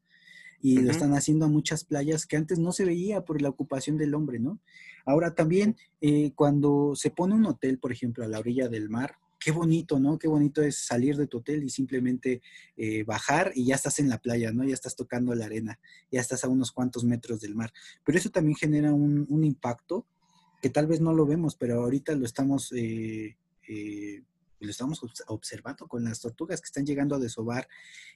[0.62, 3.96] y lo están haciendo a muchas playas que antes no se veía por la ocupación
[3.96, 4.58] del hombre, ¿no?
[5.06, 9.16] Ahora también, eh, cuando se pone un hotel, por ejemplo, a la orilla del mar,
[9.40, 10.18] qué bonito, ¿no?
[10.18, 12.42] Qué bonito es salir de tu hotel y simplemente
[12.76, 14.64] eh, bajar y ya estás en la playa, ¿no?
[14.64, 15.80] Ya estás tocando la arena,
[16.12, 17.72] ya estás a unos cuantos metros del mar.
[18.04, 20.06] Pero eso también genera un, impacto
[20.60, 23.36] que tal vez no lo vemos, pero ahorita lo estamos eh,
[24.60, 27.66] lo estamos observando con las tortugas que están llegando a desovar.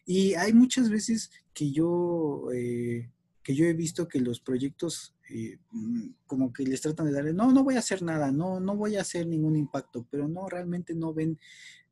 [0.05, 3.10] Y hay muchas veces que yo, eh,
[3.42, 7.32] que yo he visto que los proyectos eh, mm, como que les tratan de darle,
[7.32, 10.48] no, no voy a hacer nada, no, no voy a hacer ningún impacto, pero no,
[10.48, 11.38] realmente no ven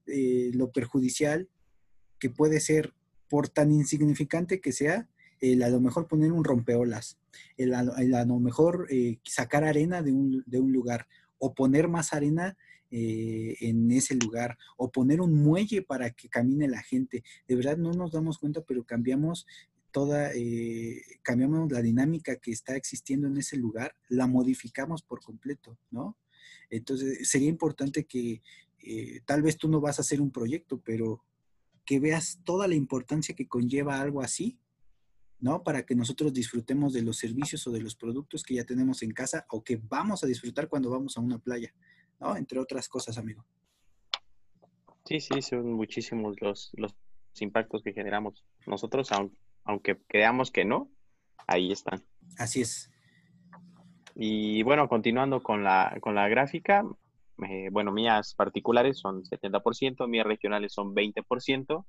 [0.07, 1.49] eh, lo perjudicial
[2.19, 2.95] que puede ser
[3.29, 5.09] por tan insignificante que sea,
[5.41, 7.19] el a lo mejor poner un rompeolas,
[7.57, 8.87] el a, lo mejor
[9.25, 12.57] sacar arena de un, de un lugar o poner más arena
[12.95, 17.25] eh, en ese lugar o poner un muelle para que camine la gente.
[17.49, 19.47] De verdad no nos damos cuenta, pero cambiamos
[19.93, 25.79] toda, eh, cambiamos la dinámica que está existiendo en ese lugar, la modificamos por completo,
[25.91, 26.19] ¿no?
[26.71, 28.43] Entonces, sería importante que
[28.81, 31.23] eh, tal vez tú no vas a hacer un proyecto, pero
[31.85, 34.59] que veas toda la importancia que conlleva algo así,
[35.39, 35.63] ¿no?
[35.63, 39.13] Para que nosotros disfrutemos de los servicios o de los productos que ya tenemos en
[39.13, 41.75] casa o que vamos a disfrutar cuando vamos a una playa,
[42.19, 42.37] ¿no?
[42.37, 43.45] Entre otras cosas, amigo.
[45.05, 46.95] Sí, sí, son muchísimos los, los
[47.41, 49.37] impactos que generamos nosotros, aunque
[50.09, 50.91] creamos que no,
[51.47, 52.03] ahí están.
[52.39, 52.91] Así es.
[54.15, 56.85] Y bueno, continuando con la, con la gráfica,
[57.49, 61.87] eh, bueno, mías particulares son 70%, mías regionales son 20%,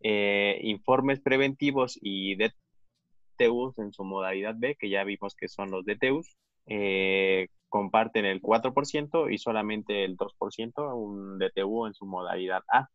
[0.00, 5.84] eh, informes preventivos y DTUs en su modalidad B, que ya vimos que son los
[5.84, 12.88] DTUs, eh, comparten el 4% y solamente el 2% un DTU en su modalidad A.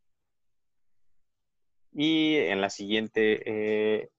[1.94, 4.10] Y en la siguiente eh,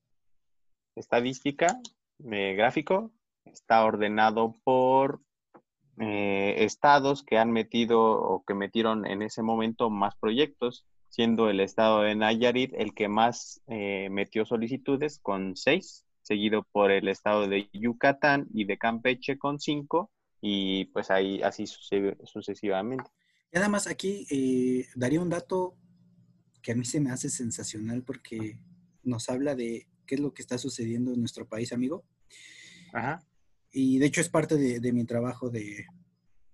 [0.95, 1.77] estadística,
[2.31, 3.11] eh, gráfico,
[3.43, 5.21] está ordenado por
[5.99, 11.59] eh, estados que han metido o que metieron en ese momento más proyectos, siendo el
[11.59, 17.69] estado de Nayarit el que más metió solicitudes con seis, seguido por el estado de
[17.71, 20.11] Yucatán y de Campeche con cinco,
[20.41, 23.09] y pues ahí así sucesivamente.
[23.51, 25.77] Y además aquí daría un dato
[26.65, 28.57] que a mí se me hace sensacional porque
[29.03, 32.03] nos habla de qué es lo que está sucediendo en nuestro país, amigo.
[32.91, 33.23] Ajá.
[33.71, 35.85] Y de hecho es parte de, mi trabajo de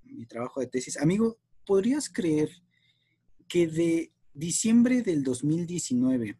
[0.03, 0.97] mi trabajo de tesis.
[0.97, 2.49] Amigo, ¿podrías creer
[3.47, 6.37] que de diciembre del 2019,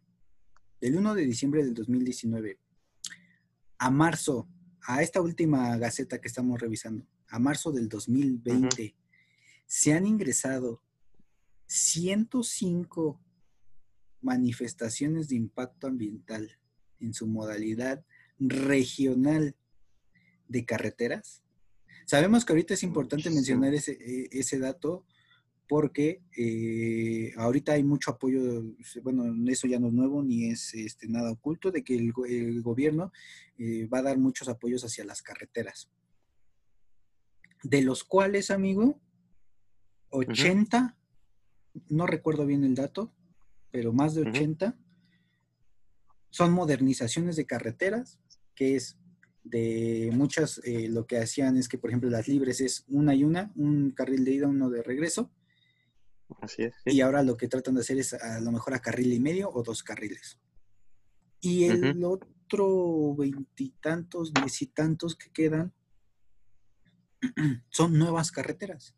[0.82, 2.60] del 1 de diciembre del 2019
[3.78, 4.50] a marzo,
[4.86, 8.98] a esta última gaceta que estamos revisando, a marzo del 2020,
[9.66, 10.84] se han ingresado
[11.68, 13.18] 105
[14.22, 16.58] manifestaciones de impacto ambiental
[17.00, 18.06] en su modalidad
[18.40, 19.56] regional
[20.48, 21.44] de carreteras.
[22.06, 25.06] Sabemos que ahorita es importante mencionar ese, e, ese dato
[25.72, 28.62] porque eh, ahorita hay mucho apoyo,
[29.04, 33.14] bueno, eso ya no es nuevo ni es este, nada oculto, de que el, gobierno
[33.58, 35.90] eh, va a dar muchos apoyos hacia las carreteras.
[37.64, 39.00] De los cuales, amigo,
[40.10, 40.98] 80,
[41.88, 43.14] no recuerdo bien el dato,
[43.72, 44.78] pero más de 80,
[46.30, 48.20] son modernizaciones de carreteras,
[48.56, 48.98] que es
[49.44, 53.24] de muchas, eh, lo que hacían es que, por ejemplo, las libres es una y
[53.24, 55.32] una, un carril de ida, uno de regreso.
[56.40, 56.74] Así es.
[56.86, 59.50] Y ahora lo que tratan de hacer es a lo mejor a carril y medio
[59.52, 60.40] o dos carriles.
[61.42, 65.74] Y el otro veintitantos, diez y tantos que quedan
[67.70, 68.96] son nuevas carreteras.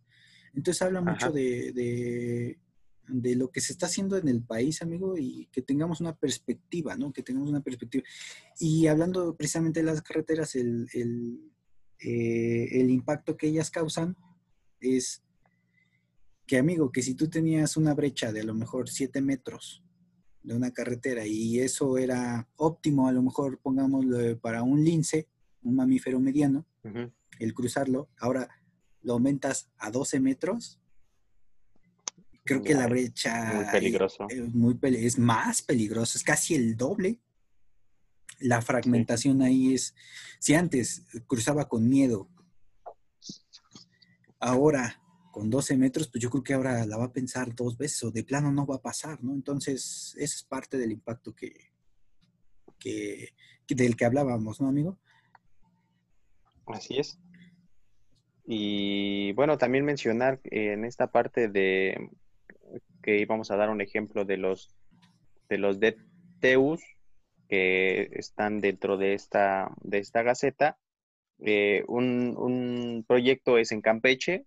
[0.53, 2.59] Entonces habla mucho de, de
[3.07, 7.11] lo que se está haciendo en el país, amigo, y que tengamos una perspectiva, ¿no?
[7.11, 8.03] Que tengamos una perspectiva.
[8.59, 10.87] Y hablando precisamente de las carreteras, el,
[11.99, 14.15] eh, el, impacto que ellas causan
[14.79, 15.23] es
[16.45, 19.83] que, amigo, que si tú tenías una brecha de a lo mejor 7 metros
[20.41, 25.27] de una carretera y eso era óptimo, a lo mejor pongámoslo para un lince,
[25.61, 26.65] un mamífero mediano,
[27.39, 28.49] el cruzarlo, ahora
[29.01, 30.81] lo aumentas a 12 metros,
[32.45, 34.27] Creo que la brecha muy peligroso.
[34.29, 37.19] Es, muy es más peligroso, es casi el doble.
[38.39, 39.95] La fragmentación ahí es,
[40.39, 42.29] si antes cruzaba con miedo,
[44.39, 45.01] ahora
[45.31, 48.11] con 12 metros, pues yo creo que ahora la va a pensar dos veces o
[48.11, 49.33] de plano no va a pasar, ¿no?
[49.33, 51.71] Entonces, ese es parte del impacto que,
[52.77, 53.33] que,
[53.67, 54.99] del que hablábamos, ¿no, amigo?
[56.67, 57.17] Así es.
[58.45, 62.11] Y bueno, también mencionar en esta parte de
[63.03, 64.73] que íbamos a dar un ejemplo de los
[65.49, 66.81] de los DTUs
[67.47, 70.77] que están dentro de esta, de esta gaceta.
[71.39, 74.45] Eh, un, un, proyecto es en Campeche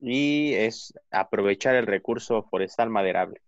[0.00, 3.42] y es aprovechar el recurso forestal maderable.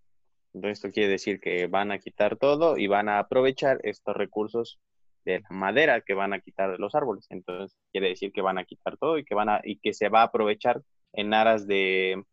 [0.53, 4.81] Entonces, esto quiere decir que van a quitar todo y van a aprovechar estos recursos
[5.24, 7.27] de la madera que van a quitar de los árboles.
[7.31, 10.09] Entonces, quiere decir que van a quitar todo y que, van a, y que se
[10.09, 10.82] va a aprovechar
[11.12, 12.24] en aras de,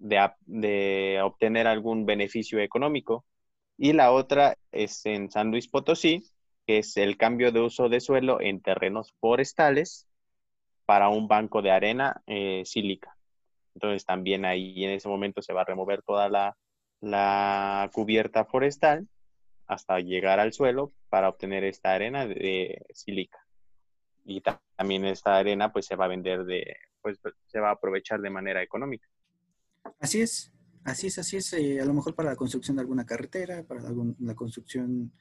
[0.00, 3.24] de, obtener algún beneficio económico.
[3.76, 6.24] Y la otra es en San Luis Potosí,
[6.66, 10.06] que es el cambio de uso de suelo en terrenos forestales
[10.86, 13.16] para un banco de arena eh, sílica.
[13.74, 16.56] Entonces también ahí en ese momento se va a remover toda la,
[17.00, 19.08] la cubierta forestal
[19.66, 23.38] hasta llegar al suelo para obtener esta arena de, sílica.
[24.24, 24.42] Y
[24.76, 28.30] también esta arena pues se va a vender de, pues se va a aprovechar de
[28.30, 29.08] manera económica.
[29.98, 30.52] Así es,
[30.84, 31.52] así es, así es.
[31.52, 33.82] Eh, a lo mejor para la construcción de alguna carretera, para
[34.18, 35.12] la construcción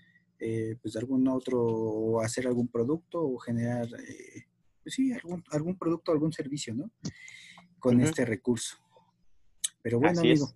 [0.41, 4.45] eh, pues algún otro, o hacer algún producto o generar, eh,
[4.81, 6.89] pues sí, algún, algún producto, algún servicio, ¿no?
[7.77, 8.77] Con este recurso.
[9.81, 10.49] Pero bueno, amigo.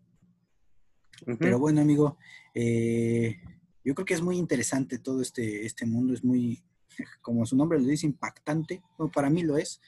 [1.38, 2.18] Pero bueno, amigo,
[2.54, 3.42] eh,
[3.84, 6.64] yo creo que es muy interesante todo este, este mundo, es muy,
[7.22, 8.82] como su nombre lo dice, impactante.
[9.14, 9.82] para mí lo es.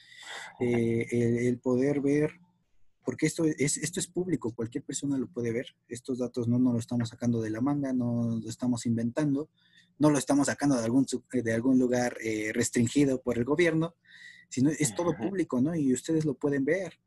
[0.60, 2.38] el, poder ver
[3.06, 5.76] porque esto es, esto es público, cualquier persona lo puede ver.
[5.86, 9.48] Estos datos no nos lo estamos sacando de la manga, no lo estamos inventando,
[10.00, 13.94] no lo estamos sacando de algún, de algún lugar eh, restringido por el gobierno,
[14.48, 15.76] sino es todo público, ¿no?
[15.76, 16.98] Y ustedes lo pueden ver.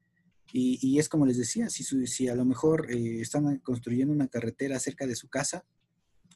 [0.54, 4.30] Y, y es como les decía, si, si a lo mejor eh, están construyendo una
[4.30, 5.66] carretera cerca de su casa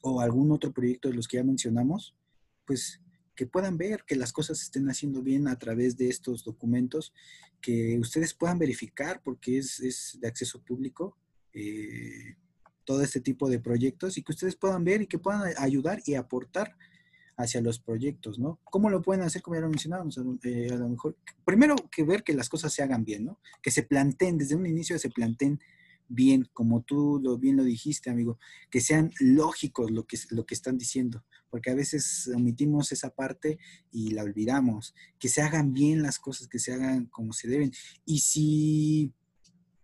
[0.02, 2.18] o algún otro proyecto de los que ya mencionamos,
[2.66, 3.00] pues
[3.36, 7.14] que puedan ver que las cosas se estén haciendo bien a través de estos documentos,
[7.62, 11.18] que ustedes puedan verificar porque es, de acceso público
[11.54, 12.36] eh,
[12.84, 16.16] todo este tipo de proyectos y que ustedes puedan ver y que puedan ayudar y
[16.16, 16.76] aportar
[17.38, 18.60] hacia los proyectos, ¿no?
[18.66, 19.42] ¿Cómo lo pueden hacer?
[19.42, 22.84] Como ya lo mencionábamos, eh, a lo mejor, primero que ver que las cosas se
[22.84, 23.40] hagan bien, ¿no?
[23.62, 25.60] Que se planteen, desde un inicio se planteen
[26.08, 28.38] bien, como tú lo, bien lo dijiste, amigo,
[28.70, 33.60] que sean lógicos lo que, lo que están diciendo, porque a veces omitimos esa parte
[33.92, 37.72] y la olvidamos, que se hagan bien las cosas, que se hagan como se deben.
[38.06, 39.14] Y si,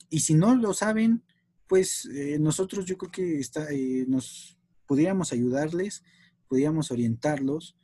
[0.09, 1.23] y si no lo saben,
[1.67, 6.03] pues eh, nosotros yo creo que está, eh, nos pudiéramos ayudarles,
[6.47, 7.77] pudiéramos orientarlos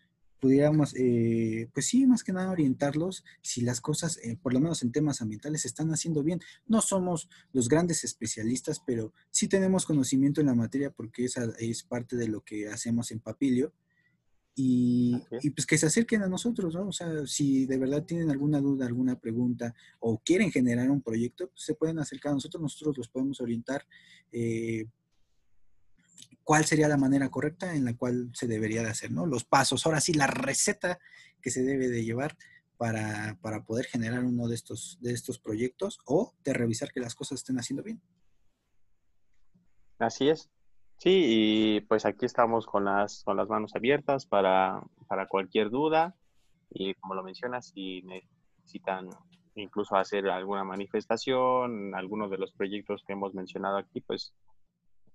[0.46, 4.84] pudiéramos, eh, pues sí, más que nada orientarlos si las cosas, eh, por lo menos
[4.84, 6.40] en temas ambientales, se están haciendo bien.
[6.68, 11.82] No somos los grandes especialistas, pero sí tenemos conocimiento en la materia porque esa es
[11.82, 13.74] parte de lo que hacemos en Papilio.
[14.54, 15.20] Y,
[15.56, 16.90] pues que se acerquen a nosotros, ¿no?
[16.90, 21.48] O sea, si de verdad tienen alguna duda, alguna pregunta o quieren generar un proyecto,
[21.48, 23.88] pues se pueden acercar a nosotros, nosotros los podemos orientar.
[24.32, 24.86] Eh,
[26.46, 29.26] cuál sería la manera correcta en la cual se debería de hacer, ¿no?
[29.26, 31.00] Los pasos, ahora sí, la receta
[31.42, 32.38] que se debe de llevar
[32.78, 33.36] para,
[33.66, 37.58] poder generar uno de estos, de estos proyectos o de revisar que las cosas estén
[37.58, 38.00] haciendo bien.
[39.98, 40.52] Así es.
[40.98, 46.16] Sí, y pues aquí estamos con las, con las manos abiertas para, para cualquier duda
[46.70, 49.10] y como lo mencionas, si necesitan
[49.56, 54.34] incluso hacer alguna manifestación, algunos de los proyectos que hemos mencionado aquí, pues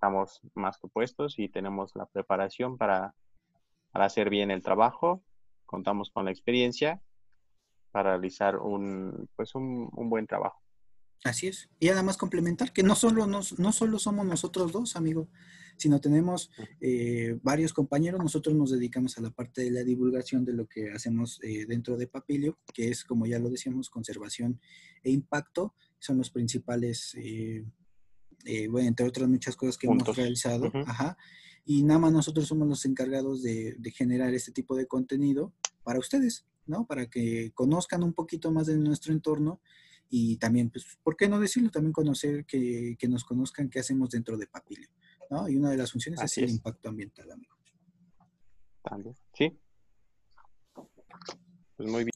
[0.00, 3.14] estamos más que puestos y tenemos la preparación para,
[3.92, 5.22] hacer bien el trabajo.
[5.66, 7.02] Contamos con la experiencia
[7.90, 10.58] para realizar un, pues un, buen trabajo.
[11.22, 11.68] Así es.
[11.78, 15.28] Y además complementar que no solo, no, no solo somos nosotros dos, amigo,
[15.76, 16.50] sino tenemos
[16.80, 18.22] eh, varios compañeros.
[18.22, 21.98] Nosotros nos dedicamos a la parte de la divulgación de lo que hacemos eh, dentro
[21.98, 24.62] de Papilio, que es, como ya lo decíamos, conservación
[25.02, 25.74] e impacto.
[25.98, 27.66] Son los principales eh,
[28.44, 30.70] eh, bueno, entre otras muchas cosas que hemos realizado.
[30.86, 31.16] Ajá.
[31.64, 35.52] Y nada más nosotros somos los encargados de, generar este tipo de contenido
[35.82, 36.86] para ustedes, ¿no?
[36.86, 39.60] Para que conozcan un poquito más de nuestro entorno
[40.08, 41.70] y también, pues, ¿por qué no decirlo?
[41.70, 44.88] También conocer, que, nos conozcan qué hacemos dentro de Papilio,
[45.30, 45.48] ¿no?
[45.48, 47.54] Y una de las funciones es el impacto ambiental, amigo.
[48.82, 49.56] También, sí.
[51.76, 52.10] Pues muy bien.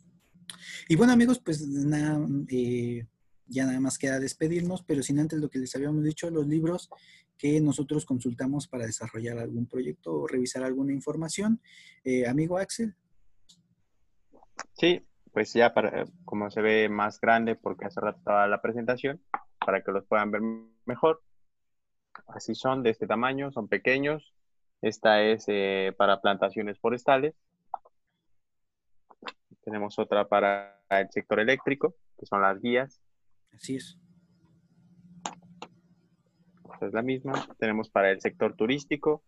[0.89, 3.07] Y bueno, amigos, pues nada, eh,
[3.47, 6.91] ya nada más queda despedirnos, pero sin antes lo que les habíamos dicho, los libros
[7.37, 11.61] que nosotros consultamos para desarrollar algún proyecto o revisar alguna información.
[12.05, 12.95] Eh, amigo Axel.
[14.75, 19.21] Sí, pues ya para, como se ve más grande, porque hace rato estaba la presentación,
[19.59, 20.43] para que los puedan ver
[20.85, 21.23] mejor.
[22.29, 24.33] Así son, de este tamaño, son pequeños.
[24.81, 27.35] Esta es eh, para plantaciones forestales.
[29.65, 33.04] Tenemos otra para el sector eléctrico, que son las guías
[33.55, 33.99] Así es.
[36.81, 37.33] es la misma.
[37.59, 39.23] Tenemos para el sector turístico.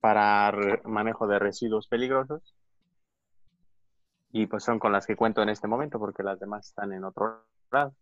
[0.00, 0.52] Para
[0.84, 2.54] manejo de residuos peligrosos.
[4.32, 7.04] Y pues son con las que cuento en este momento porque las demás están en
[7.04, 7.94] otro lado.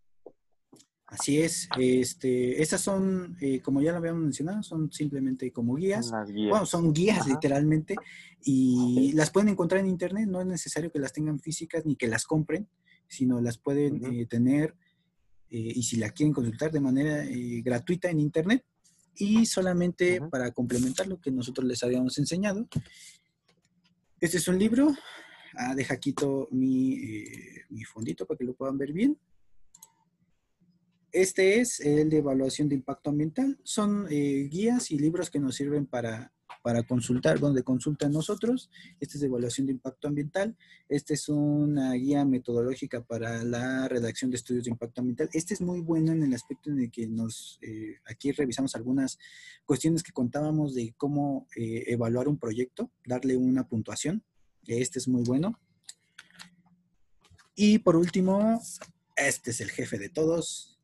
[1.09, 1.71] Así es.
[1.79, 6.11] Este, estas son, eh, como ya lo habíamos mencionado, son simplemente como guías.
[6.51, 7.97] Bueno, son guías literalmente
[8.45, 10.29] y las pueden encontrar en internet.
[10.29, 12.69] No es necesario que las tengan físicas ni que las compren,
[13.07, 14.75] sino las pueden eh, tener
[15.49, 17.25] eh, y si la quieren consultar de manera
[17.65, 18.65] gratuita en internet.
[19.17, 22.69] Y solamente para complementar lo que nosotros les habíamos enseñado,
[24.21, 24.95] este es un libro.
[25.57, 27.01] Ah, deja quito mi,
[27.71, 29.19] mi fondito para que lo puedan ver bien.
[31.13, 33.59] Este es el de evaluación de impacto ambiental.
[33.63, 36.33] Son eh, guías y libros que nos sirven para
[36.63, 38.71] para consultar, donde consultan nosotros.
[39.01, 40.57] Este es de evaluación de impacto ambiental.
[40.89, 45.29] Este es una guía metodológica para la redacción de estudios de impacto ambiental.
[45.33, 49.19] Este es muy bueno en el aspecto en el que nos, eh, aquí revisamos algunas
[49.65, 54.23] cuestiones que contábamos de cómo eh, evaluar un proyecto, darle una puntuación.
[54.67, 55.59] Este es muy bueno.
[57.55, 58.61] Y por último,
[59.17, 60.78] este es el jefe de todos,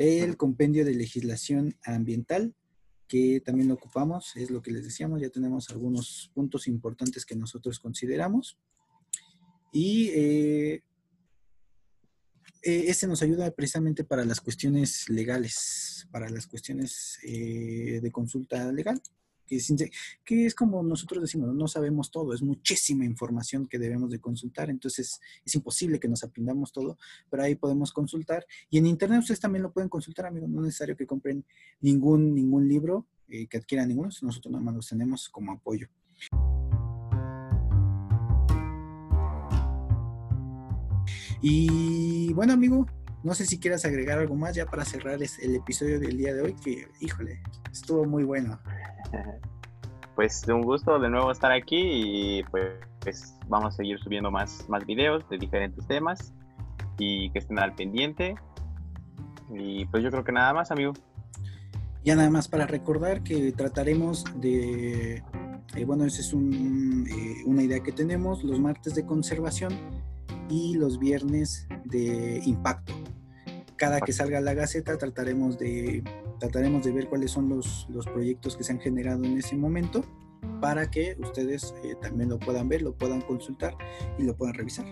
[0.00, 2.54] el compendio de legislación ambiental
[3.06, 7.34] que también lo ocupamos, es lo que les decíamos, ya tenemos algunos puntos importantes que
[7.34, 8.56] nosotros consideramos.
[9.72, 10.82] Y eh,
[12.62, 18.70] eh, este nos ayuda precisamente para las cuestiones legales, para las cuestiones eh, de consulta
[18.70, 19.02] legal
[20.24, 24.70] que es, como nosotros decimos, no sabemos todo, es muchísima información que debemos de consultar,
[24.70, 26.98] entonces es imposible que nos aprendamos todo,
[27.28, 28.46] pero ahí podemos consultar.
[28.70, 31.44] Y en internet ustedes también lo pueden consultar, amigos, no es necesario que compren
[31.80, 35.88] ningún, ningún libro, eh, que adquieran ninguno, nosotros nada más los tenemos como apoyo.
[41.42, 42.86] Y bueno, amigo,
[43.22, 46.42] no sé si quieras agregar algo más ya para cerrar el episodio del día de
[46.42, 47.40] hoy, que, híjole,
[47.70, 48.58] estuvo muy bueno.
[50.16, 54.68] Pues un gusto de nuevo estar aquí y pues, pues, vamos a seguir subiendo más,
[54.68, 56.34] más videos de diferentes temas
[56.98, 58.34] y que estén al pendiente.
[59.50, 60.92] Y pues yo creo que nada más, amigo.
[62.04, 65.22] Ya nada más para recordar que trataremos de,
[65.74, 66.36] eh, bueno, esa es eh,
[67.46, 69.72] una idea que tenemos, los martes de conservación
[70.50, 72.92] y los viernes de impacto.
[73.80, 76.04] Cada que salga la gaceta trataremos de
[76.38, 80.04] trataremos de ver cuáles son los, los proyectos que se han generado en ese momento
[80.60, 83.74] para que ustedes eh, también lo puedan ver, lo puedan consultar
[84.18, 84.84] y lo puedan revisar.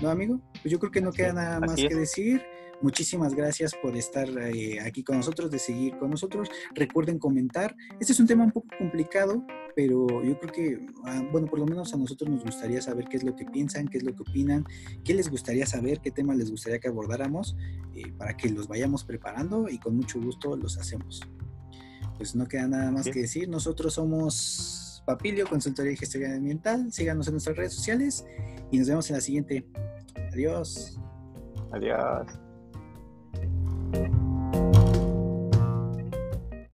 [0.00, 0.40] ¿No, amigo?
[0.62, 2.42] Pues yo creo que no queda nada más que decir.
[2.82, 6.48] Muchísimas gracias por estar eh, aquí con nosotros, de seguir con nosotros.
[6.74, 7.74] Recuerden comentar.
[7.98, 9.44] Este es un tema un poco complicado,
[9.74, 13.16] pero yo creo que, ah, bueno, por lo menos a nosotros nos gustaría saber qué
[13.16, 14.64] es lo que piensan, qué es lo que opinan,
[15.04, 17.56] qué les gustaría saber, qué tema les gustaría que abordáramos,
[17.94, 21.22] eh, para que los vayamos preparando y con mucho gusto los hacemos.
[22.18, 23.48] Pues no queda nada más que decir.
[23.48, 26.92] Nosotros somos Papilio, Consultoría y Gestión Ambiental.
[26.92, 28.24] Síganos en nuestras redes sociales
[28.70, 29.66] y nos vemos en la siguiente.
[30.32, 30.98] Adiós.
[31.72, 32.45] Adiós.
[33.92, 34.25] Thank you.